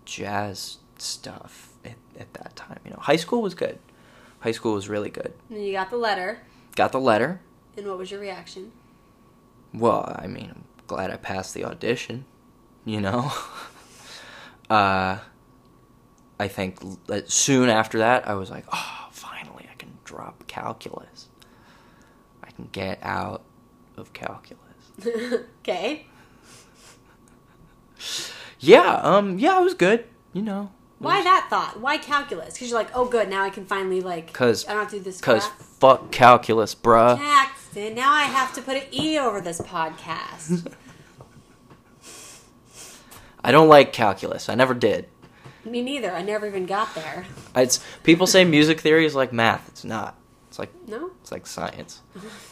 jazz 0.05 0.77
stuff 0.97 1.69
at, 1.85 1.97
at 2.19 2.33
that 2.33 2.55
time. 2.55 2.79
You 2.83 2.91
know, 2.91 2.99
high 2.99 3.15
school 3.15 3.43
was 3.43 3.53
good. 3.53 3.77
High 4.39 4.53
school 4.53 4.73
was 4.73 4.89
really 4.89 5.11
good. 5.11 5.33
And 5.51 5.63
you 5.63 5.73
got 5.73 5.91
the 5.91 5.97
letter. 5.97 6.41
Got 6.75 6.91
the 6.93 6.99
letter. 6.99 7.41
And 7.77 7.85
what 7.85 7.99
was 7.99 8.09
your 8.09 8.19
reaction? 8.19 8.71
Well, 9.77 10.15
I 10.17 10.27
mean, 10.27 10.51
I'm 10.55 10.63
glad 10.87 11.11
I 11.11 11.17
passed 11.17 11.53
the 11.53 11.65
audition, 11.65 12.25
you 12.85 13.01
know? 13.01 13.31
uh, 14.69 15.19
I 16.39 16.47
think 16.47 16.79
soon 17.27 17.69
after 17.69 17.97
that, 17.99 18.27
I 18.27 18.35
was 18.35 18.49
like, 18.49 18.65
oh, 18.71 19.07
finally, 19.11 19.67
I 19.71 19.75
can 19.75 19.97
drop 20.03 20.47
calculus. 20.47 21.29
I 22.43 22.51
can 22.51 22.69
get 22.71 22.99
out 23.01 23.43
of 23.97 24.13
calculus. 24.13 24.61
okay. 25.61 26.05
Yeah, 28.59 28.99
um, 29.03 29.37
yeah, 29.39 29.59
it 29.59 29.63
was 29.63 29.73
good, 29.73 30.05
you 30.33 30.41
know. 30.41 30.71
Why 30.99 31.21
that 31.21 31.47
thought? 31.49 31.79
Why 31.81 31.97
calculus? 31.97 32.53
Because 32.53 32.69
you're 32.69 32.79
like, 32.79 32.89
oh, 32.95 33.05
good. 33.05 33.29
Now 33.29 33.43
I 33.43 33.49
can 33.49 33.65
finally 33.65 34.01
like. 34.01 34.31
'Cause- 34.33 34.65
I 34.65 34.69
don't 34.73 34.83
have 34.83 34.91
to 34.91 34.97
do 34.97 35.03
this. 35.03 35.17
Because 35.19 35.45
fuck 35.45 36.09
calculus, 36.11 36.73
bruh. 36.73 37.17
Jackson, 37.75 37.95
now 37.95 38.11
I 38.11 38.23
have 38.23 38.53
to 38.53 38.61
put 38.61 38.77
an 38.77 38.83
E 38.91 39.19
over 39.19 39.41
this 39.41 39.59
podcast. 39.59 40.71
I 43.43 43.51
don't 43.51 43.67
like 43.67 43.91
calculus. 43.91 44.49
I 44.49 44.55
never 44.55 44.73
did. 44.73 45.07
Me 45.65 45.81
neither. 45.81 46.11
I 46.11 46.21
never 46.21 46.47
even 46.47 46.65
got 46.65 46.95
there. 46.95 47.25
It's 47.55 47.83
people 48.03 48.27
say 48.27 48.45
music 48.45 48.79
theory 48.79 49.05
is 49.05 49.13
like 49.13 49.33
math. 49.33 49.67
It's 49.67 49.83
not. 49.83 50.15
It's 50.47 50.57
like 50.57 50.71
No? 50.87 51.11
It's 51.21 51.31
like 51.31 51.45
science. 51.45 52.01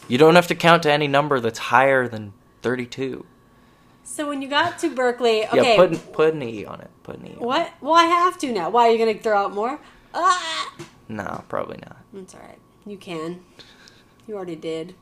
You 0.08 0.18
don't 0.18 0.34
have 0.34 0.48
to 0.48 0.54
count 0.54 0.82
to 0.82 0.92
any 0.92 1.08
number 1.08 1.40
that's 1.40 1.58
higher 1.58 2.06
than 2.06 2.34
32. 2.62 3.24
So 4.04 4.28
when 4.28 4.42
you 4.42 4.48
got 4.48 4.78
to 4.80 4.90
Berklee, 4.90 5.48
okay. 5.48 5.70
Yeah, 5.70 5.76
put 5.76 5.90
an, 5.90 5.98
put 5.98 6.34
an 6.34 6.42
E 6.42 6.66
on 6.66 6.80
it. 6.80 6.90
Put 7.02 7.16
an 7.16 7.26
E. 7.26 7.30
On 7.30 7.36
it. 7.36 7.40
what? 7.40 7.72
Well, 7.80 7.94
I 7.94 8.04
have 8.04 8.36
to 8.38 8.52
now. 8.52 8.68
Why 8.68 8.88
are 8.88 8.90
you 8.90 8.98
going 8.98 9.16
to 9.16 9.22
throw 9.22 9.38
out 9.38 9.54
more? 9.54 9.80
Ah! 10.12 10.74
No, 11.08 11.44
probably 11.48 11.78
not. 11.78 11.96
That's 12.12 12.34
all 12.34 12.40
right. 12.40 12.58
You 12.84 12.98
can. 12.98 13.42
You 14.26 14.36
already 14.36 14.56
did. 14.56 14.94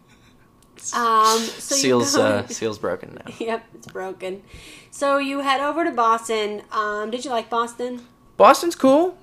Um, 0.95 1.38
so 1.38 1.75
seals 1.77 2.12
you 2.14 2.18
go, 2.21 2.27
uh, 2.27 2.47
seals 2.49 2.79
broken 2.79 3.14
now. 3.25 3.33
Yep, 3.38 3.64
it's 3.75 3.87
broken. 3.87 4.42
So 4.90 5.18
you 5.18 5.40
head 5.40 5.61
over 5.61 5.85
to 5.85 5.90
Boston. 5.92 6.62
Um, 6.73 7.11
did 7.11 7.25
you 7.25 7.31
like 7.31 7.49
Boston? 7.49 8.07
Boston's 8.37 8.75
cool. 8.75 9.16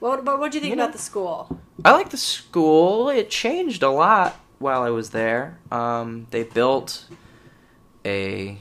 What, 0.00 0.24
but 0.24 0.38
what 0.38 0.52
do 0.52 0.58
you 0.58 0.60
think 0.62 0.70
You 0.70 0.76
know- 0.76 0.84
about 0.84 0.92
the 0.92 0.98
school? 1.02 1.60
I 1.84 1.92
like 1.92 2.10
the 2.10 2.16
school. 2.16 3.08
It 3.08 3.28
changed 3.30 3.82
a 3.82 3.90
lot 3.90 4.36
while 4.58 4.82
I 4.82 4.90
was 4.90 5.10
there. 5.10 5.58
Um, 5.72 6.26
they 6.30 6.44
built 6.44 7.06
a 8.04 8.58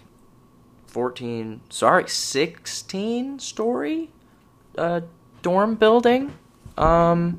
14, 0.88 1.62
sorry, 1.70 2.10
16 2.10 3.40
story 3.40 4.10
uh, 4.78 5.02
dorm 5.44 5.76
building. 5.76 6.34
Um, 6.78 7.38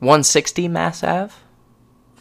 160 0.00 0.68
Mass 0.68 1.02
Ave, 1.02 1.34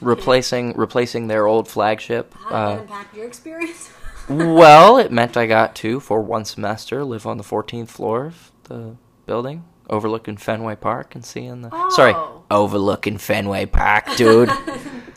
replacing 0.01 0.73
replacing 0.77 1.27
their 1.27 1.45
old 1.47 1.67
flagship. 1.67 2.33
How 2.33 2.49
did 2.49 2.55
Uh, 2.55 2.69
that 2.75 2.81
impact 2.81 3.15
your 3.15 3.25
experience? 3.25 3.89
well, 4.29 4.97
it 4.97 5.11
meant 5.11 5.37
I 5.37 5.45
got 5.45 5.75
to, 5.75 5.99
for 5.99 6.21
one 6.21 6.45
semester, 6.45 7.03
live 7.03 7.25
on 7.25 7.37
the 7.37 7.43
14th 7.43 7.89
floor 7.89 8.25
of 8.25 8.51
the 8.63 8.95
building, 9.25 9.63
overlooking 9.89 10.37
Fenway 10.37 10.75
Park 10.75 11.15
and 11.15 11.23
seeing 11.25 11.61
the. 11.61 11.89
Sorry, 11.91 12.13
Oh. 12.13 12.43
overlooking 12.51 13.17
Fenway 13.17 13.65
Park, 13.65 14.15
dude. 14.15 14.49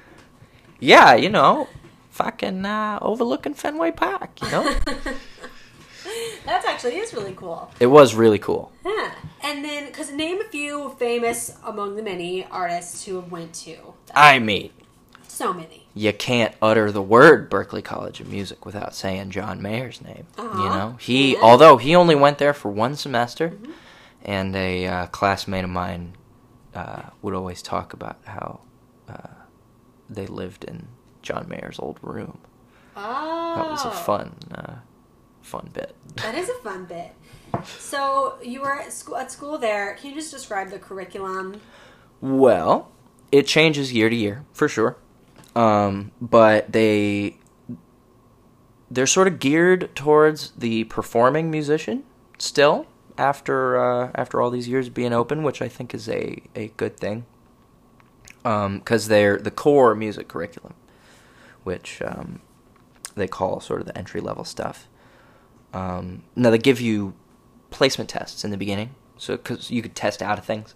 yeah, 0.80 1.14
you 1.14 1.28
know, 1.28 1.68
fucking 2.10 2.64
uh, 2.64 2.98
overlooking 3.02 3.54
Fenway 3.54 3.90
Park, 3.92 4.30
you 4.42 4.50
know? 4.50 4.74
That 6.46 6.64
actually 6.66 6.96
is 6.96 7.12
really 7.14 7.34
cool. 7.34 7.70
it 7.78 7.86
was 7.86 8.14
really 8.14 8.38
cool. 8.38 8.72
Yeah. 8.84 9.12
And 9.44 9.64
then, 9.64 9.86
because 9.86 10.10
name 10.10 10.40
a 10.40 10.44
few 10.44 10.96
famous 10.98 11.54
among 11.64 11.96
the 11.96 12.02
many 12.02 12.44
artists 12.46 13.04
who 13.04 13.16
have 13.16 13.30
went 13.30 13.52
to. 13.66 13.76
I 14.14 14.38
mean, 14.38 14.70
So 15.30 15.52
many. 15.54 15.86
you 15.94 16.12
can't 16.12 16.54
utter 16.60 16.92
the 16.92 17.00
word 17.02 17.50
Berklee 17.50 17.82
College 17.84 18.20
of 18.20 18.28
Music 18.28 18.66
without 18.66 18.94
saying 18.94 19.30
John 19.30 19.62
Mayer's 19.62 20.02
name. 20.02 20.26
Uh-huh. 20.36 20.62
You 20.62 20.68
know, 20.68 20.96
he 21.00 21.30
Yeah. 21.32 21.36
Mm-hmm. 21.36 21.44
although 21.44 21.76
he 21.78 21.94
only 21.96 22.14
went 22.14 22.38
there 22.38 22.52
for 22.52 22.70
one 22.70 22.94
semester, 22.96 23.56
and 24.22 24.54
a 24.54 24.86
uh, 24.86 25.06
classmate 25.06 25.64
of 25.64 25.70
mine 25.70 26.14
uh, 26.74 27.02
would 27.22 27.34
always 27.34 27.62
talk 27.62 27.92
about 27.94 28.18
how 28.24 28.60
uh, 29.08 29.28
they 30.10 30.26
lived 30.26 30.64
in 30.64 30.88
John 31.22 31.46
Mayer's 31.48 31.78
old 31.78 31.98
room. 32.02 32.38
Oh. 32.96 33.54
That 33.56 33.70
was 33.70 33.84
a 33.84 33.90
fun, 33.90 34.34
uh, 34.54 34.74
fun 35.40 35.70
bit. 35.72 35.94
That 36.16 36.34
is 36.34 36.48
a 36.50 36.54
fun 36.62 36.84
bit. 36.84 37.12
So 37.78 38.34
you 38.42 38.60
were 38.60 38.74
at 38.80 38.92
school, 38.92 39.16
at 39.16 39.30
school 39.32 39.56
there. 39.58 39.94
Can 39.94 40.10
you 40.10 40.16
just 40.16 40.30
describe 40.32 40.70
the 40.70 40.78
curriculum? 40.78 41.60
Well, 42.20 42.90
it 43.32 43.46
changes 43.46 43.92
year 43.92 44.10
to 44.10 44.16
year 44.16 44.44
for 44.52 44.68
sure, 44.68 44.96
um, 45.54 46.12
but 46.20 46.72
they 46.72 47.36
they're 48.90 49.06
sort 49.06 49.28
of 49.28 49.38
geared 49.38 49.94
towards 49.94 50.50
the 50.52 50.84
performing 50.84 51.50
musician 51.50 52.04
still. 52.38 52.86
after 53.18 53.78
uh, 53.78 54.10
after 54.14 54.40
all 54.40 54.50
these 54.50 54.66
years 54.66 54.88
being 54.88 55.12
open, 55.12 55.42
which 55.42 55.60
I 55.60 55.68
think 55.68 55.94
is 55.94 56.08
a, 56.08 56.42
a 56.56 56.68
good 56.76 56.96
thing. 56.96 57.26
Because 58.42 59.08
they're 59.08 59.36
the 59.36 59.50
core 59.50 59.94
music 59.94 60.26
curriculum, 60.26 60.72
which 61.62 62.00
um, 62.00 62.40
they 63.14 63.28
call 63.28 63.60
sort 63.60 63.80
of 63.82 63.86
the 63.86 63.96
entry 63.96 64.22
level 64.22 64.44
stuff. 64.44 64.88
Um, 65.74 66.22
now 66.34 66.48
they 66.48 66.56
give 66.58 66.80
you 66.80 67.12
placement 67.68 68.08
tests 68.08 68.42
in 68.42 68.50
the 68.50 68.56
beginning, 68.56 68.94
so 69.18 69.36
because 69.36 69.70
you 69.70 69.82
could 69.82 69.94
test 69.94 70.22
out 70.22 70.38
of 70.38 70.46
things. 70.46 70.74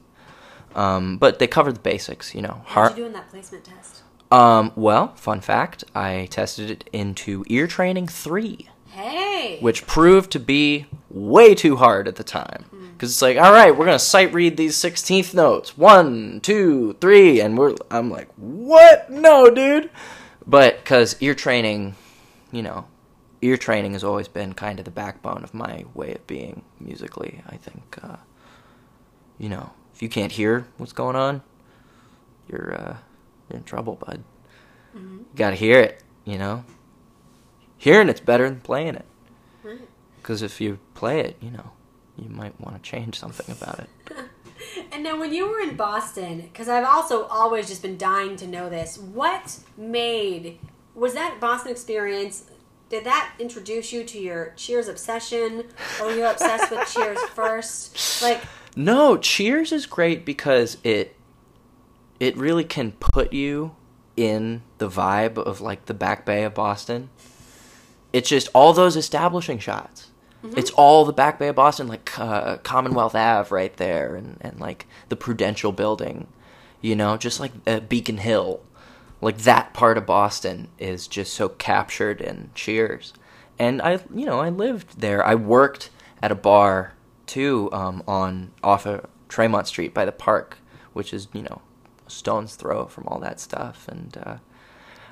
Um, 0.74 1.16
but 1.16 1.38
they 1.38 1.46
cover 1.46 1.72
the 1.72 1.80
basics, 1.80 2.34
you 2.34 2.42
know. 2.42 2.62
How'd 2.66 2.90
you 2.90 3.04
do 3.04 3.06
in 3.06 3.12
that 3.14 3.30
placement 3.30 3.64
test? 3.64 4.02
Um, 4.34 4.72
well, 4.74 5.14
fun 5.14 5.40
fact, 5.40 5.84
I 5.94 6.26
tested 6.30 6.70
it 6.70 6.90
into 6.92 7.44
ear 7.48 7.66
training 7.68 8.08
three, 8.08 8.68
Hey. 8.90 9.58
which 9.60 9.86
proved 9.86 10.32
to 10.32 10.40
be 10.40 10.86
way 11.08 11.54
too 11.54 11.76
hard 11.76 12.08
at 12.08 12.16
the 12.16 12.24
time. 12.24 12.64
Because 12.92 13.10
it's 13.10 13.22
like, 13.22 13.36
all 13.36 13.52
right, 13.52 13.76
we're 13.76 13.84
gonna 13.84 13.98
sight 13.98 14.32
read 14.34 14.56
these 14.56 14.76
sixteenth 14.76 15.34
notes, 15.34 15.78
one, 15.78 16.40
two, 16.40 16.96
three, 17.00 17.40
and 17.40 17.56
we're. 17.56 17.74
I'm 17.90 18.10
like, 18.10 18.28
what? 18.36 19.08
No, 19.10 19.50
dude. 19.50 19.90
But 20.46 20.78
because 20.78 21.16
ear 21.20 21.34
training, 21.34 21.94
you 22.50 22.62
know, 22.62 22.86
ear 23.40 23.56
training 23.56 23.92
has 23.92 24.02
always 24.04 24.26
been 24.28 24.52
kind 24.52 24.78
of 24.80 24.84
the 24.84 24.90
backbone 24.90 25.44
of 25.44 25.54
my 25.54 25.84
way 25.94 26.12
of 26.14 26.26
being 26.26 26.62
musically. 26.80 27.42
I 27.48 27.56
think, 27.56 27.98
uh, 28.02 28.16
you 29.38 29.48
know, 29.48 29.70
if 29.94 30.02
you 30.02 30.08
can't 30.08 30.32
hear 30.32 30.66
what's 30.76 30.92
going 30.92 31.16
on, 31.16 31.42
you're 32.48 32.74
uh, 32.74 32.96
you're 33.48 33.58
in 33.58 33.64
trouble, 33.64 33.96
bud. 33.96 34.22
You 34.94 35.26
gotta 35.34 35.56
hear 35.56 35.80
it, 35.80 36.02
you 36.24 36.38
know. 36.38 36.64
Hearing 37.78 38.08
it's 38.08 38.20
better 38.20 38.48
than 38.48 38.60
playing 38.60 38.94
it. 38.94 39.06
Right. 39.62 39.88
Because 40.16 40.40
if 40.40 40.60
you 40.60 40.78
play 40.94 41.20
it, 41.20 41.36
you 41.40 41.50
know, 41.50 41.72
you 42.16 42.30
might 42.30 42.58
want 42.60 42.76
to 42.76 42.90
change 42.90 43.18
something 43.18 43.50
about 43.50 43.80
it. 43.80 43.88
And 44.92 45.02
now, 45.02 45.18
when 45.18 45.32
you 45.32 45.48
were 45.48 45.60
in 45.60 45.76
Boston, 45.76 46.40
because 46.40 46.68
I've 46.68 46.84
also 46.84 47.24
always 47.26 47.68
just 47.68 47.82
been 47.82 47.98
dying 47.98 48.36
to 48.36 48.46
know 48.46 48.70
this, 48.70 48.96
what 48.96 49.58
made 49.76 50.58
was 50.94 51.14
that 51.14 51.38
Boston 51.40 51.72
experience? 51.72 52.44
Did 52.88 53.04
that 53.04 53.34
introduce 53.38 53.92
you 53.92 54.04
to 54.04 54.18
your 54.18 54.52
Cheers 54.56 54.88
obsession, 54.88 55.64
or 56.00 56.06
were 56.06 56.14
you 56.14 56.24
obsessed 56.24 56.70
with 56.70 56.88
Cheers 56.88 57.20
first? 57.34 58.22
Like, 58.22 58.42
No, 58.76 59.16
Cheers 59.16 59.72
is 59.72 59.86
great 59.86 60.24
because 60.24 60.78
it 60.84 61.16
it 62.20 62.36
really 62.36 62.64
can 62.64 62.92
put 62.92 63.32
you 63.32 63.74
in 64.16 64.62
the 64.78 64.88
vibe 64.88 65.38
of 65.38 65.60
like 65.60 65.86
the 65.86 65.94
Back 65.94 66.24
Bay 66.24 66.44
of 66.44 66.54
Boston. 66.54 67.10
It's 68.12 68.28
just 68.28 68.48
all 68.54 68.72
those 68.72 68.96
establishing 68.96 69.58
shots. 69.58 70.10
It's 70.56 70.70
all 70.72 71.06
the 71.06 71.12
Back 71.12 71.38
Bay 71.38 71.48
of 71.48 71.56
Boston, 71.56 71.88
like 71.88 72.18
uh, 72.18 72.58
Commonwealth 72.58 73.14
Ave 73.14 73.48
right 73.50 73.74
there, 73.78 74.14
and, 74.14 74.36
and 74.42 74.60
like 74.60 74.86
the 75.08 75.16
Prudential 75.16 75.72
Building, 75.72 76.26
you 76.82 76.94
know, 76.94 77.16
just 77.16 77.40
like 77.40 77.52
uh, 77.66 77.80
Beacon 77.80 78.18
Hill. 78.18 78.60
Like 79.22 79.38
that 79.38 79.72
part 79.72 79.96
of 79.96 80.04
Boston 80.04 80.68
is 80.78 81.08
just 81.08 81.32
so 81.32 81.48
captured 81.48 82.20
in 82.20 82.50
Cheers. 82.54 83.14
And 83.58 83.80
I, 83.80 84.00
you 84.14 84.26
know, 84.26 84.40
I 84.40 84.50
lived 84.50 85.00
there. 85.00 85.24
I 85.24 85.34
worked 85.34 85.88
at 86.22 86.30
a 86.30 86.34
bar 86.34 86.92
too 87.26 87.70
um, 87.72 88.02
on 88.06 88.52
off 88.62 88.84
of 88.84 89.06
Tremont 89.28 89.66
Street 89.66 89.94
by 89.94 90.04
the 90.04 90.12
park, 90.12 90.58
which 90.92 91.14
is 91.14 91.26
you 91.32 91.42
know 91.42 91.62
stone's 92.06 92.56
throw 92.56 92.86
from 92.86 93.04
all 93.06 93.18
that 93.20 93.40
stuff. 93.40 93.88
And 93.88 94.16
uh, 94.16 94.36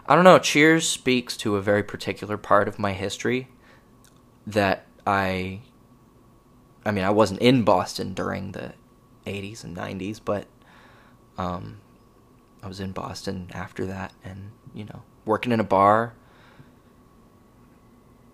I 0.07 0.14
don't 0.14 0.24
know. 0.24 0.38
Cheers 0.38 0.88
speaks 0.88 1.36
to 1.38 1.57
a 1.57 1.62
very 1.62 1.82
particular 1.82 2.36
part 2.36 2.68
of 2.68 2.78
my 2.78 2.93
history 2.93 3.49
that 4.47 4.86
I. 5.07 5.61
I 6.84 6.90
mean, 6.90 7.05
I 7.05 7.11
wasn't 7.11 7.40
in 7.40 7.62
Boston 7.62 8.12
during 8.12 8.53
the 8.53 8.74
'80s 9.26 9.62
and 9.62 9.76
'90s, 9.76 10.20
but 10.24 10.47
um, 11.38 11.80
I 12.62 12.68
was 12.68 12.80
in 12.80 12.93
Boston 12.93 13.51
after 13.53 13.86
that, 13.86 14.12
and 14.24 14.51
you 14.74 14.84
know, 14.84 15.03
working 15.24 15.53
in 15.53 15.61
a 15.61 15.64
bar, 15.64 16.14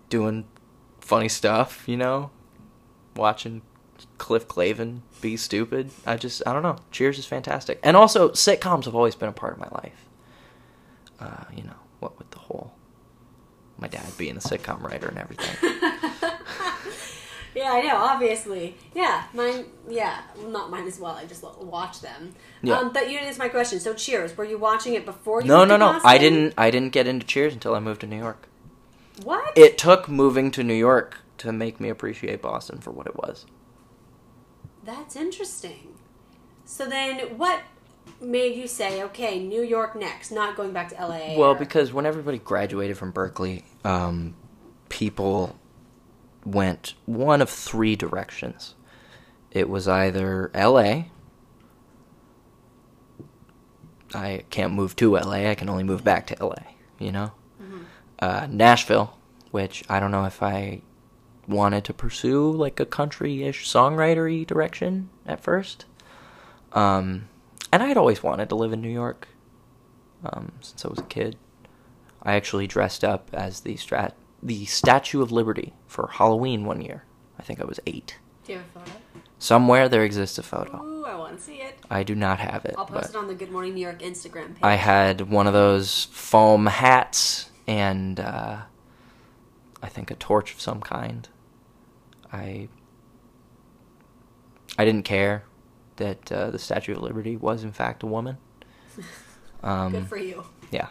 doing 0.09 0.45
funny 0.99 1.29
stuff, 1.29 1.87
you 1.87 1.97
know, 1.97 2.31
watching 3.15 3.61
Cliff 4.17 4.47
Clavin 4.47 5.01
be 5.21 5.37
stupid. 5.37 5.91
I 6.05 6.17
just, 6.17 6.41
I 6.45 6.53
don't 6.53 6.63
know. 6.63 6.77
Cheers 6.91 7.19
is 7.19 7.25
fantastic, 7.25 7.79
and 7.83 7.95
also 7.97 8.29
sitcoms 8.29 8.85
have 8.85 8.95
always 8.95 9.15
been 9.15 9.29
a 9.29 9.33
part 9.33 9.53
of 9.53 9.59
my 9.59 9.69
life. 9.71 10.05
Uh, 11.19 11.43
you 11.55 11.63
know, 11.63 11.75
what 11.99 12.17
with 12.17 12.31
the 12.31 12.39
whole 12.39 12.73
my 13.77 13.87
dad 13.87 14.05
being 14.17 14.35
a 14.35 14.39
sitcom 14.39 14.81
writer 14.81 15.07
and 15.07 15.17
everything. 15.17 15.55
yeah, 17.55 17.71
I 17.71 17.81
know, 17.81 17.95
obviously, 17.95 18.75
yeah, 18.93 19.25
mine, 19.33 19.65
yeah, 19.87 20.21
well, 20.37 20.49
not 20.49 20.69
mine 20.69 20.87
as 20.87 20.99
well. 20.99 21.13
I 21.13 21.25
just 21.25 21.43
watch 21.61 22.01
them. 22.01 22.35
Yeah. 22.61 22.77
Um, 22.77 22.93
but 22.93 23.05
you 23.05 23.13
didn't 23.13 23.27
answer 23.27 23.39
my 23.39 23.49
question. 23.49 23.79
So, 23.79 23.93
Cheers, 23.93 24.35
were 24.35 24.45
you 24.45 24.57
watching 24.57 24.93
it 24.93 25.05
before 25.05 25.41
you? 25.41 25.47
no, 25.47 25.59
moved 25.59 25.69
no, 25.69 25.77
no. 25.77 25.99
I 26.03 26.17
didn't. 26.17 26.53
I 26.57 26.71
didn't 26.71 26.91
get 26.93 27.07
into 27.07 27.25
Cheers 27.25 27.53
until 27.53 27.75
I 27.75 27.79
moved 27.79 28.01
to 28.01 28.07
New 28.07 28.17
York. 28.17 28.47
What? 29.23 29.57
It 29.57 29.77
took 29.77 30.07
moving 30.07 30.51
to 30.51 30.63
New 30.63 30.73
York 30.73 31.17
to 31.39 31.51
make 31.51 31.79
me 31.79 31.89
appreciate 31.89 32.41
Boston 32.41 32.79
for 32.79 32.91
what 32.91 33.07
it 33.07 33.15
was. 33.15 33.45
That's 34.89 35.15
interesting. 35.15 35.93
So 36.65 36.87
then, 36.87 37.37
what 37.37 37.61
made 38.19 38.55
you 38.57 38.67
say, 38.67 39.03
okay, 39.03 39.37
New 39.39 39.61
York 39.61 39.95
next, 39.95 40.31
not 40.31 40.57
going 40.57 40.71
back 40.73 40.89
to 40.89 40.95
LA? 40.95 41.37
Well, 41.37 41.51
or- 41.51 41.55
because 41.55 41.93
when 41.93 42.07
everybody 42.07 42.39
graduated 42.39 42.97
from 42.97 43.13
Berklee, 43.13 43.61
um, 43.85 44.33
people 44.89 45.55
went 46.43 46.95
one 47.05 47.39
of 47.39 47.51
three 47.51 47.95
directions. 47.95 48.73
It 49.51 49.69
was 49.69 49.87
either 49.87 50.49
LA. 50.55 51.03
I 54.15 54.43
can't 54.49 54.73
move 54.73 54.95
to 54.95 55.17
LA. 55.17 55.51
I 55.51 55.55
can 55.55 55.69
only 55.69 55.83
move 55.83 56.03
back 56.03 56.25
to 56.27 56.43
LA. 56.43 56.63
You 56.97 57.11
know, 57.11 57.31
uh, 58.17 58.47
Nashville, 58.49 59.19
which 59.51 59.83
I 59.87 59.99
don't 59.99 60.09
know 60.09 60.25
if 60.25 60.41
I 60.41 60.81
wanted 61.49 61.83
to 61.85 61.93
pursue 61.93 62.51
like 62.51 62.79
a 62.79 62.85
country-ish 62.85 63.67
songwritery 63.67 64.45
direction 64.45 65.09
at 65.25 65.41
first. 65.41 65.85
Um, 66.73 67.27
and 67.71 67.83
I 67.83 67.87
had 67.87 67.97
always 67.97 68.23
wanted 68.23 68.49
to 68.49 68.55
live 68.55 68.73
in 68.73 68.81
New 68.81 68.89
York 68.89 69.27
um, 70.23 70.53
since 70.61 70.85
I 70.85 70.87
was 70.87 70.99
a 70.99 71.03
kid. 71.03 71.37
I 72.21 72.33
actually 72.33 72.67
dressed 72.67 73.03
up 73.03 73.29
as 73.33 73.61
the 73.61 73.75
strat 73.75 74.13
the 74.41 74.65
Statue 74.65 75.21
of 75.21 75.31
Liberty 75.31 75.73
for 75.85 76.09
Halloween 76.13 76.63
one 76.63 76.81
year. 76.81 77.03
I 77.37 77.43
think 77.43 77.59
I 77.59 77.65
was 77.65 77.79
eight. 77.85 78.17
Do 78.45 78.53
you 78.53 78.59
have 78.59 78.67
a 78.75 78.79
photo? 78.79 78.97
Somewhere 79.37 79.89
there 79.89 80.03
exists 80.03 80.37
a 80.37 80.43
photo. 80.43 80.81
Ooh, 80.83 81.05
I 81.05 81.15
want 81.15 81.37
to 81.37 81.43
see 81.43 81.55
it. 81.55 81.77
I 81.89 82.03
do 82.03 82.15
not 82.15 82.39
have 82.39 82.65
it, 82.65 82.75
I'll 82.77 82.85
post 82.85 83.11
it 83.11 83.15
on 83.15 83.27
the 83.27 83.35
Good 83.35 83.51
Morning 83.51 83.73
New 83.73 83.81
York 83.81 83.99
Instagram 83.99 84.47
page. 84.47 84.63
I 84.63 84.75
had 84.75 85.29
one 85.29 85.47
of 85.47 85.53
those 85.53 86.05
foam 86.11 86.67
hats 86.67 87.49
and 87.67 88.19
uh, 88.19 88.61
I 89.81 89.87
think 89.87 90.11
a 90.11 90.15
torch 90.15 90.53
of 90.53 90.61
some 90.61 90.81
kind. 90.81 91.27
I 92.31 92.67
I 94.77 94.85
didn't 94.85 95.03
care 95.03 95.43
that 95.97 96.31
uh, 96.31 96.49
the 96.51 96.59
Statue 96.59 96.93
of 96.93 97.01
Liberty 97.01 97.35
was 97.35 97.63
in 97.63 97.71
fact 97.71 98.03
a 98.03 98.07
woman. 98.07 98.37
Um, 99.61 99.91
Good 99.91 100.07
for 100.07 100.15
you. 100.15 100.45
yeah. 100.71 100.87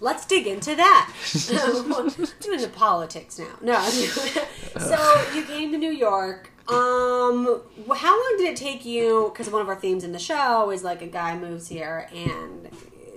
Let's 0.00 0.26
dig 0.26 0.46
into 0.46 0.74
that. 0.74 1.10
Doing 2.40 2.60
the 2.60 2.68
politics 2.68 3.38
now. 3.38 3.56
No. 3.62 3.80
so 3.80 5.24
you 5.34 5.44
came 5.44 5.72
to 5.72 5.78
New 5.78 5.90
York. 5.92 6.50
Um, 6.68 7.62
how 7.96 8.10
long 8.12 8.34
did 8.36 8.50
it 8.50 8.56
take 8.56 8.84
you? 8.84 9.30
Because 9.32 9.50
one 9.50 9.62
of 9.62 9.68
our 9.70 9.76
themes 9.76 10.04
in 10.04 10.12
the 10.12 10.18
show 10.18 10.70
is 10.70 10.84
like 10.84 11.00
a 11.00 11.06
guy 11.06 11.38
moves 11.38 11.68
here 11.68 12.06
and 12.14 12.68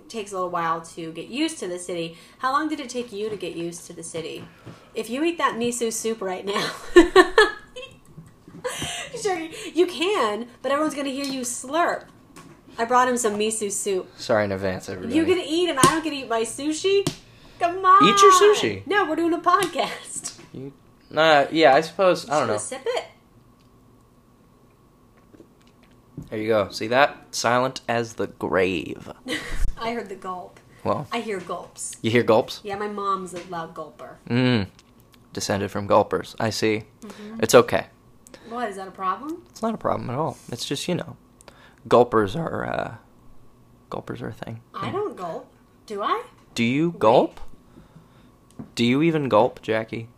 takes 0.10 0.32
a 0.32 0.36
little 0.36 0.50
while 0.50 0.82
to 0.82 1.12
get 1.12 1.28
used 1.28 1.60
to 1.60 1.68
the 1.68 1.80
city. 1.80 2.18
How 2.40 2.52
long 2.52 2.70
did 2.70 2.80
it 2.80 2.90
take 2.90 3.12
you 3.12 3.30
to 3.30 3.36
get 3.36 3.56
used 3.56 3.86
to 3.88 3.94
the 3.94 4.04
city? 4.04 4.46
If 4.96 5.10
you 5.10 5.24
eat 5.24 5.38
that 5.38 5.56
miso 5.56 5.92
soup 5.92 6.22
right 6.22 6.46
now. 6.46 6.72
Sure, 9.22 9.40
you 9.74 9.88
can, 9.88 10.48
but 10.62 10.72
everyone's 10.72 10.96
gonna 10.96 11.10
hear 11.10 11.26
you 11.26 11.42
slurp. 11.42 12.06
I 12.78 12.86
brought 12.86 13.08
him 13.08 13.18
some 13.18 13.38
miso 13.38 13.72
soup. 13.72 14.10
Sorry 14.18 14.46
in 14.46 14.52
advance, 14.52 14.90
everybody. 14.90 15.16
You 15.16 15.26
gonna 15.26 15.44
eat 15.46 15.70
and 15.70 15.80
I 15.80 15.84
don't 15.84 16.04
get 16.04 16.12
to 16.12 16.16
eat 16.16 16.30
my 16.30 16.42
sushi? 16.42 17.08
Come 17.60 17.84
on. 17.84 18.04
Eat 18.04 18.22
your 18.22 18.32
sushi. 18.32 18.86
No, 18.86 19.10
we're 19.10 19.16
doing 19.16 19.34
a 19.34 19.40
podcast. 19.40 20.40
You, 20.54 20.72
uh, 21.16 21.48
yeah, 21.52 21.74
I 21.74 21.82
suppose. 21.82 22.30
I 22.30 22.40
don't 22.40 22.48
know. 22.48 22.58
Sip 22.58 22.82
it. 22.86 23.06
There 26.30 26.40
you 26.40 26.48
go. 26.50 26.70
See 26.70 26.88
that? 26.88 27.18
Silent 27.32 27.82
as 27.88 28.14
the 28.14 28.28
grave. 28.28 29.12
I 29.78 29.94
heard 29.94 30.10
the 30.10 30.16
gulp. 30.16 30.60
Well, 30.84 31.08
I 31.12 31.22
hear 31.22 31.40
gulps. 31.40 31.98
You 32.02 32.12
hear 32.12 32.24
gulps? 32.24 32.62
Yeah, 32.64 32.76
my 32.76 32.88
mom's 32.88 33.34
a 33.34 33.44
loud 33.50 33.74
gulper. 33.74 34.16
Mm. 34.30 34.68
Descended 35.34 35.72
from 35.72 35.88
gulpers. 35.88 36.36
I 36.40 36.50
see. 36.50 36.84
Mm-hmm. 37.02 37.40
It's 37.42 37.56
okay. 37.56 37.88
What? 38.50 38.70
Is 38.70 38.78
that 38.78 38.88
a 38.88 38.92
problem? 38.92 39.44
It's 39.50 39.62
not 39.62 39.74
a 39.74 39.78
problem 39.78 40.10
at 40.10 40.16
all. 40.16 40.38
It's 40.52 40.66
just, 40.66 40.88
you 40.88 40.96
know, 40.96 41.18
gulpers 41.88 42.36
are, 42.36 42.66
uh, 42.66 42.96
gulpers 43.90 44.22
are 44.22 44.30
a 44.30 44.34
thing. 44.34 44.62
I 44.74 44.92
don't 44.92 45.16
gulp. 45.18 45.52
Do 45.86 46.02
I? 46.02 46.24
Do 46.56 46.64
you 46.64 46.96
gulp? 46.98 47.40
Wait. 48.58 48.76
Do 48.76 48.86
you 48.86 49.02
even 49.02 49.30
gulp, 49.30 49.62
Jackie? 49.62 50.10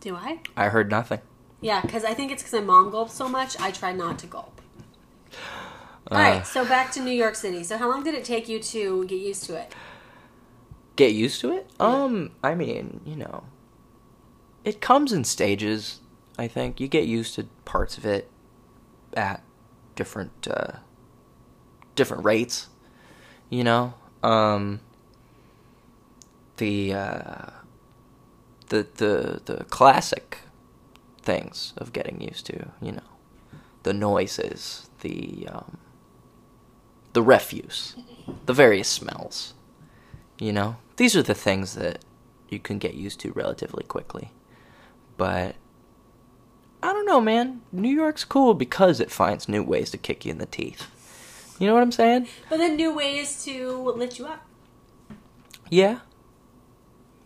Do 0.00 0.14
I? 0.14 0.40
I 0.56 0.68
heard 0.68 0.90
nothing. 0.90 1.20
Yeah, 1.60 1.80
because 1.80 2.04
I 2.04 2.14
think 2.14 2.30
it's 2.30 2.42
because 2.42 2.60
my 2.60 2.66
mom 2.66 2.90
gulps 2.90 3.14
so 3.14 3.28
much. 3.28 3.58
I 3.60 3.70
try 3.70 3.92
not 3.92 4.18
to 4.20 4.26
gulp. 4.26 4.60
All 6.10 6.16
Uh. 6.16 6.20
right, 6.20 6.46
so 6.46 6.64
back 6.64 6.92
to 6.92 7.00
New 7.00 7.10
York 7.12 7.34
City. 7.34 7.64
So 7.64 7.76
how 7.76 7.90
long 7.90 8.02
did 8.04 8.14
it 8.14 8.24
take 8.24 8.48
you 8.48 8.60
to 8.60 9.04
get 9.06 9.16
used 9.20 9.44
to 9.44 9.56
it? 9.56 9.74
Get 10.96 11.12
used 11.12 11.40
to 11.42 11.52
it? 11.52 11.68
Um, 11.78 12.30
I 12.42 12.54
mean, 12.54 13.00
you 13.04 13.14
know, 13.16 13.44
it 14.64 14.80
comes 14.80 15.12
in 15.12 15.24
stages. 15.24 16.00
I 16.38 16.48
think 16.48 16.80
you 16.80 16.88
get 16.88 17.06
used 17.06 17.34
to 17.34 17.44
parts 17.64 17.98
of 17.98 18.04
it 18.06 18.30
at 19.14 19.42
different 19.96 20.48
uh, 20.48 20.78
different 21.94 22.24
rates. 22.24 22.68
You 23.50 23.64
know, 23.64 23.94
um, 24.22 24.80
the 26.56 26.94
uh, 26.94 27.50
the 28.68 28.86
the 28.96 29.40
the 29.44 29.64
classic 29.64 30.38
things 31.32 31.74
of 31.76 31.92
getting 31.92 32.20
used 32.22 32.46
to. 32.46 32.56
You 32.80 32.92
know, 32.92 33.08
the 33.82 33.92
noises, 33.92 34.88
the 35.00 35.46
um, 35.52 35.76
the 37.12 37.22
refuse, 37.22 37.94
the 38.46 38.52
various 38.54 38.88
smells. 38.88 39.54
You 40.38 40.52
know, 40.52 40.76
these 40.96 41.14
are 41.16 41.22
the 41.22 41.34
things 41.34 41.74
that 41.74 41.98
you 42.48 42.58
can 42.58 42.78
get 42.78 42.94
used 42.94 43.20
to 43.20 43.32
relatively 43.32 43.84
quickly. 43.84 44.30
But 45.18 45.56
I 46.82 46.92
don't 46.94 47.06
know, 47.06 47.20
man. 47.20 47.60
New 47.72 47.94
York's 48.02 48.24
cool 48.24 48.54
because 48.54 49.00
it 49.00 49.10
finds 49.10 49.48
new 49.48 49.62
ways 49.62 49.90
to 49.90 49.98
kick 49.98 50.24
you 50.24 50.30
in 50.32 50.38
the 50.38 50.46
teeth. 50.46 50.86
You 51.58 51.66
know 51.66 51.74
what 51.74 51.82
I'm 51.82 51.92
saying? 51.92 52.28
But 52.48 52.58
then 52.58 52.76
new 52.76 52.94
ways 52.94 53.44
to 53.44 53.92
lift 53.96 54.18
you 54.18 54.26
up. 54.26 54.46
Yeah, 55.68 55.98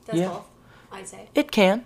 That's 0.07 0.19
Yeah. 0.19 0.29
both, 0.29 0.47
I'd 0.91 1.07
say. 1.07 1.29
it 1.35 1.53
can. 1.53 1.85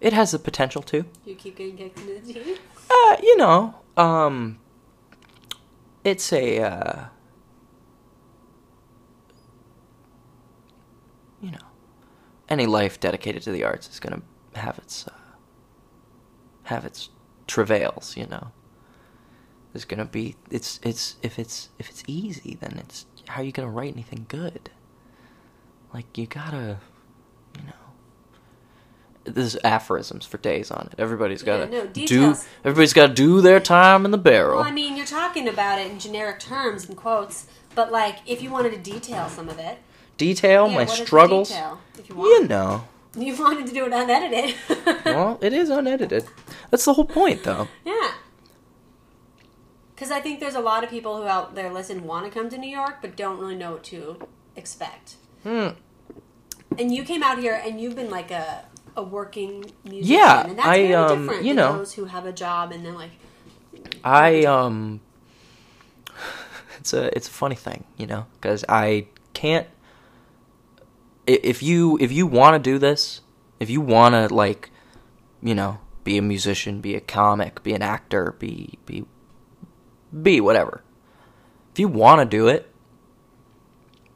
It 0.00 0.12
has 0.12 0.30
the 0.30 0.38
potential 0.38 0.82
to. 0.82 1.04
You 1.24 1.34
keep 1.34 1.56
getting 1.56 1.76
kicked 1.76 1.98
in 2.00 2.06
the 2.06 2.32
teeth. 2.32 2.60
Uh, 2.90 3.16
you 3.22 3.36
know, 3.36 3.74
um, 3.96 4.58
it's 6.04 6.32
a, 6.32 6.60
uh, 6.60 7.04
you 11.40 11.50
know, 11.50 11.58
any 12.48 12.66
life 12.66 12.98
dedicated 12.98 13.42
to 13.42 13.52
the 13.52 13.62
arts 13.64 13.88
is 13.90 14.00
gonna 14.00 14.22
have 14.54 14.78
its, 14.78 15.06
uh, 15.06 15.12
have 16.64 16.84
its 16.84 17.10
travails. 17.46 18.16
You 18.16 18.26
know, 18.26 18.52
there's 19.72 19.84
gonna 19.84 20.06
be 20.06 20.36
it's 20.50 20.80
it's 20.82 21.16
if 21.22 21.38
it's 21.38 21.68
if 21.78 21.90
it's 21.90 22.02
easy, 22.06 22.56
then 22.60 22.78
it's 22.78 23.06
how 23.28 23.42
are 23.42 23.44
you 23.44 23.52
gonna 23.52 23.68
write 23.68 23.92
anything 23.92 24.24
good? 24.28 24.70
Like 25.92 26.16
you 26.16 26.26
gotta. 26.26 26.78
There's 29.24 29.56
aphorisms 29.62 30.24
for 30.24 30.38
days 30.38 30.70
on 30.70 30.88
it. 30.92 30.98
Everybody's 31.00 31.42
Yeah, 31.42 31.58
gotta 31.66 31.70
no, 31.70 31.86
do. 31.86 32.34
Everybody's 32.64 32.92
gotta 32.94 33.12
do 33.12 33.40
their 33.40 33.60
time 33.60 34.04
in 34.04 34.10
the 34.10 34.18
barrel. 34.18 34.56
Well, 34.58 34.66
I 34.66 34.70
mean, 34.70 34.96
you're 34.96 35.06
talking 35.06 35.46
about 35.46 35.78
it 35.78 35.90
in 35.90 35.98
generic 35.98 36.40
terms 36.40 36.88
and 36.88 36.96
quotes, 36.96 37.46
but 37.74 37.92
like, 37.92 38.16
if 38.26 38.42
you 38.42 38.50
wanted 38.50 38.72
to 38.72 38.78
detail 38.78 39.28
some 39.28 39.48
of 39.48 39.58
it, 39.58 39.78
detail 40.16 40.68
yeah, 40.68 40.74
my 40.74 40.84
struggles. 40.86 41.48
detail, 41.50 41.80
if 41.98 42.08
you 42.08 42.16
You 42.16 42.48
know. 42.48 42.84
You 43.16 43.36
wanted 43.36 43.66
to 43.66 43.72
do 43.72 43.86
it 43.86 43.92
unedited. 43.92 44.54
well, 45.04 45.38
it 45.42 45.52
is 45.52 45.68
unedited. 45.68 46.24
That's 46.70 46.84
the 46.84 46.94
whole 46.94 47.04
point, 47.04 47.42
though. 47.42 47.66
yeah. 47.84 48.12
Because 49.94 50.10
I 50.12 50.20
think 50.20 50.40
there's 50.40 50.54
a 50.54 50.60
lot 50.60 50.82
of 50.84 50.90
people 50.90 51.16
who 51.20 51.24
out 51.28 51.54
there 51.54 51.70
listen 51.72 52.04
want 52.04 52.24
to 52.24 52.30
come 52.30 52.48
to 52.48 52.56
New 52.56 52.70
York, 52.70 52.98
but 53.02 53.16
don't 53.16 53.38
really 53.38 53.56
know 53.56 53.72
what 53.72 53.84
to 53.84 54.26
expect. 54.56 55.16
Hmm. 55.42 55.68
And 56.78 56.94
you 56.94 57.02
came 57.02 57.22
out 57.22 57.38
here, 57.38 57.60
and 57.62 57.80
you've 57.80 57.96
been 57.96 58.10
like 58.10 58.30
a 58.30 58.64
a 59.00 59.02
working 59.02 59.64
musician, 59.84 60.16
Yeah, 60.16 60.46
and 60.46 60.58
that's 60.58 60.68
I, 60.68 60.82
very 60.82 60.94
um, 60.94 61.26
different 61.26 61.44
you 61.44 61.54
know. 61.54 61.78
those 61.78 61.94
who 61.94 62.04
have 62.04 62.26
a 62.26 62.32
job 62.32 62.72
and 62.72 62.84
then 62.84 62.94
like 62.94 63.10
I 64.04 64.44
um. 64.44 65.00
It's 66.78 66.94
a 66.94 67.14
it's 67.14 67.28
a 67.28 67.30
funny 67.30 67.56
thing, 67.56 67.84
you 67.98 68.06
know, 68.06 68.24
because 68.34 68.64
I 68.66 69.08
can't. 69.34 69.66
If 71.26 71.62
you 71.62 71.98
if 72.00 72.10
you 72.10 72.26
want 72.26 72.54
to 72.54 72.70
do 72.70 72.78
this, 72.78 73.20
if 73.60 73.68
you 73.68 73.82
want 73.82 74.14
to 74.14 74.34
like, 74.34 74.70
you 75.42 75.54
know, 75.54 75.78
be 76.04 76.16
a 76.16 76.22
musician, 76.22 76.80
be 76.80 76.94
a 76.94 77.00
comic, 77.00 77.62
be 77.62 77.74
an 77.74 77.82
actor, 77.82 78.34
be 78.38 78.78
be 78.86 79.04
be 80.22 80.40
whatever. 80.40 80.82
If 81.72 81.78
you 81.78 81.88
want 81.88 82.20
to 82.22 82.24
do 82.24 82.48
it, 82.48 82.72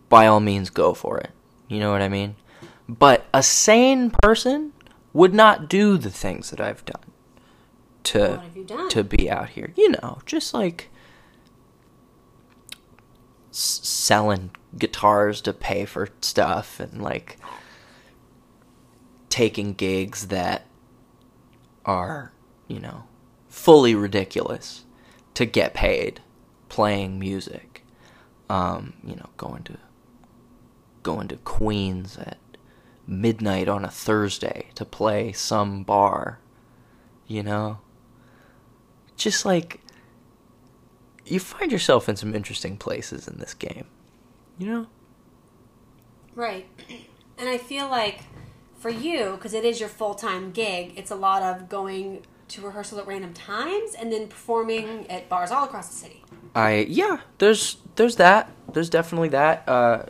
by 0.09 0.27
all 0.27 0.41
means 0.41 0.71
go 0.71 0.95
for 0.95 1.19
it. 1.19 1.33
You 1.69 1.81
know 1.81 1.93
what 1.93 2.01
I 2.01 2.09
mean? 2.09 2.37
But 2.89 3.27
a 3.35 3.43
sane 3.43 4.11
person 4.11 4.73
would 5.15 5.33
not 5.33 5.69
do 5.69 5.97
the 5.97 6.11
things 6.11 6.51
that 6.51 6.61
I've 6.61 6.85
done 6.85 7.01
to 8.05 8.19
What 8.19 8.41
have 8.43 8.57
you 8.57 8.65
done? 8.65 8.89
to 8.91 9.03
be 9.03 9.31
out 9.31 9.49
here. 9.51 9.73
You 9.77 9.93
know, 9.93 10.19
just 10.27 10.53
like 10.53 10.91
s- 13.51 13.81
selling 13.83 14.51
guitars 14.77 15.41
to 15.43 15.53
pay 15.53 15.85
for 15.87 16.09
stuff 16.21 16.81
and 16.81 17.01
like 17.01 17.39
taking 19.29 19.73
gigs 19.75 20.29
that 20.29 20.67
are, 21.85 22.33
you 22.69 22.81
know, 22.81 23.05
fully 23.49 23.95
ridiculous 23.95 24.85
to 25.35 25.45
get 25.45 25.75
paid 25.75 26.21
playing 26.69 27.19
music. 27.19 27.85
Um, 28.51 28.95
you 29.03 29.17
know, 29.17 29.31
going 29.37 29.63
to 29.65 29.79
going 31.03 31.29
to 31.29 31.37
Queens 31.39 32.19
at 32.19 32.37
midnight 33.07 33.69
on 33.69 33.85
a 33.85 33.91
Thursday 33.91 34.67
to 34.75 34.85
play 34.85 35.33
some 35.33 35.83
bar, 35.83 36.39
you 37.27 37.43
know? 37.43 37.79
Just 39.17 39.45
like 39.45 39.81
you 41.27 41.41
find 41.41 41.73
yourself 41.73 42.09
in 42.09 42.17
some 42.17 42.35
interesting 42.35 42.77
places 42.77 43.29
in 43.29 43.39
this 43.39 43.55
game. 43.55 43.87
You 44.59 44.67
know? 44.67 44.87
Right. 46.35 46.67
And 47.39 47.49
I 47.49 47.59
feel 47.59 47.89
like 47.89 48.21
for 48.79 48.91
you, 48.91 49.33
because 49.33 49.55
it 49.55 49.65
is 49.65 49.81
your 49.81 49.89
full 49.89 50.15
time 50.15 50.51
gig, 50.51 50.93
it's 50.97 51.11
a 51.11 51.17
lot 51.17 51.43
of 51.43 51.69
going 51.69 52.23
to 52.49 52.61
rehearsal 52.61 52.99
at 52.99 53.07
random 53.07 53.33
times 53.33 53.95
and 53.95 54.13
then 54.13 54.29
performing 54.29 55.11
at 55.11 55.29
bars 55.29 55.51
all 55.51 55.65
across 55.65 55.89
the 55.89 55.97
city. 55.97 56.23
I 56.55 56.87
yeah, 56.89 57.21
there's 57.39 57.79
there's 57.97 58.17
that. 58.17 58.51
There's 58.73 58.91
definitely 58.91 59.31
that. 59.31 59.69
Uh, 59.69 60.07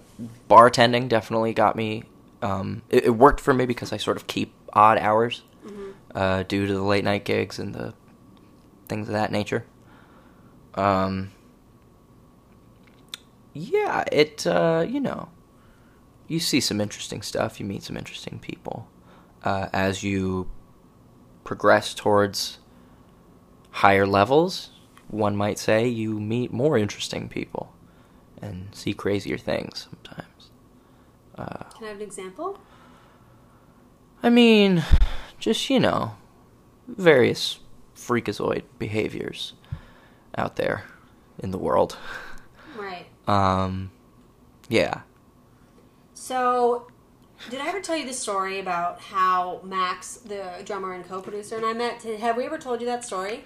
bartending 0.49 1.09
definitely 1.09 1.55
got 1.55 1.77
me. 1.77 2.05
Um, 2.45 2.83
it, 2.91 3.05
it 3.07 3.11
worked 3.11 3.41
for 3.41 3.55
me 3.55 3.65
because 3.65 3.91
I 3.91 3.97
sort 3.97 4.19
of 4.19 4.27
keep 4.27 4.53
odd 4.75 4.99
hours 4.99 5.43
uh, 6.15 6.43
due 6.43 6.67
to 6.67 6.73
the 6.75 6.83
late 6.83 7.03
night 7.03 7.25
gigs 7.25 7.59
and 7.59 7.75
the 7.75 7.95
things 8.87 9.09
of 9.09 9.15
that 9.15 9.33
nature. 9.33 9.65
Um, 10.75 11.31
yeah, 13.55 14.05
it 14.13 14.47
uh, 14.47 14.85
you 14.87 15.01
know, 15.01 15.31
you 16.29 16.39
see 16.39 16.61
some 16.61 16.83
interesting 16.83 17.23
stuff. 17.23 17.59
You 17.59 17.65
meet 17.65 17.83
some 17.83 17.97
interesting 17.97 18.39
people 18.39 18.89
uh, 19.43 19.69
as 19.73 20.03
you 20.03 20.51
progress 21.45 21.95
towards 21.95 22.59
higher 23.71 24.07
levels. 24.07 24.71
One 25.09 25.35
might 25.35 25.59
say 25.59 25.89
you 25.89 26.21
meet 26.21 26.53
more 26.53 26.77
interesting 26.77 27.29
people 27.29 27.73
and 28.43 28.69
see 28.73 28.93
crazier 28.93 29.39
things 29.39 29.89
sometimes. 29.91 30.34
Uh, 31.37 31.65
Can 31.77 31.85
I 31.85 31.89
have 31.89 31.97
an 31.97 32.03
example? 32.03 32.59
I 34.23 34.31
mean, 34.31 34.85
just 35.39 35.69
you 35.69 35.81
know, 35.81 36.17
various 36.87 37.59
freakazoid 37.97 38.63
behaviors 38.79 39.55
out 40.37 40.57
there 40.57 40.85
in 41.39 41.51
the 41.51 41.59
world. 41.59 41.97
Right. 42.77 43.07
Um, 43.27 43.91
yeah. 44.69 45.03
So, 46.15 46.87
did 47.51 47.61
I 47.61 47.69
ever 47.69 47.81
tell 47.81 47.97
you 47.97 48.07
the 48.07 48.15
story 48.15 48.59
about 48.61 49.01
how 49.01 49.61
Max, 49.63 50.17
the 50.17 50.63
drummer 50.65 50.93
and 50.93 51.07
co 51.07 51.21
producer, 51.21 51.57
and 51.57 51.67
I 51.67 51.73
met? 51.73 52.03
Have 52.03 52.37
we 52.37 52.45
ever 52.45 52.59
told 52.59 52.81
you 52.81 52.87
that 52.87 53.05
story? 53.05 53.45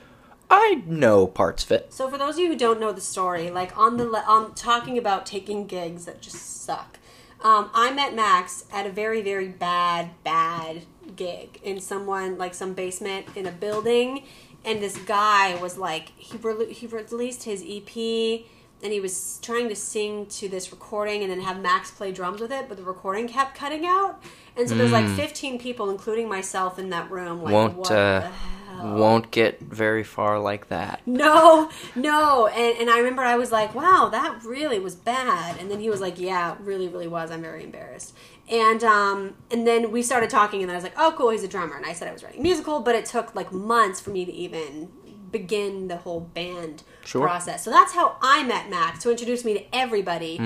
I 0.50 0.82
know 0.86 1.26
parts 1.26 1.64
of 1.64 1.72
it. 1.72 1.92
So 1.92 2.08
for 2.08 2.16
those 2.16 2.36
of 2.36 2.40
you 2.40 2.48
who 2.48 2.56
don't 2.56 2.80
know 2.80 2.92
the 2.92 3.00
story, 3.02 3.50
like 3.50 3.76
on 3.76 3.96
the 3.98 4.04
le- 4.04 4.24
on 4.26 4.54
talking 4.54 4.96
about 4.96 5.26
taking 5.26 5.66
gigs 5.66 6.06
that 6.06 6.22
just 6.22 6.62
suck, 6.64 6.98
um, 7.42 7.70
I 7.74 7.92
met 7.92 8.14
Max 8.14 8.64
at 8.72 8.86
a 8.86 8.90
very 8.90 9.22
very 9.22 9.48
bad 9.48 10.10
bad 10.24 10.84
gig 11.16 11.60
in 11.62 11.80
someone 11.80 12.38
like 12.38 12.54
some 12.54 12.74
basement 12.74 13.26
in 13.36 13.46
a 13.46 13.52
building, 13.52 14.24
and 14.64 14.82
this 14.82 14.96
guy 14.98 15.54
was 15.60 15.78
like 15.78 16.10
he 16.16 16.36
re- 16.38 16.72
he 16.72 16.86
released 16.86 17.44
his 17.44 17.64
EP. 17.66 18.44
And 18.80 18.92
he 18.92 19.00
was 19.00 19.40
trying 19.42 19.68
to 19.70 19.74
sing 19.74 20.26
to 20.26 20.48
this 20.48 20.70
recording 20.70 21.22
and 21.22 21.32
then 21.32 21.40
have 21.40 21.60
Max 21.60 21.90
play 21.90 22.12
drums 22.12 22.40
with 22.40 22.52
it, 22.52 22.68
but 22.68 22.76
the 22.76 22.84
recording 22.84 23.26
kept 23.26 23.56
cutting 23.56 23.84
out. 23.84 24.22
And 24.56 24.68
so 24.68 24.76
there's 24.76 24.92
like 24.92 25.08
15 25.16 25.58
people, 25.58 25.90
including 25.90 26.28
myself, 26.28 26.78
in 26.78 26.90
that 26.90 27.10
room. 27.10 27.42
Like, 27.42 27.54
Won't, 27.54 27.74
what 27.74 27.90
uh, 27.90 28.20
the 28.20 28.26
hell? 28.28 28.57
Won't 28.82 29.30
get 29.30 29.60
very 29.60 30.04
far 30.04 30.38
like 30.38 30.68
that. 30.68 31.00
No, 31.06 31.70
no. 31.94 32.46
And, 32.46 32.78
and 32.80 32.90
I 32.90 32.98
remember 32.98 33.22
I 33.22 33.36
was 33.36 33.50
like, 33.52 33.74
wow, 33.74 34.08
that 34.12 34.42
really 34.44 34.78
was 34.78 34.94
bad. 34.94 35.58
And 35.60 35.70
then 35.70 35.80
he 35.80 35.90
was 35.90 36.00
like, 36.00 36.18
yeah, 36.18 36.56
really, 36.60 36.88
really 36.88 37.08
was. 37.08 37.30
I'm 37.30 37.42
very 37.42 37.64
embarrassed. 37.64 38.14
And 38.50 38.82
um, 38.84 39.34
and 39.50 39.66
then 39.66 39.90
we 39.92 40.02
started 40.02 40.30
talking, 40.30 40.62
and 40.62 40.70
I 40.72 40.74
was 40.74 40.82
like, 40.84 40.94
oh, 40.96 41.14
cool, 41.16 41.30
he's 41.30 41.44
a 41.44 41.48
drummer. 41.48 41.76
And 41.76 41.84
I 41.84 41.92
said 41.92 42.08
I 42.08 42.12
was 42.12 42.22
writing 42.24 42.42
musical, 42.42 42.80
but 42.80 42.94
it 42.94 43.04
took 43.04 43.34
like 43.34 43.52
months 43.52 44.00
for 44.00 44.10
me 44.10 44.24
to 44.24 44.32
even 44.32 44.88
begin 45.30 45.88
the 45.88 45.96
whole 45.98 46.20
band 46.20 46.82
Sure. 47.04 47.22
process. 47.22 47.62
So 47.62 47.70
that's 47.70 47.92
how 47.92 48.16
I 48.22 48.44
met 48.44 48.70
Max 48.70 49.02
to 49.02 49.10
introduce 49.10 49.44
me 49.44 49.52
to 49.54 49.64
everybody, 49.74 50.38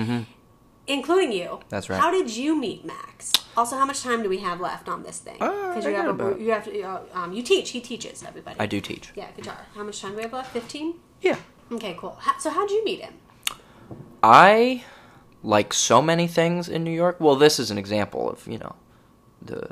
including 0.87 1.31
you. 1.31 1.59
That's 1.69 1.89
right. 1.89 1.99
How 1.99 2.11
did 2.11 2.35
you 2.35 2.55
meet 2.59 2.85
Max? 2.85 3.31
Also, 3.55 3.77
how 3.77 3.85
much 3.85 4.01
time 4.01 4.23
do 4.23 4.29
we 4.29 4.39
have 4.39 4.59
left 4.59 4.89
on 4.89 5.03
this 5.03 5.19
thing? 5.19 5.37
Uh, 5.41 5.69
Because 5.69 5.85
I 5.85 5.89
you 5.89 5.95
have 5.95 6.19
a, 6.19 6.39
you 6.39 6.51
have 6.51 6.63
to, 6.65 6.81
uh, 6.81 7.01
um, 7.13 7.33
you 7.33 7.43
teach. 7.43 7.69
He 7.71 7.81
teaches 7.81 8.23
everybody. 8.23 8.55
I 8.59 8.65
do 8.65 8.81
teach. 8.81 9.11
Yeah, 9.15 9.27
guitar. 9.35 9.57
How 9.75 9.83
much 9.83 10.01
time 10.01 10.11
do 10.11 10.17
we 10.17 10.23
have 10.23 10.33
left? 10.33 10.51
Fifteen. 10.51 10.95
Yeah. 11.21 11.37
Okay, 11.71 11.95
cool. 11.97 12.17
How, 12.19 12.37
so 12.39 12.49
how'd 12.49 12.69
you 12.71 12.83
meet 12.83 13.01
him? 13.01 13.13
I 14.21 14.83
like 15.43 15.73
so 15.73 16.01
many 16.01 16.27
things 16.27 16.67
in 16.69 16.83
New 16.83 16.91
York. 16.91 17.17
Well, 17.19 17.35
this 17.35 17.59
is 17.59 17.69
an 17.71 17.77
example 17.77 18.29
of 18.29 18.47
you 18.47 18.57
know 18.57 18.75
the 19.41 19.69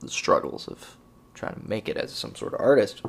the 0.00 0.08
struggles 0.10 0.68
of 0.68 0.96
trying 1.34 1.54
to 1.54 1.68
make 1.68 1.88
it 1.88 1.96
as 1.96 2.12
some 2.12 2.34
sort 2.34 2.54
of 2.54 2.60
artist. 2.60 3.02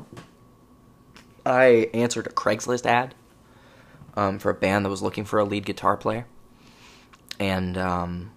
I 1.45 1.89
answered 1.93 2.27
a 2.27 2.31
Craigslist 2.31 2.85
ad 2.85 3.15
um, 4.15 4.39
for 4.39 4.49
a 4.49 4.53
band 4.53 4.85
that 4.85 4.89
was 4.89 5.01
looking 5.01 5.25
for 5.25 5.39
a 5.39 5.43
lead 5.43 5.65
guitar 5.65 5.97
player, 5.97 6.25
and 7.39 7.77
um, 7.77 8.31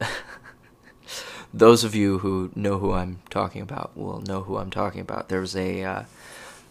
those 1.54 1.84
of 1.84 1.94
you 1.94 2.18
who 2.18 2.50
know 2.54 2.78
who 2.78 2.92
I'm 2.92 3.20
talking 3.30 3.62
about 3.62 3.96
will 3.96 4.20
know 4.20 4.42
who 4.42 4.56
I'm 4.58 4.70
talking 4.70 5.00
about. 5.00 5.28
There 5.28 5.40
was 5.40 5.56
a 5.56 5.82
uh, 5.82 6.02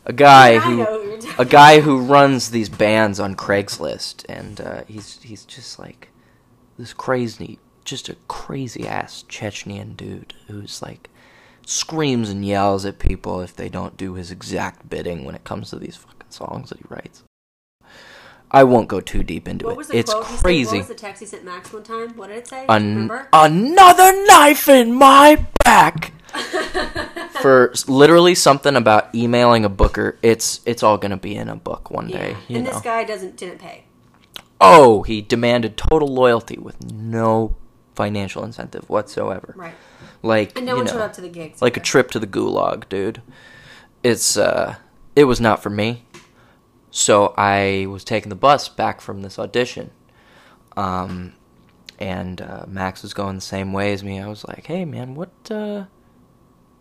a 0.06 0.14
guy 0.14 0.60
who 0.60 0.84
who 0.84 1.20
a 1.40 1.46
guy 1.46 1.80
who 1.80 2.02
runs 2.02 2.52
these 2.52 2.70
bands 2.70 3.20
on 3.20 3.36
Craigslist, 3.36 4.26
and 4.30 4.62
uh, 4.62 4.84
he's 4.88 5.22
he's 5.24 5.46
just 5.46 5.80
like 5.80 6.10
this 6.78 6.94
crazy, 6.94 7.60
just 7.86 8.10
a 8.10 8.16
crazy 8.28 8.88
ass 8.88 9.24
Chechnyan 9.28 9.96
dude 9.96 10.34
who's 10.48 10.82
like 10.82 11.10
screams 11.66 12.30
and 12.30 12.46
yells 12.46 12.86
at 12.86 13.00
people 13.00 13.40
if 13.40 13.56
they 13.56 13.70
don't 13.70 13.96
do 13.96 14.16
his 14.16 14.32
exact 14.32 14.90
bidding 14.90 15.24
when 15.24 15.36
it 15.36 15.46
comes 15.46 15.70
to 15.70 15.80
these 15.80 15.96
fucking 15.96 16.30
songs 16.30 16.70
that 16.70 16.80
he 16.80 16.86
writes. 16.90 17.24
I 18.54 18.64
won't 18.66 18.88
go 18.88 19.02
too 19.02 19.24
deep 19.24 19.48
into 19.48 19.66
What 19.66 19.72
it. 19.72 19.78
was 19.78 19.88
the 19.88 19.98
It's 19.98 20.14
he 20.14 20.22
said? 20.24 20.40
crazy. 20.44 20.78
What 20.78 20.78
was 20.80 20.88
the 20.90 20.94
text 20.96 21.20
he 21.22 21.26
sent 21.26 21.44
Max 21.44 21.74
one 21.74 21.84
time? 21.84 22.16
What 22.16 22.28
did 22.28 22.38
it 22.38 22.48
say? 22.48 22.66
An- 22.70 22.90
Remember? 22.90 23.28
another 23.34 24.26
knife 24.28 24.70
in 24.70 24.94
my 24.94 25.46
back. 25.64 26.12
For 27.42 27.74
literally 27.88 28.36
something 28.36 28.76
about 28.76 29.14
emailing 29.14 29.66
a 29.66 29.70
booker, 29.70 30.18
it's 30.24 30.62
it's 30.66 30.82
all 30.82 30.98
gonna 30.98 31.18
be 31.18 31.36
in 31.36 31.50
a 31.50 31.56
book 31.56 31.92
one 31.92 32.10
yeah. 32.10 32.18
day. 32.18 32.38
You 32.48 32.56
and 32.58 32.66
know. 32.66 32.72
this 32.72 32.82
guy 32.82 33.04
doesn't 33.04 33.36
didn't 33.38 33.60
pay. 33.60 33.84
oh, 34.62 35.04
he 35.04 35.22
demanded 35.22 35.76
total 35.78 36.08
loyalty 36.08 36.58
with 36.58 36.82
no 36.92 37.56
financial 37.96 38.44
incentive 38.44 38.90
whatsoever. 38.90 39.54
Right. 39.58 39.74
Like 40.22 40.56
And 40.58 40.66
no 40.66 40.74
you 40.74 40.78
one 40.78 40.86
know, 40.86 40.92
showed 40.94 41.02
up 41.02 41.14
to 41.14 41.22
the 41.22 41.30
gigs. 41.30 41.62
like 41.62 41.76
a 41.78 41.82
trip 41.82 42.10
to 42.12 42.20
the 42.20 42.28
gulag, 42.28 42.88
dude. 42.90 43.22
It's 44.04 44.38
uh, 44.38 44.76
it 45.16 45.26
was 45.26 45.40
not 45.42 45.62
for 45.62 45.70
me. 45.70 46.06
So 46.96 47.34
I 47.36 47.88
was 47.90 48.04
taking 48.04 48.30
the 48.30 48.36
bus 48.36 48.70
back 48.70 49.02
from 49.02 49.24
this 49.24 49.40
audition, 49.40 49.90
um, 50.78 51.34
and 51.98 52.40
uh, 52.40 52.66
Max 52.68 53.02
was 53.02 53.16
going 53.16 53.34
the 53.34 53.42
same 53.42 53.74
way 53.74 53.94
as 53.94 54.04
me. 54.04 54.20
I 54.20 54.28
was 54.28 54.48
like, 54.48 54.68
"Hey, 54.68 54.86
man, 54.86 55.16
what 55.16 55.32
uh, 55.50 55.86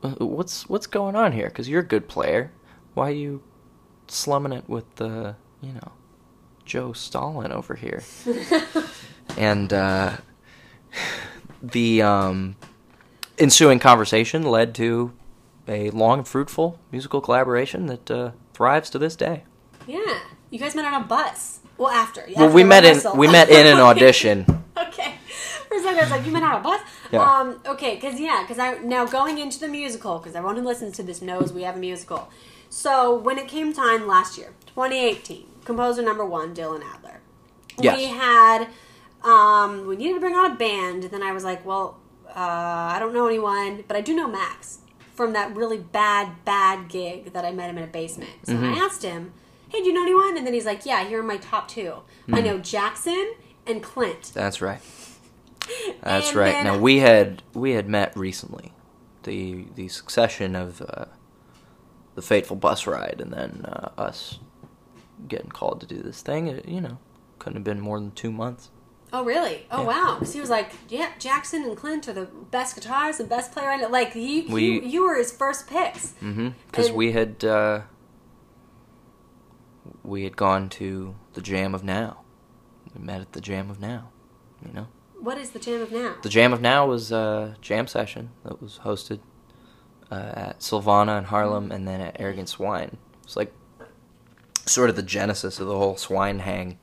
what's 0.03 0.69
what's 0.69 0.87
going 0.87 1.17
on 1.17 1.33
here? 1.33 1.47
Because 1.47 1.67
you're 1.67 1.81
a 1.81 1.87
good 1.87 2.09
player. 2.09 2.53
Why 2.93 3.09
are 3.09 3.15
you 3.15 3.43
slumming 4.07 4.53
it 4.53 4.69
with 4.69 4.97
the 4.97 5.37
you 5.63 5.73
know 5.73 5.93
Joe 6.67 6.93
Stalin 6.93 7.51
over 7.51 7.75
here?" 7.75 8.03
and 9.39 9.73
uh, 9.73 10.19
the 11.63 12.03
um, 12.03 12.57
ensuing 13.39 13.79
conversation 13.79 14.43
led 14.43 14.75
to 14.75 15.15
a 15.67 15.89
long 15.89 16.19
and 16.19 16.29
fruitful 16.29 16.79
musical 16.91 17.23
collaboration 17.23 17.87
that 17.87 18.11
uh, 18.11 18.33
thrives 18.53 18.91
to 18.91 18.99
this 18.99 19.17
day. 19.17 19.45
Yeah. 19.87 20.19
You 20.51 20.59
guys 20.59 20.75
met 20.75 20.85
on 20.85 21.03
a 21.03 21.05
bus. 21.05 21.61
Well, 21.79 21.89
after. 21.91 22.25
Well, 22.37 22.45
after 22.47 22.55
we 22.55 22.65
met 22.65 22.85
in 22.85 23.01
we 23.17 23.27
met 23.29 23.49
in 23.51 23.67
an 23.67 23.79
audition. 23.91 24.45
okay. 24.77 25.15
For 25.69 25.77
a 25.79 25.81
second, 25.81 25.99
I 25.99 26.03
was 26.03 26.11
like, 26.11 26.27
"You 26.27 26.33
met 26.33 26.43
on 26.43 26.61
a 26.61 26.63
bus." 26.63 26.81
Yeah. 27.11 27.23
Um. 27.23 27.61
Okay. 27.67 27.95
Because 27.95 28.21
yeah. 28.21 28.43
Because 28.43 28.59
I 28.59 28.79
now 28.79 29.07
going 29.07 29.39
into 29.39 29.59
the 29.59 29.69
musical 29.69 30.19
because 30.19 30.35
everyone 30.37 30.57
who 30.57 30.63
listens 30.65 30.97
to 30.99 31.03
this 31.03 31.23
knows 31.23 31.53
we 31.53 31.63
have 31.63 31.77
a 31.77 31.79
musical. 31.79 32.29
So 32.69 33.15
when 33.17 33.39
it 33.39 33.49
came 33.49 33.73
time 33.73 34.07
last 34.07 34.37
year, 34.39 34.53
2018, 34.67 35.47
composer 35.65 36.03
number 36.03 36.25
one, 36.25 36.55
Dylan 36.55 36.83
Adler. 36.85 37.21
Yes. 37.81 37.97
We 37.97 38.05
had. 38.07 38.69
Um. 39.25 39.87
We 39.87 39.97
needed 39.97 40.15
to 40.15 40.21
bring 40.21 40.35
on 40.35 40.53
a 40.53 40.55
band. 40.55 41.05
And 41.05 41.13
then 41.13 41.23
I 41.23 41.33
was 41.33 41.45
like, 41.45 41.65
"Well, 41.65 41.99
uh, 42.29 42.33
I 42.95 42.99
don't 43.01 43.15
know 43.15 43.27
anyone, 43.27 43.85
but 43.89 43.97
I 43.97 44.01
do 44.03 44.15
know 44.15 44.29
Max 44.29 44.79
from 45.15 45.33
that 45.35 45.55
really 45.57 45.79
bad, 45.79 46.45
bad 46.45 46.89
gig 46.89 47.33
that 47.33 47.45
I 47.45 47.53
met 47.53 47.71
him 47.71 47.79
in 47.79 47.85
a 47.85 47.89
basement." 47.89 48.31
So 48.45 48.53
Mm-hmm. 48.55 48.75
I 48.75 48.85
asked 48.85 49.03
him, 49.03 49.33
"Hey, 49.73 49.81
do 49.81 49.87
you 49.89 49.93
know 49.93 50.03
anyone?" 50.03 50.37
And 50.37 50.47
then 50.47 50.55
he's 50.55 50.67
like, 50.67 50.85
"Yeah, 50.87 51.05
here 51.05 51.21
are 51.21 51.25
my 51.25 51.39
top 51.39 51.67
two. 51.69 51.95
I 52.29 52.41
Mm. 52.41 52.45
know 52.45 52.59
Jackson 52.59 53.35
and 53.67 53.83
Clint." 53.83 54.31
That's 54.35 54.61
right. 54.61 54.81
That's 56.03 56.29
And 56.29 56.37
right. 56.37 56.53
then- 56.53 56.65
Now 56.65 56.79
we 56.79 56.99
had 56.99 57.43
we 57.55 57.73
had 57.73 57.89
met 57.89 58.17
recently. 58.17 58.73
The 59.25 59.67
the 59.75 59.89
succession 59.89 60.57
of 60.57 60.83
uh, 60.83 61.05
the 62.15 62.23
fateful 62.23 62.57
bus 62.57 62.87
ride, 62.87 63.21
and 63.21 63.33
then 63.33 63.65
uh, 63.67 63.91
us 63.97 64.39
getting 65.29 65.51
called 65.51 65.81
to 65.81 65.87
do 65.87 66.03
this 66.03 66.21
thing. 66.23 66.49
It, 66.49 66.69
you 66.69 66.81
know, 66.81 66.99
couldn't 67.39 67.57
have 67.59 67.65
been 67.65 67.81
more 67.81 67.99
than 68.01 68.11
two 68.13 68.33
months. 68.33 68.71
Oh, 69.15 69.25
really? 69.25 69.67
Oh, 69.71 69.83
Yeah. 69.83 69.87
wow. 69.89 70.17
Because 70.19 70.33
he 70.33 70.41
was 70.41 70.49
like, 70.49 70.73
yeah, 70.89 71.11
Jackson 71.19 71.65
and 71.65 71.77
Clint 71.77 72.09
are 72.09 72.15
the 72.15 72.25
best 72.51 72.75
guitarists 72.81 73.21
and 73.21 73.29
best 73.29 73.53
player 73.53 73.69
I 73.69 73.77
know. 73.77 73.89
Like, 73.89 74.15
you, 74.15 74.47
We- 74.49 74.63
you, 74.65 74.81
you 74.81 75.05
were 75.05 75.17
his 75.17 75.31
first 75.31 75.67
picks. 75.69 76.15
Mm 76.23 76.35
hmm. 76.35 76.49
Because 76.71 76.91
we 76.91 77.13
had 77.13 77.45
uh, 77.45 77.83
we 80.05 80.25
had 80.25 80.37
gone 80.37 80.69
to 80.71 81.15
the 81.35 81.41
Jam 81.41 81.75
of 81.75 81.85
Now. 81.85 82.21
We 82.95 83.03
met 83.03 83.21
at 83.21 83.33
the 83.33 83.41
Jam 83.41 83.71
of 83.71 83.81
Now. 83.81 84.11
You 84.65 84.73
know, 84.73 84.87
What 85.21 85.39
is 85.39 85.51
the 85.51 85.59
Jam 85.59 85.81
of 85.81 85.93
Now? 85.93 86.17
the 86.23 86.29
Jam 86.29 86.53
of 86.53 86.61
Now 86.61 86.87
was 86.87 87.11
a 87.13 87.57
jam 87.61 87.87
session 87.87 88.31
that 88.45 88.61
was 88.63 88.81
hosted 88.85 89.21
uh, 90.11 90.33
at 90.35 90.61
Silvana 90.61 91.19
in 91.19 91.25
Harlem, 91.25 91.73
and 91.73 91.87
then 91.89 92.01
at 92.01 92.21
Arrogant 92.21 92.49
Swine. 92.49 92.99
It's 93.25 93.37
like 93.37 93.53
sort 94.67 94.91
of 94.91 94.97
the 94.97 95.03
genesis 95.03 95.59
of 95.59 95.67
the 95.67 95.77
whole 95.77 95.97
swine 95.97 96.41
hang. 96.41 96.79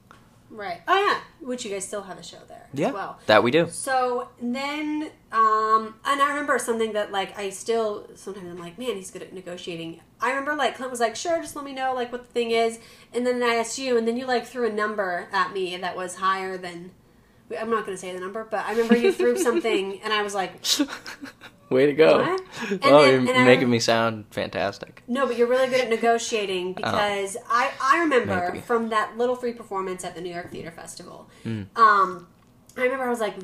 Right. 0.60 0.82
Oh, 0.88 1.06
yeah. 1.08 1.20
Which 1.48 1.66
you 1.66 1.72
guys 1.72 1.86
still 1.88 2.04
have 2.04 2.18
a 2.20 2.24
show 2.24 2.38
there 2.48 2.68
Yeah, 2.74 2.90
as 2.90 2.94
well. 2.94 3.20
that 3.28 3.42
we 3.44 3.50
do. 3.52 3.68
So 3.70 4.28
then, 4.42 5.10
um, 5.32 5.96
and 6.06 6.22
I 6.22 6.30
remember 6.30 6.60
something 6.60 6.94
that 6.94 7.12
like 7.12 7.38
I 7.40 7.50
still 7.50 8.10
sometimes 8.16 8.48
I'm 8.50 8.58
like, 8.60 8.78
man, 8.78 8.96
he's 8.96 9.10
good 9.10 9.22
at 9.24 9.34
negotiating. 9.34 10.02
I 10.22 10.30
remember 10.30 10.56
like 10.56 10.76
Clint 10.76 10.92
was 10.92 11.00
like, 11.00 11.16
sure, 11.16 11.42
just 11.42 11.56
let 11.56 11.64
me 11.66 11.74
know 11.74 11.94
like 11.94 12.12
what 12.12 12.22
the 12.28 12.32
thing 12.34 12.52
is, 12.52 12.80
and 13.14 13.26
then 13.26 13.42
I 13.42 13.56
asked 13.56 13.80
you, 13.80 13.98
and 13.98 14.08
then 14.08 14.18
you 14.18 14.26
like 14.28 14.46
threw 14.46 14.68
a 14.68 14.72
number 14.74 15.28
at 15.32 15.54
me 15.54 15.76
that 15.78 15.96
was 15.96 16.16
higher 16.16 16.58
than. 16.58 16.92
I'm 17.60 17.72
not 17.72 17.84
going 17.86 17.96
to 17.98 18.02
say 18.02 18.14
the 18.14 18.20
number, 18.20 18.44
but 18.44 18.64
I 18.66 18.72
remember 18.74 18.96
you 18.96 19.12
threw 19.12 19.36
something, 19.50 20.00
and 20.04 20.14
I 20.14 20.22
was 20.22 20.36
like, 20.36 20.52
Way 21.70 21.86
to 21.86 21.94
go! 21.94 22.18
What? 22.20 22.42
And 22.72 22.80
oh, 22.86 23.02
then- 23.04 23.26
you're 23.26 23.34
and 23.36 23.44
I- 23.44 23.46
making 23.46 23.70
me 23.70 23.80
sound 23.80 24.26
fantastic. 24.32 25.04
No, 25.08 25.26
but 25.28 25.38
you're 25.38 25.48
really 25.48 25.68
good 25.68 25.82
at 25.82 25.90
negotiating 25.90 26.74
because 26.74 27.38
I, 27.50 27.72
I 27.82 28.00
remember 28.00 28.34
Oh. 28.34 28.48
Maybe. 28.54 28.62
from 28.62 28.90
that 28.90 29.18
little 29.18 29.36
free 29.36 29.54
performance 29.54 30.04
at 30.04 30.16
the 30.16 30.22
New 30.22 30.34
York 30.34 30.50
Theater 30.52 30.72
Festival. 30.72 31.30
Hmm. 31.44 31.64
Um, 31.76 32.28
I 32.78 32.82
remember 32.84 33.06
I 33.06 33.10
was 33.10 33.20
like, 33.20 33.36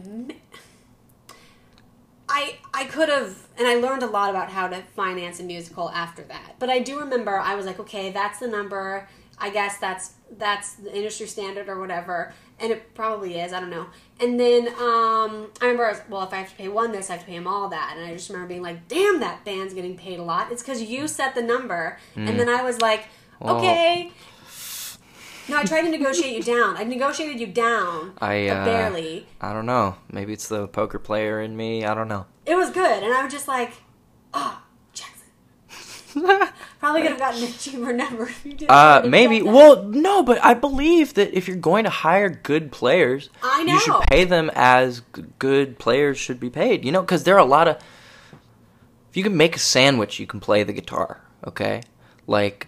I 2.27 2.57
I 2.73 2.85
could 2.85 3.09
have, 3.09 3.47
and 3.57 3.67
I 3.67 3.75
learned 3.75 4.01
a 4.03 4.07
lot 4.07 4.29
about 4.31 4.49
how 4.49 4.67
to 4.67 4.81
finance 4.95 5.39
a 5.39 5.43
musical 5.43 5.89
after 5.91 6.23
that. 6.23 6.55
But 6.59 6.69
I 6.69 6.79
do 6.79 6.99
remember 6.99 7.37
I 7.37 7.55
was 7.55 7.65
like, 7.65 7.79
okay, 7.79 8.09
that's 8.11 8.39
the 8.39 8.47
number. 8.47 9.07
I 9.37 9.49
guess 9.49 9.77
that's 9.77 10.13
that's 10.37 10.73
the 10.73 10.95
industry 10.95 11.27
standard 11.27 11.69
or 11.69 11.79
whatever, 11.79 12.33
and 12.59 12.71
it 12.71 12.93
probably 12.95 13.39
is. 13.39 13.53
I 13.53 13.59
don't 13.59 13.69
know. 13.69 13.87
And 14.19 14.39
then 14.39 14.67
um, 14.69 15.51
I 15.61 15.65
remember, 15.65 15.85
I 15.85 15.91
was, 15.91 16.01
well, 16.09 16.23
if 16.23 16.33
I 16.33 16.37
have 16.37 16.49
to 16.49 16.55
pay 16.55 16.69
one 16.69 16.91
this, 16.91 17.09
I 17.09 17.13
have 17.13 17.21
to 17.21 17.27
pay 17.27 17.35
them 17.37 17.47
all 17.47 17.67
that. 17.69 17.95
And 17.97 18.05
I 18.05 18.13
just 18.13 18.29
remember 18.29 18.47
being 18.47 18.61
like, 18.61 18.87
damn, 18.87 19.19
that 19.19 19.43
band's 19.43 19.73
getting 19.73 19.97
paid 19.97 20.19
a 20.19 20.23
lot. 20.23 20.51
It's 20.51 20.61
because 20.61 20.81
you 20.81 21.07
set 21.07 21.35
the 21.35 21.41
number, 21.41 21.99
and 22.15 22.39
then 22.39 22.49
I 22.49 22.63
was 22.63 22.79
like, 22.81 23.05
Hmm. 23.41 23.49
Okay. 23.49 24.11
No, 25.47 25.57
I 25.57 25.63
tried 25.63 25.81
to 25.83 25.89
negotiate 25.89 26.35
you 26.35 26.41
down. 26.41 26.75
I 26.77 26.83
negotiated 26.85 27.39
you 27.39 27.47
down, 27.47 28.13
I 28.19 28.47
uh, 28.47 28.65
barely. 28.65 29.27
I 29.39 29.53
don't 29.53 29.67
know. 29.67 29.95
Maybe 30.11 30.33
it's 30.33 30.47
the 30.47 30.67
poker 30.67 30.97
player 30.97 31.39
in 31.39 31.55
me. 31.55 31.85
I 31.85 31.93
don't 31.93 32.07
know. 32.07 32.25
It 32.47 32.55
was 32.55 32.71
good, 32.71 33.03
and 33.03 33.13
I 33.13 33.23
was 33.23 33.31
just 33.31 33.47
like, 33.47 33.73
oh. 34.33 34.61
Probably 36.79 37.01
could 37.01 37.11
have 37.11 37.19
gotten 37.19 37.43
a 37.43 37.51
cheaper 37.51 37.91
number 37.91 38.23
if 38.23 38.45
you 38.45 38.53
did. 38.53 38.69
Uh, 38.69 39.03
maybe. 39.05 39.41
Well, 39.41 39.83
no, 39.83 40.23
but 40.23 40.43
I 40.43 40.53
believe 40.53 41.13
that 41.15 41.33
if 41.35 41.47
you're 41.47 41.57
going 41.57 41.83
to 41.83 41.89
hire 41.89 42.29
good 42.29 42.71
players, 42.71 43.29
I 43.43 43.63
know. 43.63 43.73
you 43.73 43.79
should 43.79 44.01
pay 44.09 44.23
them 44.23 44.49
as 44.53 45.01
g- 45.13 45.23
good 45.39 45.77
players 45.77 46.17
should 46.17 46.39
be 46.39 46.49
paid. 46.49 46.85
You 46.85 46.91
know, 46.91 47.01
because 47.01 47.23
there 47.23 47.35
are 47.35 47.39
a 47.39 47.45
lot 47.45 47.67
of. 47.67 47.77
If 49.09 49.17
you 49.17 49.23
can 49.23 49.35
make 49.35 49.55
a 49.55 49.59
sandwich, 49.59 50.19
you 50.19 50.27
can 50.27 50.39
play 50.39 50.63
the 50.63 50.73
guitar. 50.73 51.21
Okay? 51.45 51.81
Like, 52.27 52.67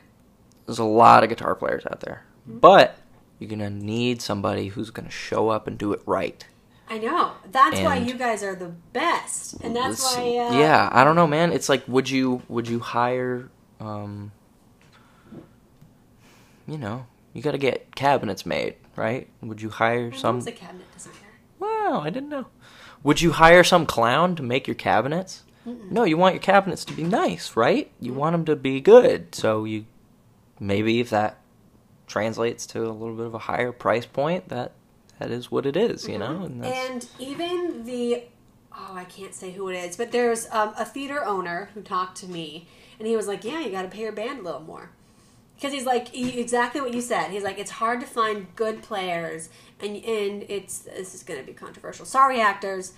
there's 0.66 0.80
a 0.80 0.84
lot 0.84 1.24
of 1.24 1.30
guitar 1.30 1.56
players 1.56 1.86
out 1.86 2.02
there. 2.02 2.24
But 2.46 2.98
you're 3.40 3.50
going 3.50 3.60
to 3.60 3.70
need 3.70 4.22
somebody 4.22 4.68
who's 4.70 4.90
going 4.90 5.06
to 5.08 5.12
show 5.12 5.50
up 5.50 5.68
and 5.68 5.78
do 5.78 5.94
it 5.94 6.02
right. 6.06 6.46
I 6.90 7.00
know. 7.00 7.34
That's 7.52 7.80
why 7.82 7.98
you 7.98 8.14
guys 8.14 8.44
are 8.44 8.56
the 8.56 8.70
best, 8.94 9.56
and 9.62 9.76
that's 9.76 10.02
why. 10.02 10.22
Uh, 10.38 10.58
yeah, 10.58 10.90
I 10.92 11.04
don't 11.04 11.16
know, 11.16 11.28
man. 11.28 11.52
It's 11.52 11.70
like, 11.70 11.88
would 11.88 12.10
you 12.10 12.42
would 12.48 12.68
you 12.68 12.80
hire, 12.80 13.50
um, 13.80 14.32
you 16.66 16.78
know, 16.78 17.06
you 17.34 17.42
got 17.42 17.52
to 17.52 17.58
get 17.58 17.94
cabinets 17.96 18.46
made, 18.46 18.76
right? 18.96 19.28
Would 19.42 19.62
you 19.62 19.70
hire 19.70 20.14
some? 20.14 20.42
Some 20.42 20.54
a 20.54 20.56
cabinet 20.56 20.86
designer. 20.94 21.16
Wow, 21.60 22.02
I 22.06 22.10
didn't 22.10 22.30
know. 22.30 22.46
Would 23.04 23.22
you 23.22 23.34
hire 23.34 23.64
some 23.64 23.86
clown 23.86 24.36
to 24.38 24.44
make 24.44 24.68
your 24.68 24.76
cabinets? 24.76 25.44
No, 25.66 26.06
you 26.06 26.16
want 26.16 26.34
your 26.36 26.42
cabinets 26.42 26.86
to 26.86 26.94
be 26.94 27.04
nice, 27.04 27.58
right? 27.58 27.92
You 28.00 28.14
want 28.14 28.34
them 28.34 28.46
to 28.46 28.56
be 28.56 28.80
good. 28.80 29.36
So 29.36 29.66
you 29.66 29.86
maybe 30.62 31.02
if 31.02 31.10
that 31.10 31.42
translates 32.08 32.66
to 32.68 32.84
a 32.84 32.92
little 32.94 33.16
bit 33.16 33.26
of 33.26 33.34
a 33.34 33.40
higher 33.40 33.74
price 33.74 34.06
point, 34.06 34.48
that 34.48 34.72
that 35.20 35.32
is 35.32 35.52
what 35.52 35.66
it 35.66 35.76
is, 35.78 36.08
you 36.08 36.18
know. 36.18 36.44
And 36.44 36.64
And 36.66 37.08
even 37.20 37.84
the 37.86 38.24
oh, 38.74 38.94
I 38.94 39.06
can't 39.06 39.34
say 39.34 39.52
who 39.52 39.70
it 39.70 39.76
is, 39.76 39.98
but 39.98 40.12
there's 40.12 40.48
um, 40.52 40.74
a 40.78 40.86
theater 40.86 41.24
owner 41.26 41.70
who 41.74 41.82
talked 41.82 42.18
to 42.20 42.28
me, 42.28 42.68
and 43.00 43.08
he 43.08 43.16
was 43.16 43.28
like, 43.28 43.44
"Yeah, 43.44 43.60
you 43.62 43.72
got 43.72 43.84
to 43.84 43.88
pay 43.90 44.02
your 44.02 44.12
band 44.12 44.40
a 44.40 44.44
little 44.44 44.62
more." 44.62 44.92
Because 45.56 45.74
he's 45.74 45.86
like 45.86 46.10
he, 46.10 46.40
exactly 46.40 46.82
what 46.82 46.94
you 46.94 47.02
said. 47.02 47.32
He's 47.32 47.44
like 47.44 47.58
it's 47.58 47.72
hard 47.72 48.00
to 48.02 48.06
find 48.06 48.48
good 48.56 48.84
players, 48.84 49.50
and 49.80 49.96
and 49.96 50.46
it's 50.50 50.80
this 50.80 51.16
is 51.16 51.24
going 51.24 51.40
to 51.40 51.46
be 51.46 51.54
controversial. 51.54 52.06
Sorry, 52.06 52.40
actors. 52.40 52.94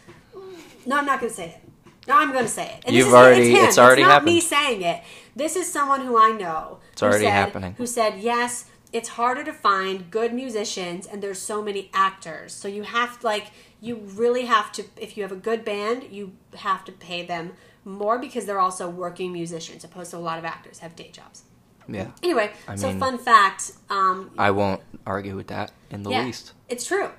No, 0.86 0.98
I'm 0.98 1.06
not 1.06 1.20
going 1.20 1.30
to 1.30 1.36
say 1.36 1.50
it. 1.50 1.70
No, 2.08 2.16
I'm 2.18 2.32
going 2.32 2.46
to 2.46 2.50
say 2.52 2.66
it. 2.78 2.84
And 2.86 2.96
You've 2.96 3.06
this 3.06 3.14
is, 3.14 3.20
already- 3.20 3.50
him. 3.52 3.66
it's 3.66 3.78
already 3.78 4.02
not 4.02 4.24
me 4.24 4.40
saying 4.40 4.82
it. 4.82 5.04
This 5.36 5.56
is 5.56 5.72
someone 5.72 6.02
who 6.02 6.18
I 6.18 6.32
know. 6.32 6.80
It's 6.94 7.04
already 7.04 7.26
said- 7.26 7.32
happening. 7.32 7.76
Who 7.78 7.86
said 7.86 8.20
yes? 8.20 8.66
It's 8.92 9.10
harder 9.10 9.44
to 9.44 9.54
find 9.54 10.10
good 10.10 10.34
musicians, 10.34 11.06
and 11.06 11.22
there's 11.22 11.40
so 11.40 11.62
many 11.62 11.92
actors. 11.94 12.54
So 12.54 12.68
you 12.68 12.84
have 12.84 13.24
like 13.24 13.52
you 13.82 13.98
really 13.98 14.46
have 14.46 14.72
to. 14.74 14.84
If 14.98 15.16
you 15.16 15.24
have 15.24 15.32
a 15.32 15.36
good 15.36 15.64
band, 15.64 16.06
you 16.12 16.34
have 16.56 16.84
to 16.86 16.92
pay 16.92 17.24
them 17.26 17.54
more 17.86 18.18
because 18.18 18.46
they're 18.46 18.60
also 18.60 18.90
working 18.90 19.32
musicians, 19.32 19.84
opposed 19.84 20.12
to 20.12 20.18
a 20.18 20.20
lot 20.20 20.38
of 20.40 20.46
actors 20.46 20.80
have 20.80 20.96
day 20.96 21.10
jobs. 21.12 21.44
yeah, 21.88 22.08
Anyway, 22.24 22.52
I 22.68 22.76
so 22.76 22.88
mean- 22.90 23.00
fun 23.00 23.18
fact. 23.18 23.72
Um, 23.90 24.32
I 24.38 24.52
won't 24.52 24.82
argue 25.06 25.36
with 25.36 25.48
that 25.48 25.72
in 25.92 26.04
the 26.04 26.10
yeah, 26.10 26.24
least. 26.26 26.54
It's 26.68 26.86
true. 26.86 27.10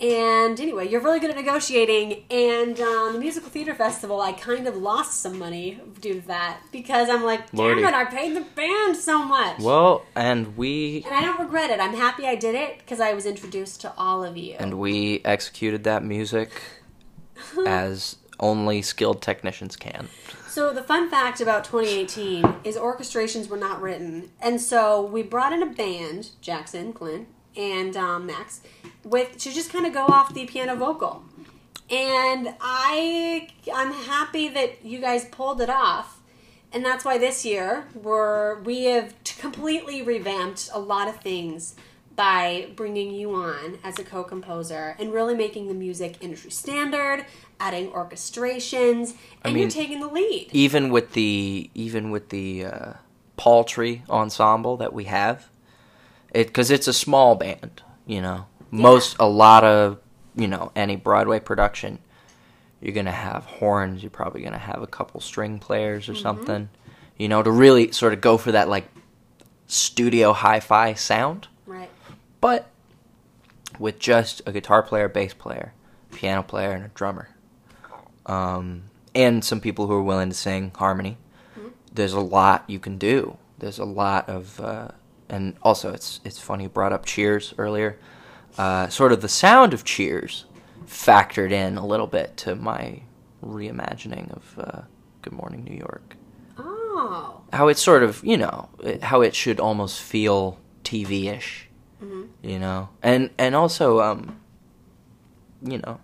And 0.00 0.60
anyway, 0.60 0.88
you're 0.88 1.00
really 1.00 1.18
good 1.20 1.30
at 1.30 1.36
negotiating. 1.36 2.24
And 2.30 2.78
um, 2.80 3.14
the 3.14 3.18
musical 3.18 3.50
theater 3.50 3.74
festival, 3.74 4.20
I 4.20 4.32
kind 4.32 4.66
of 4.68 4.76
lost 4.76 5.20
some 5.20 5.38
money 5.38 5.80
due 6.00 6.20
to 6.20 6.26
that 6.28 6.60
because 6.70 7.08
I'm 7.08 7.24
like, 7.24 7.50
damn 7.50 7.58
Lordy. 7.58 7.82
it, 7.82 7.94
I 7.94 8.04
paid 8.04 8.36
the 8.36 8.42
band 8.42 8.96
so 8.96 9.24
much. 9.24 9.58
Well, 9.60 10.04
and 10.14 10.56
we 10.56 11.02
and 11.04 11.14
I 11.14 11.20
don't 11.22 11.40
regret 11.40 11.70
it. 11.70 11.80
I'm 11.80 11.94
happy 11.94 12.26
I 12.26 12.36
did 12.36 12.54
it 12.54 12.78
because 12.78 13.00
I 13.00 13.12
was 13.12 13.26
introduced 13.26 13.80
to 13.82 13.92
all 13.96 14.22
of 14.24 14.36
you. 14.36 14.56
and 14.58 14.78
we 14.78 15.20
executed 15.24 15.84
that 15.84 16.04
music 16.04 16.50
as 17.66 18.16
only 18.40 18.82
skilled 18.82 19.22
technicians 19.22 19.76
can. 19.76 20.08
So 20.48 20.72
the 20.72 20.82
fun 20.82 21.08
fact 21.08 21.40
about 21.40 21.64
2018 21.64 22.56
is 22.64 22.76
orchestrations 22.76 23.48
were 23.48 23.56
not 23.56 23.80
written, 23.80 24.30
and 24.40 24.60
so 24.60 25.00
we 25.02 25.22
brought 25.22 25.52
in 25.52 25.62
a 25.62 25.66
band, 25.66 26.30
Jackson, 26.42 26.92
Clint, 26.92 27.26
and 27.56 27.96
um, 27.96 28.26
Max, 28.26 28.60
with 29.04 29.36
to 29.38 29.52
just 29.52 29.72
kind 29.72 29.86
of 29.86 29.92
go 29.92 30.06
off 30.06 30.34
the 30.34 30.46
piano 30.46 30.76
vocal. 30.76 31.24
And 31.90 32.54
I, 32.60 33.48
I'm 33.74 33.92
happy 33.92 34.48
that 34.48 34.84
you 34.84 35.00
guys 35.00 35.26
pulled 35.26 35.60
it 35.60 35.68
off, 35.68 36.22
and 36.72 36.84
that's 36.84 37.04
why 37.04 37.18
this 37.18 37.44
year 37.44 37.86
we're 37.94 38.60
we 38.60 38.84
have 38.84 39.14
completely 39.38 40.00
revamped 40.02 40.70
a 40.72 40.80
lot 40.80 41.08
of 41.08 41.16
things 41.20 41.74
by 42.16 42.68
bringing 42.76 43.12
you 43.12 43.34
on 43.34 43.78
as 43.82 43.98
a 43.98 44.04
co-composer 44.04 44.96
and 44.98 45.12
really 45.12 45.34
making 45.34 45.68
the 45.68 45.74
music 45.74 46.16
industry 46.20 46.50
standard, 46.50 47.24
adding 47.58 47.90
orchestrations, 47.90 49.14
and 49.42 49.58
you're 49.58 49.70
taking 49.70 50.00
the 50.00 50.06
lead. 50.08 50.48
even 50.52 50.90
with 50.90 51.12
the 51.12 51.70
even 51.74 52.10
with 52.10 52.28
the 52.30 52.64
uh, 52.64 52.92
paltry 53.36 54.02
ensemble 54.08 54.76
that 54.76 54.92
we 54.92 55.04
have, 55.04 55.48
it 56.32 56.48
because 56.48 56.70
it's 56.70 56.88
a 56.88 56.92
small 56.92 57.34
band, 57.34 57.82
you 58.06 58.20
know. 58.20 58.46
Most 58.70 59.16
a 59.20 59.28
lot 59.28 59.64
of 59.64 59.98
you 60.34 60.48
know 60.48 60.72
any 60.74 60.96
Broadway 60.96 61.40
production, 61.40 61.98
you're 62.80 62.94
gonna 62.94 63.12
have 63.12 63.44
horns. 63.44 64.02
You're 64.02 64.10
probably 64.10 64.42
gonna 64.42 64.58
have 64.58 64.82
a 64.82 64.86
couple 64.86 65.20
string 65.20 65.58
players 65.58 66.08
or 66.08 66.14
something, 66.14 66.70
you 67.16 67.28
know, 67.28 67.42
to 67.42 67.50
really 67.50 67.92
sort 67.92 68.12
of 68.12 68.20
go 68.20 68.38
for 68.38 68.52
that 68.52 68.68
like 68.68 68.88
studio 69.66 70.32
hi-fi 70.32 70.94
sound. 70.94 71.48
Right. 71.66 71.90
But 72.40 72.68
with 73.78 73.98
just 73.98 74.42
a 74.46 74.52
guitar 74.52 74.82
player, 74.82 75.08
bass 75.08 75.34
player, 75.34 75.74
piano 76.12 76.42
player, 76.42 76.72
and 76.72 76.84
a 76.84 76.88
drummer, 76.88 77.28
um, 78.26 78.84
and 79.14 79.44
some 79.44 79.60
people 79.60 79.86
who 79.86 79.94
are 79.94 80.02
willing 80.02 80.30
to 80.30 80.34
sing 80.34 80.72
harmony, 80.76 81.18
there's 81.92 82.12
a 82.12 82.20
lot 82.20 82.64
you 82.68 82.78
can 82.78 82.98
do. 82.98 83.36
There's 83.58 83.78
a 83.78 83.84
lot 83.84 84.28
of, 84.28 84.58
uh, 84.60 84.88
and 85.32 85.56
also 85.62 85.92
it's 85.92 86.20
it's 86.24 86.38
funny 86.38 86.64
you 86.64 86.68
brought 86.68 86.92
up 86.92 87.04
Cheers 87.04 87.52
earlier. 87.58 87.98
Uh, 88.56 88.86
sort 88.88 89.10
of 89.12 89.20
the 89.22 89.28
sound 89.28 89.72
of 89.74 89.82
Cheers 89.82 90.44
factored 90.86 91.50
in 91.50 91.76
a 91.78 91.86
little 91.86 92.06
bit 92.06 92.36
to 92.36 92.54
my 92.54 93.02
reimagining 93.42 94.30
of 94.30 94.58
uh, 94.58 94.80
Good 95.22 95.32
Morning 95.32 95.64
New 95.64 95.74
York 95.76 96.16
Oh. 96.58 97.40
how 97.52 97.68
it's 97.68 97.80
sort 97.82 98.02
of 98.02 98.22
you 98.22 98.36
know 98.36 98.68
it- 98.80 99.02
how 99.04 99.22
it 99.22 99.34
should 99.34 99.58
almost 99.58 100.00
feel 100.00 100.58
TV-ish, 100.84 101.68
you 102.42 102.58
know, 102.58 102.90
and 103.02 103.30
and 103.38 103.54
also 103.56 104.00
um, 104.00 104.38
you 105.64 105.78
know, 105.78 105.98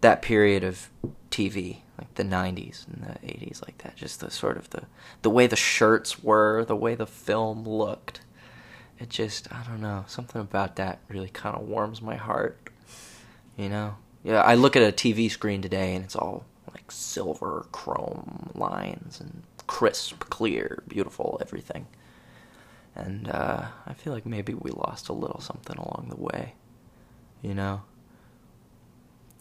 that 0.00 0.22
period 0.22 0.64
of 0.64 0.88
TV 1.30 1.81
like 2.02 2.14
the 2.14 2.24
'90s 2.24 2.86
and 2.88 3.02
the 3.02 3.26
'80s 3.26 3.62
like 3.64 3.78
that, 3.78 3.96
just 3.96 4.20
the 4.20 4.30
sort 4.30 4.56
of 4.56 4.70
the 4.70 4.82
the 5.22 5.30
way 5.30 5.46
the 5.46 5.56
shirts 5.56 6.22
were, 6.22 6.64
the 6.64 6.76
way 6.76 6.94
the 6.94 7.06
film 7.06 7.64
looked, 7.68 8.20
it 8.98 9.08
just 9.08 9.52
I 9.52 9.62
don't 9.64 9.80
know 9.80 10.04
something 10.08 10.40
about 10.40 10.76
that 10.76 10.98
really 11.08 11.28
kind 11.28 11.56
of 11.56 11.62
warms 11.62 12.02
my 12.02 12.16
heart, 12.16 12.70
you 13.56 13.68
know. 13.68 13.96
Yeah, 14.24 14.42
I 14.42 14.54
look 14.54 14.76
at 14.76 14.82
a 14.82 14.92
TV 14.92 15.30
screen 15.30 15.62
today 15.62 15.94
and 15.94 16.04
it's 16.04 16.16
all 16.16 16.44
like 16.72 16.90
silver 16.90 17.66
chrome 17.72 18.50
lines 18.54 19.20
and 19.20 19.42
crisp, 19.66 20.24
clear, 20.30 20.82
beautiful 20.88 21.38
everything. 21.40 21.86
And 22.94 23.28
uh, 23.28 23.66
I 23.86 23.94
feel 23.94 24.12
like 24.12 24.26
maybe 24.26 24.54
we 24.54 24.70
lost 24.70 25.08
a 25.08 25.12
little 25.12 25.40
something 25.40 25.76
along 25.76 26.08
the 26.10 26.16
way, 26.20 26.54
you 27.40 27.54
know. 27.54 27.82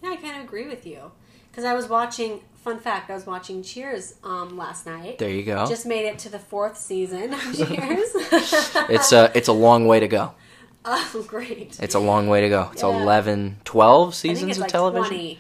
Yeah, 0.02 0.12
I 0.12 0.16
kind 0.16 0.38
of 0.38 0.44
agree 0.44 0.68
with 0.68 0.86
you. 0.86 1.12
Because 1.52 1.66
I 1.66 1.74
was 1.74 1.88
watching, 1.90 2.40
fun 2.64 2.80
fact, 2.80 3.10
I 3.12 3.14
was 3.14 3.26
watching 3.26 3.62
Cheers 3.62 4.16
um, 4.24 4.58
last 4.58 4.86
night. 4.86 5.18
There 5.18 5.30
you 5.30 5.44
go. 5.44 5.66
Just 5.68 5.86
made 5.86 6.06
it 6.06 6.18
to 6.20 6.30
the 6.30 6.40
fourth 6.40 6.78
season 6.78 7.34
of 7.34 7.42
Cheers. 7.56 8.10
It's 8.90 9.12
a 9.12 9.32
it's 9.36 9.48
a 9.48 9.54
long 9.54 9.86
way 9.88 10.00
to 10.00 10.08
go. 10.08 10.34
oh, 10.86 11.26
great. 11.28 11.78
It's 11.82 11.94
a 11.96 12.00
long 12.00 12.28
way 12.28 12.42
to 12.42 12.50
go. 12.50 12.70
It's 12.72 12.82
Yeah. 12.84 12.90
11, 13.04 13.58
12 13.66 14.10
I 14.10 14.12
seasons 14.12 14.58
of 14.58 14.62
like 14.62 14.72
television. 14.72 15.10
20. 15.10 15.40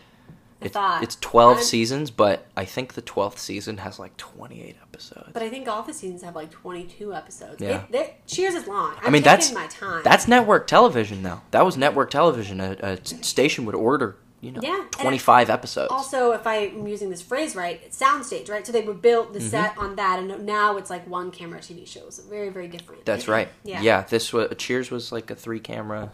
I 0.62 0.66
It- 0.66 0.74
thought. 0.74 1.02
it's 1.04 1.16
12 1.16 1.56
I'm- 1.58 1.64
seasons, 1.66 2.12
but 2.12 2.46
I 2.56 2.66
think 2.66 2.94
the 2.94 3.02
12th 3.02 3.40
season 3.40 3.78
has 3.80 3.98
like 3.98 4.16
28 4.18 4.76
episodes. 4.82 5.30
But 5.34 5.42
I 5.42 5.50
think 5.50 5.68
all 5.68 5.82
the 5.82 5.94
seasons 5.94 6.22
have 6.22 6.36
like 6.36 6.52
22 6.52 7.14
episodes. 7.16 7.60
Yeah. 7.62 7.78
It, 7.86 7.92
they're- 7.92 8.10
Cheers 8.28 8.54
is 8.54 8.68
long. 8.68 8.94
I'm 9.00 9.08
I 9.08 9.10
mean, 9.10 9.24
that's 9.24 9.52
my 9.52 9.66
time. 9.68 10.02
that's 10.04 10.28
network 10.28 10.68
television, 10.68 11.24
though. 11.24 11.42
That 11.52 11.66
was 11.66 11.76
network 11.78 12.12
television. 12.12 12.60
A 12.62 13.04
station 13.04 13.66
would 13.66 13.74
order, 13.76 14.18
you 14.42 14.52
know, 14.52 14.60
Yeah, 14.64 14.82
and 14.82 14.92
25 14.94 15.50
episodes. 15.50 15.92
also, 15.92 16.32
if 16.32 16.46
I'm 16.48 16.88
using 16.88 17.10
this 17.10 17.22
phrase 17.22 17.56
right, 17.56 17.80
it's 17.86 17.98
soundstage, 18.00 18.50
right? 18.50 18.66
So 18.66 18.72
they 18.74 18.82
would 18.82 19.02
build 19.02 19.34
the 19.34 19.40
Mm-hmm. 19.40 19.50
set 19.50 19.78
on 19.78 19.96
that, 19.96 20.20
and 20.20 20.46
now 20.46 20.78
it's 20.78 20.90
like 20.90 21.08
one 21.08 21.32
camera 21.32 21.60
TV 21.60 21.88
shows. 21.88 22.20
Very, 22.30 22.50
very 22.50 22.68
different. 22.68 23.06
That's 23.06 23.28
right. 23.28 23.50
Yeah. 23.64 23.82
Yeah. 23.82 24.02
This 24.02 24.34
was 24.34 24.52
Cheers 24.58 24.90
was 24.92 25.12
like 25.12 25.30
a 25.32 25.36
three 25.36 25.60
camera, 25.60 26.12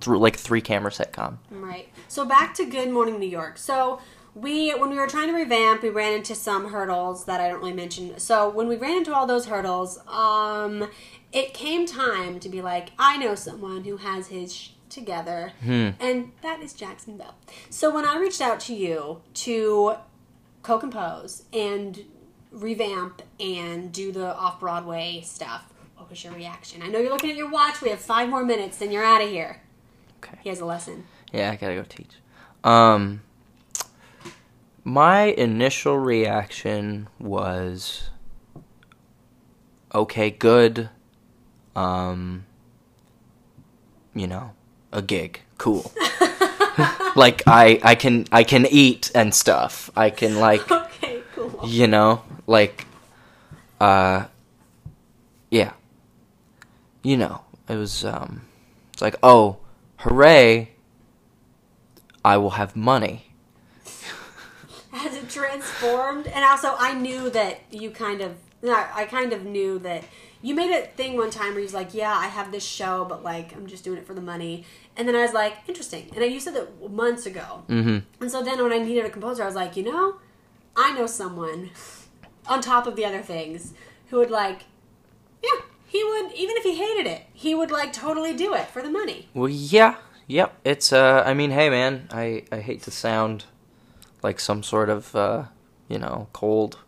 through 0.00 0.18
like 0.18 0.36
three 0.36 0.60
camera 0.60 0.90
sitcom. 0.90 1.38
Right. 1.50 1.88
So 2.08 2.24
back 2.24 2.54
to 2.54 2.64
Good 2.64 2.90
Morning 2.90 3.18
New 3.20 3.28
York. 3.28 3.58
So 3.58 4.00
we, 4.34 4.70
when 4.74 4.90
we 4.90 4.96
were 4.96 5.08
trying 5.08 5.28
to 5.28 5.34
revamp, 5.34 5.82
we 5.82 5.88
ran 5.90 6.12
into 6.14 6.34
some 6.34 6.70
hurdles 6.70 7.24
that 7.24 7.40
I 7.40 7.48
don't 7.48 7.58
really 7.58 7.72
mention. 7.72 8.18
So 8.20 8.48
when 8.48 8.68
we 8.68 8.76
ran 8.76 8.96
into 8.98 9.12
all 9.14 9.26
those 9.26 9.46
hurdles, 9.46 9.98
um, 10.06 10.88
it 11.32 11.52
came 11.52 11.84
time 11.84 12.38
to 12.40 12.48
be 12.48 12.62
like, 12.62 12.90
I 12.98 13.16
know 13.18 13.34
someone 13.34 13.84
who 13.84 13.96
has 13.98 14.28
his 14.28 14.70
together, 14.88 15.52
and 15.64 16.32
that 16.42 16.60
is 16.60 16.72
Jackson 16.72 17.16
Bell. 17.16 17.34
So 17.70 17.94
when 17.94 18.04
I 18.04 18.18
reached 18.18 18.40
out 18.40 18.60
to 18.60 18.74
you 18.74 19.20
to 19.34 19.94
co-compose 20.62 21.44
and 21.52 22.04
revamp 22.50 23.22
and 23.38 23.92
do 23.92 24.10
the 24.12 24.34
off-Broadway 24.34 25.22
stuff, 25.24 25.72
what 25.96 26.10
was 26.10 26.24
your 26.24 26.32
reaction? 26.32 26.82
I 26.82 26.88
know 26.88 26.98
you're 26.98 27.10
looking 27.10 27.30
at 27.30 27.36
your 27.36 27.50
watch. 27.50 27.80
We 27.82 27.90
have 27.90 28.00
five 28.00 28.28
more 28.28 28.44
minutes, 28.44 28.80
and 28.80 28.92
you're 28.92 29.04
out 29.04 29.22
of 29.22 29.28
here. 29.28 29.60
Okay. 30.22 30.38
He 30.42 30.48
has 30.48 30.60
a 30.60 30.64
lesson. 30.64 31.06
Yeah, 31.32 31.50
I 31.50 31.56
gotta 31.56 31.74
go 31.74 31.84
teach. 31.88 32.10
Um, 32.64 33.22
my 34.84 35.24
initial 35.24 35.98
reaction 35.98 37.08
was 37.18 38.10
okay, 39.94 40.30
good. 40.30 40.88
Um, 41.76 42.46
you 44.14 44.26
know, 44.26 44.52
a 44.92 45.02
gig, 45.02 45.40
cool. 45.58 45.92
like 47.16 47.42
I, 47.46 47.80
I 47.82 47.94
can, 47.94 48.26
I 48.32 48.44
can 48.44 48.66
eat 48.66 49.10
and 49.14 49.34
stuff. 49.34 49.90
I 49.96 50.10
can 50.10 50.38
like, 50.38 50.70
Okay, 50.70 51.22
cool. 51.34 51.60
you 51.66 51.86
know, 51.86 52.22
like, 52.46 52.86
uh, 53.80 54.26
yeah. 55.50 55.72
You 57.02 57.16
know, 57.16 57.42
it 57.68 57.76
was, 57.76 58.04
um, 58.04 58.42
it's 58.92 59.02
like, 59.02 59.16
oh, 59.22 59.58
hooray! 59.98 60.70
I 62.24 62.36
will 62.36 62.50
have 62.50 62.74
money. 62.74 63.26
Has 64.92 65.14
it 65.16 65.30
transformed? 65.30 66.26
And 66.26 66.44
also, 66.44 66.74
I 66.78 66.94
knew 66.94 67.30
that 67.30 67.60
you 67.70 67.90
kind 67.90 68.20
of, 68.20 68.36
I 68.64 69.06
kind 69.08 69.32
of 69.32 69.44
knew 69.44 69.78
that 69.80 70.02
you 70.40 70.54
made 70.54 70.70
a 70.70 70.86
thing 70.86 71.16
one 71.16 71.30
time 71.30 71.50
where 71.50 71.58
you 71.58 71.64
was 71.64 71.74
like, 71.74 71.94
yeah, 71.94 72.12
I 72.12 72.26
have 72.26 72.52
this 72.52 72.64
show, 72.64 73.04
but 73.04 73.22
like, 73.24 73.54
I'm 73.54 73.66
just 73.66 73.84
doing 73.84 73.98
it 73.98 74.06
for 74.06 74.14
the 74.14 74.20
money. 74.20 74.64
And 74.96 75.08
then 75.08 75.16
I 75.16 75.22
was 75.22 75.32
like, 75.32 75.56
interesting. 75.66 76.10
And 76.14 76.22
I, 76.22 76.26
you 76.26 76.40
said 76.40 76.54
that 76.54 76.90
months 76.90 77.26
ago. 77.26 77.64
Mm-hmm. 77.68 77.98
And 78.20 78.30
so 78.30 78.42
then 78.42 78.62
when 78.62 78.72
I 78.72 78.78
needed 78.78 79.04
a 79.04 79.10
composer, 79.10 79.42
I 79.42 79.46
was 79.46 79.54
like, 79.54 79.76
you 79.76 79.82
know, 79.82 80.20
I 80.76 80.92
know 80.94 81.06
someone 81.06 81.70
on 82.46 82.60
top 82.60 82.86
of 82.86 82.96
the 82.96 83.04
other 83.04 83.22
things 83.22 83.74
who 84.10 84.18
would 84.18 84.30
like, 84.30 84.62
yeah, 85.42 85.60
he 85.86 86.04
would, 86.04 86.32
even 86.32 86.56
if 86.56 86.62
he 86.62 86.76
hated 86.76 87.06
it, 87.06 87.22
he 87.32 87.54
would 87.54 87.70
like 87.70 87.92
totally 87.92 88.34
do 88.34 88.54
it 88.54 88.68
for 88.68 88.82
the 88.82 88.90
money. 88.90 89.28
Well, 89.34 89.48
yeah, 89.48 89.96
yep. 90.26 90.56
It's 90.64 90.92
uh, 90.92 91.22
I 91.26 91.34
mean, 91.34 91.50
hey, 91.50 91.70
man, 91.70 92.08
I 92.10 92.44
I 92.52 92.60
hate 92.60 92.82
to 92.82 92.90
sound 92.90 93.44
like 94.22 94.38
some 94.38 94.62
sort 94.62 94.90
of 94.90 95.14
uh, 95.16 95.44
you 95.88 95.98
know, 95.98 96.28
cold 96.32 96.78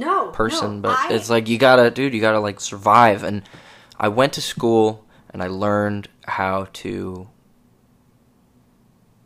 No. 0.00 0.28
person, 0.30 0.76
no, 0.76 0.88
but 0.88 0.98
I- 0.98 1.12
it's 1.12 1.30
like 1.30 1.48
you 1.48 1.58
gotta, 1.58 1.90
dude, 1.90 2.14
you 2.14 2.20
gotta 2.20 2.40
like 2.40 2.60
survive. 2.60 3.22
And 3.22 3.42
I 3.98 4.08
went 4.08 4.32
to 4.34 4.40
school 4.40 5.04
and 5.30 5.42
I 5.42 5.46
learned 5.48 6.08
how 6.26 6.66
to 6.74 7.28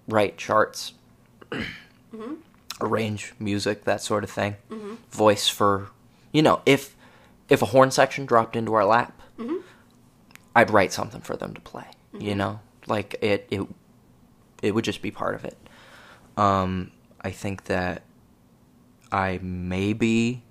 write 0.08 0.36
charts, 0.36 0.92
Mm-hmm. 1.52 2.34
arrange 2.80 3.32
music, 3.38 3.84
that 3.84 4.00
sort 4.02 4.24
of 4.24 4.30
thing, 4.30 4.56
voice 5.10 5.48
for, 5.48 5.88
you 6.32 6.42
know, 6.42 6.62
if 6.66 6.96
if 7.48 7.60
a 7.62 7.66
horn 7.66 7.90
section 7.90 8.24
dropped 8.26 8.56
into 8.56 8.74
our 8.74 8.84
lap, 8.84 9.20
Mm-hmm. 9.38 9.56
I'd 10.56 10.70
write 10.70 10.92
something 10.92 11.20
for 11.20 11.36
them 11.36 11.54
to 11.54 11.60
play. 11.60 11.86
You 12.16 12.34
know, 12.36 12.60
like 12.86 13.16
it 13.20 13.46
it 13.50 13.62
it 14.62 14.72
would 14.74 14.84
just 14.84 15.02
be 15.02 15.10
part 15.10 15.34
of 15.34 15.44
it. 15.44 15.56
Um, 16.36 16.92
I 17.20 17.30
think 17.32 17.64
that 17.64 18.02
I 19.10 19.40
maybe 19.42 20.42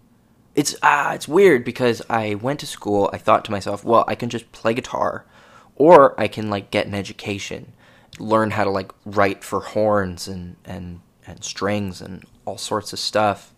it's 0.56 0.76
ah 0.84 1.14
it's 1.14 1.28
weird 1.28 1.64
because 1.64 2.02
I 2.10 2.36
went 2.36 2.60
to 2.60 2.68
school. 2.68 3.10
I 3.12 3.18
thought 3.18 3.46
to 3.46 3.52
myself, 3.52 3.84
well, 3.84 4.06
I 4.08 4.16
can 4.16 4.30
just 4.30 4.52
play 4.52 4.74
guitar, 4.74 5.26
or 5.76 6.20
I 6.20 6.28
can 6.28 6.50
like 6.50 6.72
get 6.72 6.86
an 6.86 6.94
education, 6.94 7.74
learn 8.20 8.52
how 8.52 8.64
to 8.64 8.70
like 8.70 8.92
write 9.06 9.44
for 9.44 9.62
horns 9.62 10.28
and 10.28 10.56
and 10.66 11.02
and 11.26 11.44
strings 11.44 12.02
and 12.02 12.24
all 12.46 12.58
sorts 12.58 12.94
of 12.94 13.00
stuff. 13.00 13.54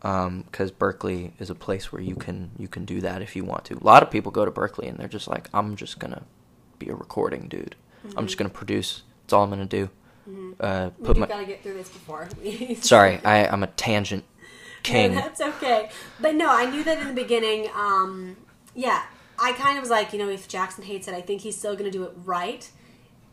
Because 0.00 0.72
Berklee 0.72 1.30
is 1.38 1.48
a 1.48 1.54
place 1.54 1.92
where 1.92 2.02
you 2.02 2.16
can 2.16 2.50
you 2.58 2.68
can 2.68 2.84
do 2.84 3.00
that 3.02 3.22
if 3.22 3.36
you 3.36 3.44
want 3.44 3.64
to. 3.66 3.74
A 3.74 3.84
lot 3.84 4.02
of 4.02 4.10
people 4.10 4.32
go 4.32 4.44
to 4.44 4.50
Berklee 4.50 4.88
and 4.88 4.98
they're 4.98 5.08
just 5.08 5.28
like, 5.28 5.48
I'm 5.54 5.76
just 5.76 5.98
gonna 5.98 6.22
be 6.78 6.88
a 6.88 6.94
recording 6.94 7.48
dude. 7.48 7.76
I'm 8.16 8.26
just 8.26 8.38
gonna 8.38 8.50
produce. 8.50 9.02
That's 9.22 9.34
all 9.34 9.44
I'm 9.44 9.50
gonna 9.50 9.64
do. 9.66 9.90
Uh, 10.60 10.90
we 10.98 11.06
put 11.06 11.14
do 11.14 11.20
my 11.20 11.26
gotta 11.26 11.44
get 11.44 11.62
through 11.62 11.74
this 11.74 11.88
before. 11.88 12.28
sorry, 12.80 13.20
I, 13.24 13.46
I'm 13.46 13.62
a 13.62 13.68
tangent 13.68 14.24
king. 14.82 15.14
No, 15.14 15.20
that's 15.22 15.40
okay. 15.40 15.90
But 16.20 16.34
no, 16.34 16.48
I 16.48 16.66
knew 16.70 16.84
that 16.84 16.98
in 17.00 17.08
the 17.08 17.14
beginning. 17.14 17.68
Um, 17.74 18.36
yeah, 18.74 19.04
I 19.38 19.52
kind 19.52 19.78
of 19.78 19.82
was 19.82 19.90
like, 19.90 20.12
you 20.12 20.18
know, 20.18 20.28
if 20.28 20.48
Jackson 20.48 20.84
hates 20.84 21.08
it, 21.08 21.14
I 21.14 21.20
think 21.20 21.42
he's 21.42 21.56
still 21.56 21.74
going 21.74 21.90
to 21.90 21.96
do 21.96 22.04
it 22.04 22.12
right, 22.24 22.68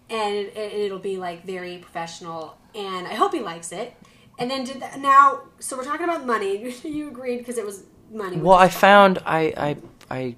and 0.10 0.36
it, 0.36 0.56
it, 0.56 0.74
it'll 0.74 1.00
be 1.00 1.18
like 1.18 1.46
very 1.46 1.78
professional. 1.78 2.58
And 2.76 3.08
I 3.08 3.16
hope 3.16 3.34
he 3.34 3.40
likes 3.40 3.72
it. 3.72 3.96
And 4.38 4.50
then 4.50 4.64
did 4.64 4.80
that, 4.82 5.00
now, 5.00 5.42
so 5.60 5.76
we're 5.76 5.84
talking 5.84 6.06
about 6.06 6.26
money. 6.26 6.74
you 6.84 7.10
agreed 7.10 7.40
because 7.40 7.58
it 7.58 7.66
was 7.66 7.84
money. 8.12 8.38
Well, 8.38 8.58
I 8.58 8.70
found 8.70 9.20
I 9.26 9.54
I 9.58 9.78
I 10.10 10.36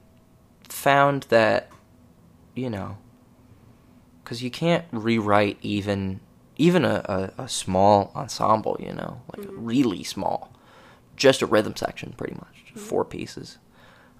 found 0.67 1.23
that 1.23 1.69
you 2.55 2.69
know 2.69 2.97
because 4.23 4.41
you 4.41 4.49
can't 4.49 4.85
rewrite 4.91 5.57
even 5.61 6.19
even 6.57 6.85
a, 6.85 7.31
a, 7.37 7.43
a 7.43 7.49
small 7.49 8.11
ensemble, 8.15 8.77
you 8.79 8.93
know, 8.93 9.21
like 9.35 9.47
really 9.51 10.03
small, 10.03 10.50
just 11.15 11.41
a 11.41 11.45
rhythm 11.45 11.75
section, 11.75 12.13
pretty 12.17 12.35
much, 12.35 12.73
four 12.75 13.05
pieces. 13.05 13.57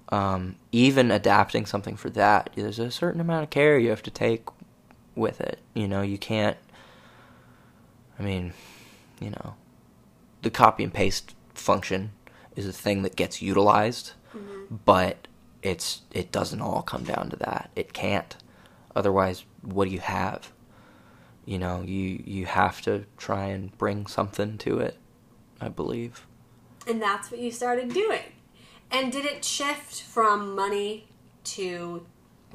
Um, 0.10 0.58
even 0.72 1.10
adapting 1.10 1.66
something 1.66 1.96
for 1.96 2.10
that, 2.12 2.50
there's 2.56 2.80
a 2.80 2.92
certain 2.92 3.22
amount 3.22 3.44
of 3.44 3.50
care 3.50 3.78
you 3.80 3.90
have 3.90 4.04
to 4.04 4.12
take 4.12 4.44
with 5.16 5.40
it. 5.40 5.60
You 5.74 5.88
know, 5.88 6.02
you 6.02 6.18
can't. 6.18 6.58
I 8.20 8.24
mean, 8.24 8.54
you 9.20 9.30
know, 9.32 9.56
the 10.42 10.50
copy 10.50 10.84
and 10.84 10.94
paste 10.94 11.34
function 11.54 12.12
is 12.56 12.68
a 12.68 12.74
thing 12.74 13.04
that 13.04 13.16
gets 13.16 13.42
utilized, 13.42 14.12
but 14.86 15.28
it's 15.62 16.02
it 16.12 16.32
doesn't 16.32 16.62
all 16.62 16.82
come 16.82 17.04
down 17.04 17.30
to 17.30 17.36
that. 17.38 17.72
It 17.76 17.94
can't. 17.94 18.36
Otherwise, 18.96 19.46
what 19.62 19.86
do 19.86 19.92
you 19.92 20.00
have? 20.00 20.52
You 21.46 21.58
know, 21.60 21.82
you 21.82 22.22
you 22.26 22.46
have 22.46 22.82
to 22.82 23.06
try 23.18 23.46
and 23.46 23.76
bring 23.78 24.08
something 24.08 24.58
to 24.60 24.80
it. 24.80 24.98
I 25.60 25.70
believe. 25.70 26.26
And 26.88 27.02
that's 27.02 27.32
what 27.32 27.40
you 27.40 27.52
started 27.52 27.94
doing. 27.94 28.22
And 28.92 29.12
did 29.12 29.26
it 29.26 29.46
shift 29.46 30.02
from 30.02 30.56
money 30.56 31.08
to 31.46 32.06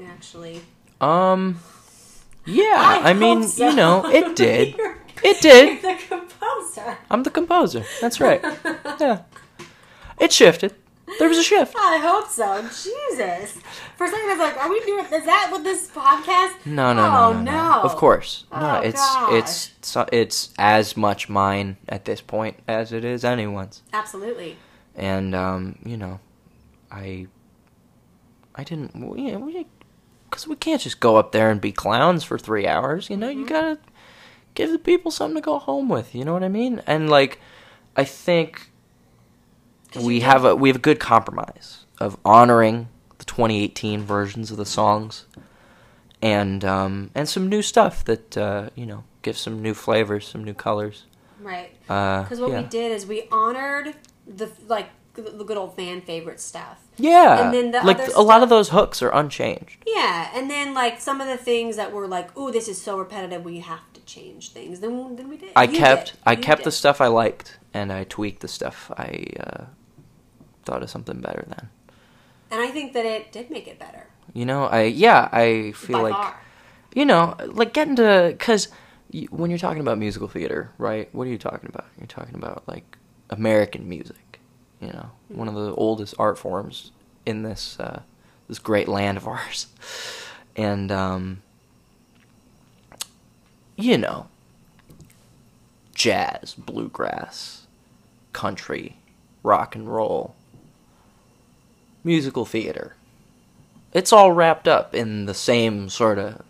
actually? 0.05 0.63
Um. 1.01 1.61
Yeah, 2.45 2.77
I, 2.77 3.13
hope 3.13 3.17
mean, 3.19 3.43
so. 3.43 3.69
you 3.69 3.75
know, 3.75 4.07
it 4.13 4.37
did. 4.37 4.77
It 5.25 5.41
did. 5.41 5.83
You're 5.83 5.97
the 5.97 6.03
composer. 6.07 6.99
I'm 7.11 7.23
the 7.25 7.31
composer. 7.31 7.85
That's 8.01 8.21
right. 8.21 8.43
Yeah. 9.01 9.23
It 10.19 10.33
shifted. 10.33 10.75
There 11.19 11.29
was 11.29 11.39
a 11.39 11.43
shift. 11.43 11.75
I 11.79 11.99
hope 11.99 12.29
so. 12.29 12.63
Jesus. 12.63 13.53
For 13.97 14.05
a 14.07 14.09
second, 14.09 14.29
I 14.29 14.33
was 14.33 14.39
like, 14.39 14.57
"Are 14.59 14.69
we 14.69 14.81
doing? 14.81 15.05
Is 15.07 15.25
that 15.25 15.49
what 15.53 15.63
this 15.65 15.89
podcast?" 15.89 16.67
No, 16.67 16.93
no, 16.93 17.03
oh, 17.07 17.33
no, 17.33 17.43
no, 17.43 17.53
no. 17.53 17.81
Of 17.83 17.97
course. 17.97 18.45
No, 18.53 18.59
Oh, 18.59 18.81
it's 18.81 19.01
gosh. 19.01 19.33
it's 19.33 19.71
so, 19.83 20.07
it's 20.13 20.53
as 20.59 20.97
much 20.97 21.29
mine 21.29 21.77
at 21.89 22.05
this 22.07 22.21
point 22.21 22.57
as 22.67 22.93
it 22.93 23.05
is 23.05 23.25
anyone's. 23.25 23.83
Absolutely. 23.93 24.57
And 24.97 25.35
um, 25.35 25.79
you 25.85 25.97
know, 25.97 26.19
I 26.91 27.29
I 28.55 28.65
didn't 28.65 28.95
we 28.97 29.37
we 29.37 29.67
cuz 30.31 30.49
we 30.49 30.57
can't 30.57 30.81
just 30.83 30.99
go 31.01 31.17
up 31.17 31.31
there 31.33 31.51
and 31.51 31.61
be 31.61 31.71
clowns 31.73 32.25
for 32.25 32.37
3 32.39 32.67
hours, 32.67 33.09
you 33.11 33.17
know? 33.17 33.29
You 33.29 33.47
got 33.47 33.61
to 33.61 33.79
give 34.55 34.71
the 34.73 34.79
people 34.79 35.11
something 35.13 35.37
to 35.37 35.41
go 35.41 35.59
home 35.61 35.89
with, 35.89 36.15
you 36.15 36.25
know 36.25 36.33
what 36.33 36.43
I 36.43 36.49
mean? 36.49 36.83
And 36.87 37.09
like 37.09 37.39
I 37.97 38.05
think 38.05 38.71
we 40.01 40.21
have 40.21 40.45
a 40.45 40.55
we 40.55 40.69
have 40.69 40.77
a 40.77 40.81
good 40.81 41.01
compromise 41.01 41.85
of 41.99 42.17
honoring 42.25 42.89
the 43.19 43.25
2018 43.25 44.03
versions 44.03 44.51
of 44.51 44.57
the 44.57 44.67
songs 44.67 45.27
and 46.23 46.65
um, 46.65 47.11
and 47.15 47.29
some 47.29 47.49
new 47.49 47.63
stuff 47.63 48.05
that 48.05 48.37
uh, 48.37 48.71
you 48.75 48.87
know 48.87 49.05
gives 49.23 49.41
some 49.41 49.63
new 49.63 49.75
flavors, 49.75 50.27
some 50.27 50.45
new 50.45 50.55
colors. 50.55 51.05
Right. 51.41 51.75
Uh, 51.89 52.23
Because 52.23 52.41
what 52.41 52.51
yeah. 52.51 52.63
we 52.63 52.69
did 52.69 52.93
is 52.93 53.07
we 53.07 53.29
honored 53.31 53.95
the 54.27 54.51
like 54.67 54.89
the 55.15 55.45
good 55.45 55.57
old 55.57 55.75
fan 55.77 56.01
favorite 56.01 56.41
stuff. 56.41 56.83
Yeah, 56.99 57.45
And 57.45 57.55
then 57.55 57.71
the 57.73 57.83
like 57.83 57.99
other 57.99 58.13
a 58.17 58.23
lot 58.23 58.43
of 58.43 58.49
those 58.49 58.71
hooks 58.71 59.03
are 59.03 59.11
unchanged. 59.11 59.83
Yeah, 59.87 60.31
and 60.35 60.51
then 60.51 60.73
like 60.75 61.01
some 61.01 61.21
of 61.21 61.27
the 61.27 61.37
things 61.37 61.77
that 61.77 61.93
were 61.93 62.07
like, 62.07 62.37
"Ooh, 62.39 62.51
this 62.51 62.69
is 62.69 62.81
so 62.81 62.99
repetitive. 62.99 63.45
We 63.45 63.61
have 63.61 63.93
to 63.95 64.01
change 64.03 64.51
things." 64.51 64.81
Then 64.81 65.17
then 65.17 65.29
we 65.29 65.37
did. 65.37 65.53
I 65.55 65.65
You 65.65 65.79
kept 65.79 66.07
did. 66.13 66.19
I 66.25 66.33
You 66.33 66.39
kept 66.39 66.65
the 66.65 66.71
stuff 66.73 67.01
I 67.01 67.09
liked, 67.09 67.59
and 67.75 67.93
I 67.93 68.05
tweaked 68.05 68.41
the 68.41 68.49
stuff 68.49 68.91
I 68.97 69.27
uh, 69.39 69.65
thought 70.67 70.83
of 70.83 70.91
something 70.91 71.21
better 71.21 71.45
than. 71.49 71.71
and 72.51 72.61
I 72.61 72.69
think 72.69 72.93
that 72.93 73.07
it 73.07 73.33
did 73.33 73.51
make 73.51 73.67
it 73.67 73.79
better. 73.79 74.07
You 74.35 74.45
know, 74.45 74.65
I 74.67 74.83
yeah, 74.83 75.29
I 75.33 75.73
feel 75.73 75.99
by 76.03 76.11
like 76.11 76.13
far. 76.15 76.37
you 76.95 77.05
know, 77.07 77.37
like 77.47 77.73
getting 77.73 77.97
to 77.97 78.35
because 78.37 78.69
when 79.31 79.51
you're 79.51 79.59
talking 79.59 79.81
about 79.81 79.97
musical 79.99 80.29
theater, 80.29 80.71
right? 80.79 81.09
What 81.15 81.27
are 81.27 81.31
you 81.31 81.39
talking 81.39 81.71
about? 81.73 81.87
You're 81.99 82.07
talking 82.09 82.35
about 82.35 82.65
like 82.67 82.99
American 83.31 83.89
music, 83.89 84.41
you 84.81 84.89
know, 84.89 85.11
one 85.29 85.49
of 85.49 85.55
the 85.55 85.75
oldest 85.75 86.15
art 86.19 86.39
forms 86.39 86.91
in 87.25 87.43
this 87.43 87.79
uh, 87.81 88.03
this 88.49 88.59
great 88.59 88.89
land 88.89 89.17
of 89.17 89.27
ours, 89.27 89.69
and 90.57 90.91
um, 90.93 91.43
you 93.77 93.97
know, 93.99 94.27
jazz, 95.95 96.55
bluegrass, 96.55 97.67
country, 98.33 98.97
rock 99.43 99.75
and 99.75 99.89
roll, 99.93 100.35
musical 102.07 102.45
theater. 102.47 102.95
It's 103.93 104.13
all 104.13 104.33
wrapped 104.33 104.69
up 104.69 104.95
in 104.95 105.27
the 105.27 105.35
same 105.35 105.89
sort 105.89 106.19
of 106.19 106.43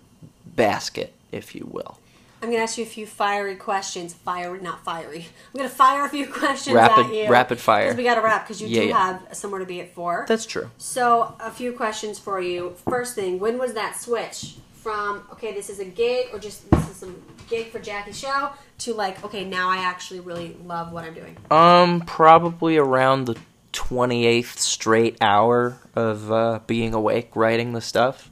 basket, 0.45 1.15
if 1.33 1.55
you 1.55 1.67
will. 1.71 1.99
I'm 2.43 2.51
gonna 2.51 2.63
ask 2.63 2.77
you 2.77 2.85
a 2.85 2.89
few 2.89 3.07
fiery 3.07 3.57
questions. 3.57 4.13
Fiery, 4.13 4.61
not 4.61 4.85
fiery. 4.85 5.27
I'm 5.55 5.57
gonna 5.59 5.69
fire 5.71 6.05
a 6.05 6.09
few 6.09 6.27
questions 6.27 6.75
Rapid- 6.77 7.07
at 7.07 7.15
you. 7.15 7.29
rapid 7.31 7.59
fire. 7.59 7.87
Because 7.87 7.97
we 7.97 8.05
got 8.05 8.17
to 8.17 8.21
wrap. 8.21 8.45
Because 8.47 8.61
you 8.61 8.69
Yeah, 8.69 8.81
do 8.83 8.87
yeah. 8.89 9.07
have 9.07 9.37
somewhere 9.37 9.61
to 9.61 9.67
be 9.67 9.81
at 9.81 9.95
four. 9.95 10.27
That's 10.29 10.45
true. 10.45 10.71
So, 10.77 11.35
a 11.41 11.51
few 11.51 11.73
questions 11.73 12.19
for 12.19 12.41
you. 12.41 12.75
First 12.89 13.15
thing, 13.15 13.41
when 13.41 13.59
was 13.59 13.73
that 13.73 13.97
switch 13.99 14.57
from 14.75 15.23
okay, 15.33 15.53
this 15.55 15.71
is 15.71 15.81
a 15.81 15.85
gig, 15.87 16.27
or 16.33 16.39
just 16.39 16.71
this 16.71 16.91
is 16.91 16.97
some 16.97 17.17
gig 17.49 17.71
for 17.71 17.79
Jackie's 17.79 18.19
show, 18.19 18.51
to 18.81 18.93
like 18.93 19.25
okay, 19.25 19.45
now 19.45 19.71
I 19.71 19.79
actually 19.79 20.21
really 20.21 20.57
love 20.67 20.93
what 20.93 21.05
I'm 21.05 21.15
doing? 21.15 21.37
Um, 21.51 22.03
probably 22.03 22.77
around 22.77 23.25
the 23.25 23.37
28th 23.77 24.59
straight 24.59 25.17
hour 25.21 25.79
of 25.95 26.33
uh, 26.33 26.61
being 26.67 26.95
awake 26.95 27.31
writing 27.37 27.75
the 27.75 27.81
stuff. 27.81 28.31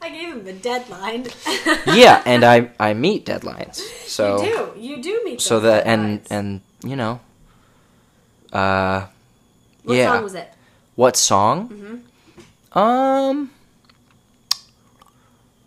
I 0.00 0.10
gave 0.10 0.28
him 0.28 0.44
the 0.44 0.52
deadline. 0.52 1.26
yeah, 1.86 2.22
and 2.24 2.44
I 2.44 2.70
I 2.78 2.94
meet 2.94 3.26
deadlines. 3.26 3.76
So 4.06 4.40
you 4.40 4.48
do, 4.48 4.80
you 4.80 5.02
do 5.02 5.20
meet. 5.24 5.40
so 5.40 5.58
that 5.60 5.84
and 5.86 6.20
and 6.30 6.60
you 6.84 6.94
know 6.94 7.18
uh 8.52 9.06
what 9.82 9.96
yeah. 9.96 10.12
song 10.12 10.22
was 10.22 10.34
it? 10.34 10.52
what 10.94 11.16
song? 11.16 11.68
Mm-hmm. 11.68 12.78
Um 12.78 13.50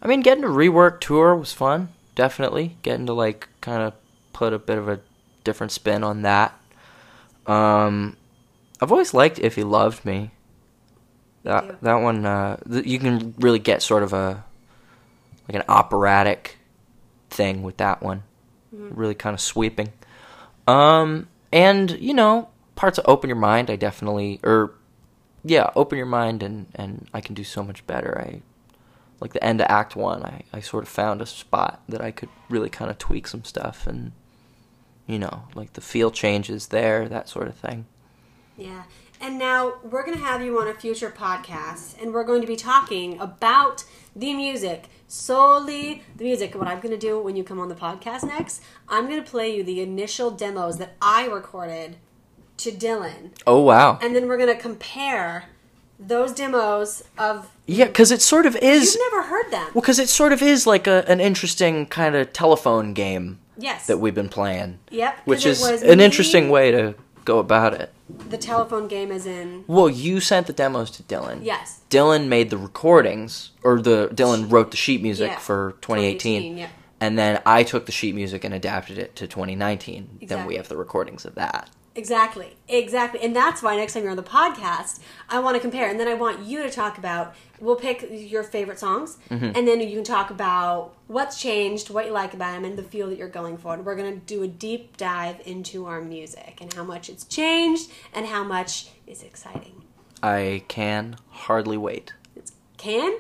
I 0.02 0.08
mean 0.08 0.22
getting 0.22 0.44
to 0.44 0.50
rework 0.50 1.02
tour 1.02 1.36
was 1.36 1.52
fun, 1.52 1.90
definitely. 2.16 2.78
Getting 2.82 3.08
to 3.08 3.14
like 3.14 3.50
kind 3.60 3.82
of 3.82 3.94
put 4.32 4.54
a 4.54 4.60
bit 4.60 4.78
of 4.78 4.88
a 4.88 5.02
different 5.44 5.74
spin 5.74 6.04
on 6.04 6.22
that. 6.22 6.59
Um 7.46 8.16
I've 8.82 8.92
always 8.92 9.14
liked 9.14 9.40
If 9.40 9.56
He 9.56 9.64
Loved 9.64 10.06
Me. 10.06 10.32
That 11.44 11.66
Yeah. 11.66 11.76
that 11.82 11.96
one 11.96 12.26
uh 12.26 12.58
th- 12.70 12.86
you 12.86 13.00
can 13.00 13.34
really 13.40 13.60
get 13.60 13.82
sort 13.82 14.04
of 14.04 14.14
a 14.14 14.44
like 15.48 15.56
an 15.56 15.64
operatic 15.68 16.58
thing 17.30 17.64
with 17.64 17.78
that 17.78 18.02
one. 18.02 18.24
Really 18.72 19.16
kind 19.16 19.34
of 19.34 19.42
sweeping. 19.42 19.94
Um 20.68 21.28
and 21.52 21.92
you 22.00 22.14
know, 22.14 22.50
parts 22.76 22.98
of 22.98 23.06
Open 23.08 23.30
Your 23.30 23.38
Mind 23.38 23.70
I 23.70 23.76
definitely 23.76 24.40
or 24.44 24.74
yeah, 25.44 25.70
open 25.76 25.98
your 25.98 26.06
mind 26.08 26.44
and 26.44 26.68
and 26.76 27.08
I 27.14 27.22
can 27.22 27.34
do 27.34 27.44
so 27.44 27.64
much 27.64 27.86
better. 27.88 28.20
I 28.20 28.42
like 29.22 29.34
the 29.34 29.44
end 29.44 29.60
of 29.62 29.68
act 29.70 29.96
1, 29.96 30.24
I 30.24 30.44
I 30.54 30.60
sort 30.60 30.84
of 30.84 30.90
found 30.90 31.22
a 31.22 31.26
spot 31.26 31.82
that 31.90 32.02
I 32.02 32.12
could 32.12 32.30
really 32.50 32.70
kind 32.70 32.92
of 32.92 32.98
tweak 32.98 33.28
some 33.28 33.44
stuff 33.44 33.88
and 33.88 34.12
you 35.10 35.18
know, 35.20 35.44
like 35.56 35.74
the 35.74 35.82
feel 35.82 36.12
changes 36.12 36.68
there, 36.68 37.10
that 37.10 37.28
sort 37.28 37.48
of 37.48 37.56
thing. 37.56 37.86
Yeah. 38.58 38.84
And 39.22 39.38
now 39.38 39.74
we're 39.84 40.06
going 40.06 40.18
to 40.18 40.24
have 40.24 40.42
you 40.42 40.60
on 40.62 40.68
a 40.68 40.74
future 40.74 41.10
podcast, 41.10 42.02
and 42.02 42.14
we're 42.14 42.24
going 42.24 42.42
to 42.42 42.48
be 42.48 42.56
talking 42.56 43.20
about 43.20 43.84
the 44.16 44.34
music, 44.34 44.86
solely 45.08 46.04
the 46.16 46.24
music. 46.24 46.52
And 46.52 46.62
what 46.62 46.70
I'm 46.70 46.80
going 46.80 46.94
to 46.94 46.98
do 46.98 47.20
when 47.22 47.36
you 47.36 47.44
come 47.44 47.60
on 47.60 47.68
the 47.70 47.76
podcast 47.76 48.24
next, 48.24 48.62
I'm 48.88 49.08
going 49.10 49.22
to 49.22 49.30
play 49.30 49.54
you 49.56 49.64
the 49.64 49.82
initial 49.82 50.32
demos 50.32 50.78
that 50.78 50.96
I 51.02 51.26
recorded 51.26 51.98
to 52.58 52.72
Dylan, 52.72 53.32
Oh 53.48 53.62
wow. 53.62 53.98
and 54.02 54.16
then 54.16 54.28
we're 54.28 54.38
going 54.38 54.54
to 54.56 54.62
compare 54.62 55.46
those 56.00 56.32
demos 56.34 57.04
of. 57.18 57.50
Yeah, 57.66 57.88
cuz 57.88 58.12
it 58.12 58.22
sort 58.22 58.46
of 58.46 58.56
is 58.58 58.96
You've 58.96 59.12
never 59.12 59.28
heard 59.28 59.50
them. 59.52 59.66
Well, 59.74 59.82
because 59.82 60.00
it 60.00 60.10
sort 60.10 60.32
of 60.34 60.42
is 60.42 60.66
like 60.68 60.86
a, 60.88 61.04
an 61.10 61.20
interesting 61.20 61.86
kind 61.88 62.16
of 62.16 62.32
telephone 62.34 62.94
game 62.94 63.40
Yes. 63.60 63.88
that 63.88 64.00
we've 64.00 64.16
been 64.16 64.30
playing. 64.30 64.80
Yep. 64.90 65.20
Which 65.26 65.46
is 65.46 65.64
an 65.84 65.98
me- 66.00 66.04
interesting 66.06 66.50
way 66.50 66.72
to 66.72 66.96
go 67.26 67.40
about 67.40 67.74
it. 67.74 67.94
The 68.30 68.38
telephone 68.38 68.88
game 68.88 69.12
is 69.12 69.26
in. 69.26 69.66
Well, 69.68 69.90
you 69.90 70.20
sent 70.20 70.48
the 70.48 70.54
demos 70.54 70.90
to 70.92 71.04
Dylan. 71.04 71.40
Yes. 71.44 71.82
Dylan 71.90 72.28
made 72.28 72.50
the 72.50 72.58
recordings, 72.58 73.52
or 73.64 73.82
the 73.82 74.10
Dylan 74.14 74.52
wrote 74.52 74.72
the 74.72 74.78
sheet 74.78 75.02
music 75.04 75.32
Yeah. 75.32 75.38
for 75.38 75.76
2018. 75.82 76.42
2018, 76.42 76.58
yeah. 76.58 76.68
And 77.02 77.18
then 77.18 77.42
I 77.46 77.64
took 77.64 77.86
the 77.86 77.92
sheet 77.92 78.16
music 78.16 78.44
and 78.44 78.54
adapted 78.54 78.98
it 78.98 79.16
to 79.18 79.28
2019. 79.28 80.20
Then 80.24 80.46
we 80.46 80.56
have 80.56 80.68
the 80.70 80.76
recordings 80.78 81.24
of 81.24 81.36
that. 81.36 81.70
Exactly, 81.96 82.56
exactly, 82.68 83.20
and 83.22 83.36
that's 83.36 83.62
why 83.62 83.76
next 83.76 83.94
time 83.94 84.04
you're 84.04 84.12
on 84.12 84.16
the 84.18 84.24
podcast, 84.24 85.00
I 85.28 85.40
want 85.40 85.56
to 85.56 85.60
compare, 85.60 85.90
and 85.90 86.00
then 86.00 86.08
I 86.08 86.14
want 86.14 86.40
you 86.46 86.64
to 86.64 86.70
talk 86.70 86.98
about. 86.98 87.36
We'll 87.60 87.76
pick 87.76 88.08
your 88.10 88.44
favorite 88.44 88.80
songs, 88.80 89.18
Mm-hmm. 89.30 89.52
and 89.56 89.68
then 89.68 89.82
you 89.82 89.96
can 89.96 90.04
talk 90.06 90.30
about 90.30 90.94
what's 91.08 91.42
changed, 91.42 91.90
what 91.90 92.06
you 92.06 92.12
like 92.14 92.34
about 92.34 92.54
them, 92.54 92.64
and 92.64 92.78
the 92.78 92.84
feel 92.84 93.10
that 93.10 93.18
you're 93.18 93.28
going 93.28 93.58
for. 93.58 93.74
And 93.74 93.86
we're 93.86 93.96
gonna 93.96 94.16
do 94.16 94.44
a 94.44 94.48
deep 94.48 94.96
dive 94.96 95.42
into 95.46 95.86
our 95.88 96.00
music 96.00 96.60
and 96.62 96.72
how 96.74 96.84
much 96.86 97.10
it's 97.10 97.26
changed 97.26 97.92
and 98.14 98.28
how 98.28 98.44
much 98.46 98.90
is 99.08 99.24
exciting. 99.24 99.84
I 100.24 100.64
can 100.70 101.18
hardly 101.30 101.76
wait. 101.78 102.14
It's 102.36 102.54
can. 102.78 103.18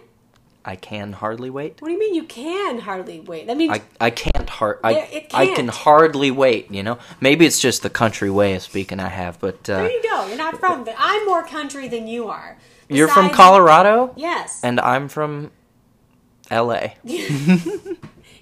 I 0.70 0.76
can 0.76 1.13
hardly 1.13 1.49
wait. 1.49 1.82
What 1.82 1.88
do 1.88 1.93
you 1.95 1.99
mean 1.99 2.13
you 2.13 2.26
can 2.26 2.78
hardly 2.78 3.22
wait? 3.22 3.47
That 3.47 3.57
means 3.57 3.74
I, 3.74 3.82
I 3.99 4.11
can't 4.11 4.47
hard 4.47 4.78
I, 4.84 4.93
it 4.99 5.32
I 5.34 5.47
can 5.55 5.67
hardly 5.67 6.30
wait, 6.30 6.70
you 6.70 6.84
know? 6.84 6.99
Maybe 7.20 7.47
it's 7.47 7.59
just 7.59 7.82
the 7.82 7.89
country 7.89 8.30
way 8.30 8.53
of 8.53 8.61
speaking 8.61 8.99
I 8.99 9.07
have, 9.07 9.39
but 9.39 9.67
uh, 9.67 9.78
there 9.78 9.91
you 9.91 10.03
go. 10.03 10.28
You're 10.28 10.38
not 10.38 10.59
from. 10.59 10.84
But 10.84 10.93
I'm 10.99 11.26
more 11.26 11.41
country 11.41 11.88
than 11.88 12.07
you 12.07 12.28
are. 12.28 12.59
you're 12.88 13.07
from 13.07 13.32
Colorado 13.32 14.13
Yes. 14.15 14.63
and 14.63 14.80
I'm 14.80 15.07
from 15.09 15.49
LA. 16.51 16.89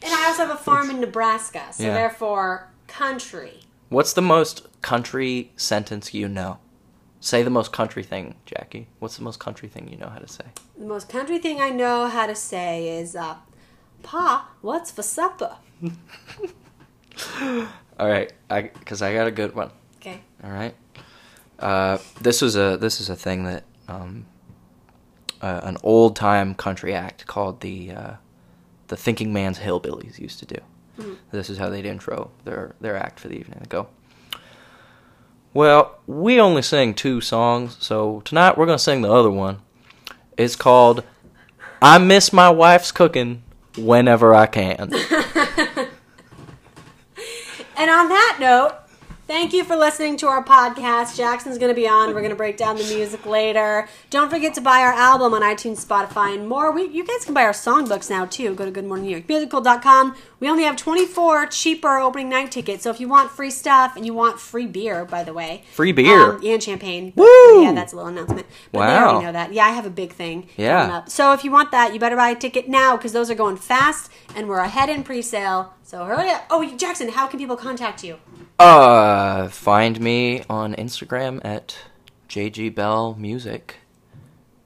And 0.03 0.13
I 0.13 0.27
also 0.27 0.45
have 0.45 0.55
a 0.55 0.59
farm 0.59 0.89
in 0.89 0.99
Nebraska, 0.99 1.63
so 1.71 1.83
Yeah. 1.83 1.93
therefore 1.93 2.67
country. 2.87 3.61
What's 3.89 4.13
the 4.13 4.21
most 4.21 4.67
country 4.81 5.51
sentence 5.55 6.13
you 6.13 6.27
know? 6.27 6.59
Say 7.27 7.43
the 7.43 7.49
most 7.49 7.73
country 7.73 8.03
thing, 8.03 8.35
Jackie. 8.45 8.87
What's 8.99 9.17
the 9.17 9.23
most 9.23 9.37
country 9.37 9.67
thing 9.67 9.89
you 9.89 9.97
know 9.97 10.07
how 10.07 10.19
to 10.19 10.29
say? 10.29 10.45
The 10.77 10.85
most 10.85 11.09
country 11.09 11.39
thing 11.39 11.59
I 11.59 11.71
know 11.71 12.07
how 12.07 12.25
to 12.25 12.33
say 12.33 12.87
is, 12.99 13.17
uh, 13.17 13.35
"Pa, 14.01 14.51
what's 14.61 14.91
for 14.91 15.03
supper?" 15.03 15.57
All 17.99 18.07
right, 18.07 18.31
I 18.49 18.61
because 18.61 19.01
I 19.01 19.13
got 19.13 19.27
a 19.27 19.31
good 19.31 19.53
one. 19.55 19.71
Okay. 19.97 20.21
All 20.41 20.51
right. 20.51 20.73
Uh, 21.59 21.97
this 22.21 22.41
was 22.41 22.55
a 22.55 22.77
this 22.77 23.01
is 23.01 23.09
a 23.09 23.15
thing 23.17 23.43
that 23.43 23.65
um, 23.89 24.25
uh, 25.41 25.59
an 25.63 25.75
old 25.83 26.15
time 26.15 26.55
country 26.55 26.93
act 26.93 27.27
called 27.27 27.59
the 27.59 27.91
uh, 27.91 28.13
the 28.87 28.95
Thinking 28.95 29.33
Man's 29.33 29.59
Hillbillies 29.59 30.17
used 30.17 30.39
to 30.39 30.45
do. 30.45 30.59
This 31.31 31.49
is 31.49 31.57
how 31.57 31.67
they'd 31.67 31.85
intro 31.85 32.31
their 32.45 32.73
their 32.79 32.95
act 32.95 33.19
for 33.19 33.27
the 33.27 33.35
evening. 33.35 33.59
They 33.59 33.67
go. 33.67 33.89
Well, 35.53 35.99
we 36.05 36.39
only 36.39 36.61
sing 36.61 36.93
two 36.93 37.21
songs, 37.21 37.77
so 37.79 38.21
tonight 38.25 38.57
we're 38.57 38.65
gonna 38.65 38.79
sing 38.79 39.01
the 39.01 39.11
other 39.11 39.31
one. 39.31 39.59
It's 40.37 40.55
called 40.55 41.03
"I 41.81 41.97
Miss 41.97 42.31
My 42.31 42.49
Wife's 42.49 42.91
Cooking 42.91 43.43
Whenever 43.77 44.35
I 44.35 44.45
Can." 44.45 44.93
And 47.77 47.91
on 47.91 48.09
that 48.09 48.37
note, 48.39 48.73
thank 49.27 49.53
you 49.53 49.63
for 49.63 49.75
listening 49.75 50.17
to 50.17 50.27
our 50.27 50.43
podcast. 50.43 51.15
Jackson's 51.17 51.57
going 51.57 51.69
to 51.69 51.75
be 51.75 51.87
on. 51.87 52.09
We're 52.09 52.21
going 52.21 52.29
to 52.29 52.35
break 52.35 52.57
down 52.57 52.77
the 52.77 52.83
music 52.83 53.25
later. 53.25 53.87
Don't 54.09 54.29
forget 54.29 54.53
to 54.55 54.61
buy 54.61 54.79
our 54.81 54.93
album 54.93 55.33
on 55.33 55.41
iTunes, 55.41 55.85
Spotify, 55.85 56.33
and 56.33 56.47
more. 56.47 56.71
We, 56.71 56.87
you 56.87 57.05
guys 57.05 57.25
can 57.25 57.33
buy 57.33 57.43
our 57.43 57.51
songbooks 57.51 58.09
now, 58.09 58.25
too. 58.25 58.55
Go 58.55 58.69
to 58.69 58.81
goodmorningnewyorkmusical.com. 58.81 60.15
We 60.39 60.49
only 60.49 60.63
have 60.63 60.75
24 60.75 61.47
cheaper 61.47 61.97
opening 61.97 62.29
night 62.29 62.51
tickets. 62.51 62.83
So 62.83 62.89
if 62.91 62.99
you 62.99 63.07
want 63.07 63.31
free 63.31 63.49
stuff 63.51 63.95
and 63.95 64.05
you 64.05 64.13
want 64.13 64.39
free 64.39 64.67
beer, 64.67 65.03
by 65.05 65.23
the 65.23 65.33
way. 65.33 65.63
Free 65.73 65.91
beer. 65.91 66.33
Um, 66.35 66.41
and 66.45 66.61
champagne. 66.61 67.13
Woo! 67.15 67.63
Yeah, 67.63 67.73
that's 67.73 67.93
a 67.93 67.95
little 67.95 68.09
announcement. 68.09 68.45
But 68.71 68.79
they 68.79 68.85
Wow. 68.93 69.07
already 69.09 69.25
know 69.25 69.31
that. 69.33 69.53
Yeah, 69.53 69.65
I 69.65 69.69
have 69.69 69.85
a 69.85 69.89
big 69.91 70.13
thing. 70.13 70.47
Yeah. 70.57 70.81
coming 70.81 70.95
up. 70.95 71.09
So 71.09 71.33
if 71.33 71.43
you 71.43 71.51
want 71.51 71.71
that, 71.71 71.93
you 71.93 71.99
better 71.99 72.15
buy 72.15 72.29
a 72.29 72.35
ticket 72.35 72.69
now 72.69 72.95
because 72.95 73.13
those 73.13 73.29
are 73.29 73.35
going 73.35 73.57
fast 73.57 74.11
and 74.35 74.47
we're 74.47 74.59
ahead 74.59 74.89
in 74.89 75.03
pre-sale. 75.03 75.73
So 75.87 76.03
hurry 76.03 76.29
up. 76.29 76.43
Oh, 76.49 76.69
Jackson, 76.75 77.07
how 77.07 77.27
can 77.27 77.39
people 77.39 77.55
contact 77.55 78.03
you? 78.03 78.17
Uh, 78.59 79.47
find 79.47 80.01
me 80.01 80.43
on 80.49 80.75
Instagram 80.75 81.39
at 81.45 81.77
JG 82.27 82.75
Bell 82.75 83.15
Music. 83.17 83.77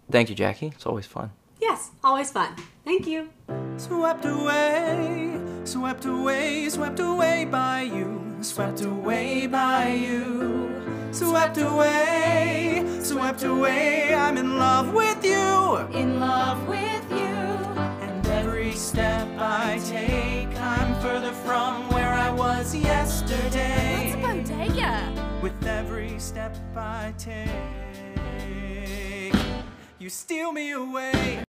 Thank 0.10 0.30
you, 0.30 0.36
Jackie. 0.36 0.72
It's 0.74 0.88
always 0.88 1.06
fun. 1.06 1.30
Yes, 1.62 1.92
always 2.04 2.32
fun. 2.32 2.56
Thank 2.84 3.06
you. 3.06 3.30
Swept 3.78 4.26
away, 4.26 5.38
swept 5.64 6.06
away, 6.06 6.68
swept 6.70 7.00
away 7.00 7.46
by 7.46 7.82
you, 7.84 8.38
swept 8.42 8.82
away 8.82 9.46
by 9.46 9.90
you, 9.90 10.74
swept 11.12 11.60
away, 11.60 12.84
swept 13.04 13.44
away. 13.44 14.16
I'm 14.16 14.38
in 14.38 14.58
love 14.58 14.92
with 14.92 15.24
you, 15.24 15.78
in 15.96 16.20
love 16.20 16.68
with 16.68 17.12
you. 17.12 17.18
and 18.02 18.26
every 18.28 18.72
step 18.72 19.28
I 19.38 19.80
take, 19.86 20.41
I'm 20.41 20.41
further 21.02 21.32
from 21.32 21.90
where 21.90 22.14
I 22.14 22.30
was 22.30 22.76
yesterday. 22.76 24.14
What's 24.14 24.48
a 24.48 24.54
bodega? 24.54 25.40
With 25.42 25.66
every 25.66 26.20
step 26.20 26.56
I 26.78 27.12
take, 27.18 27.50
you 29.98 30.10
steal 30.10 30.52
me 30.52 30.74
away. 30.74 31.44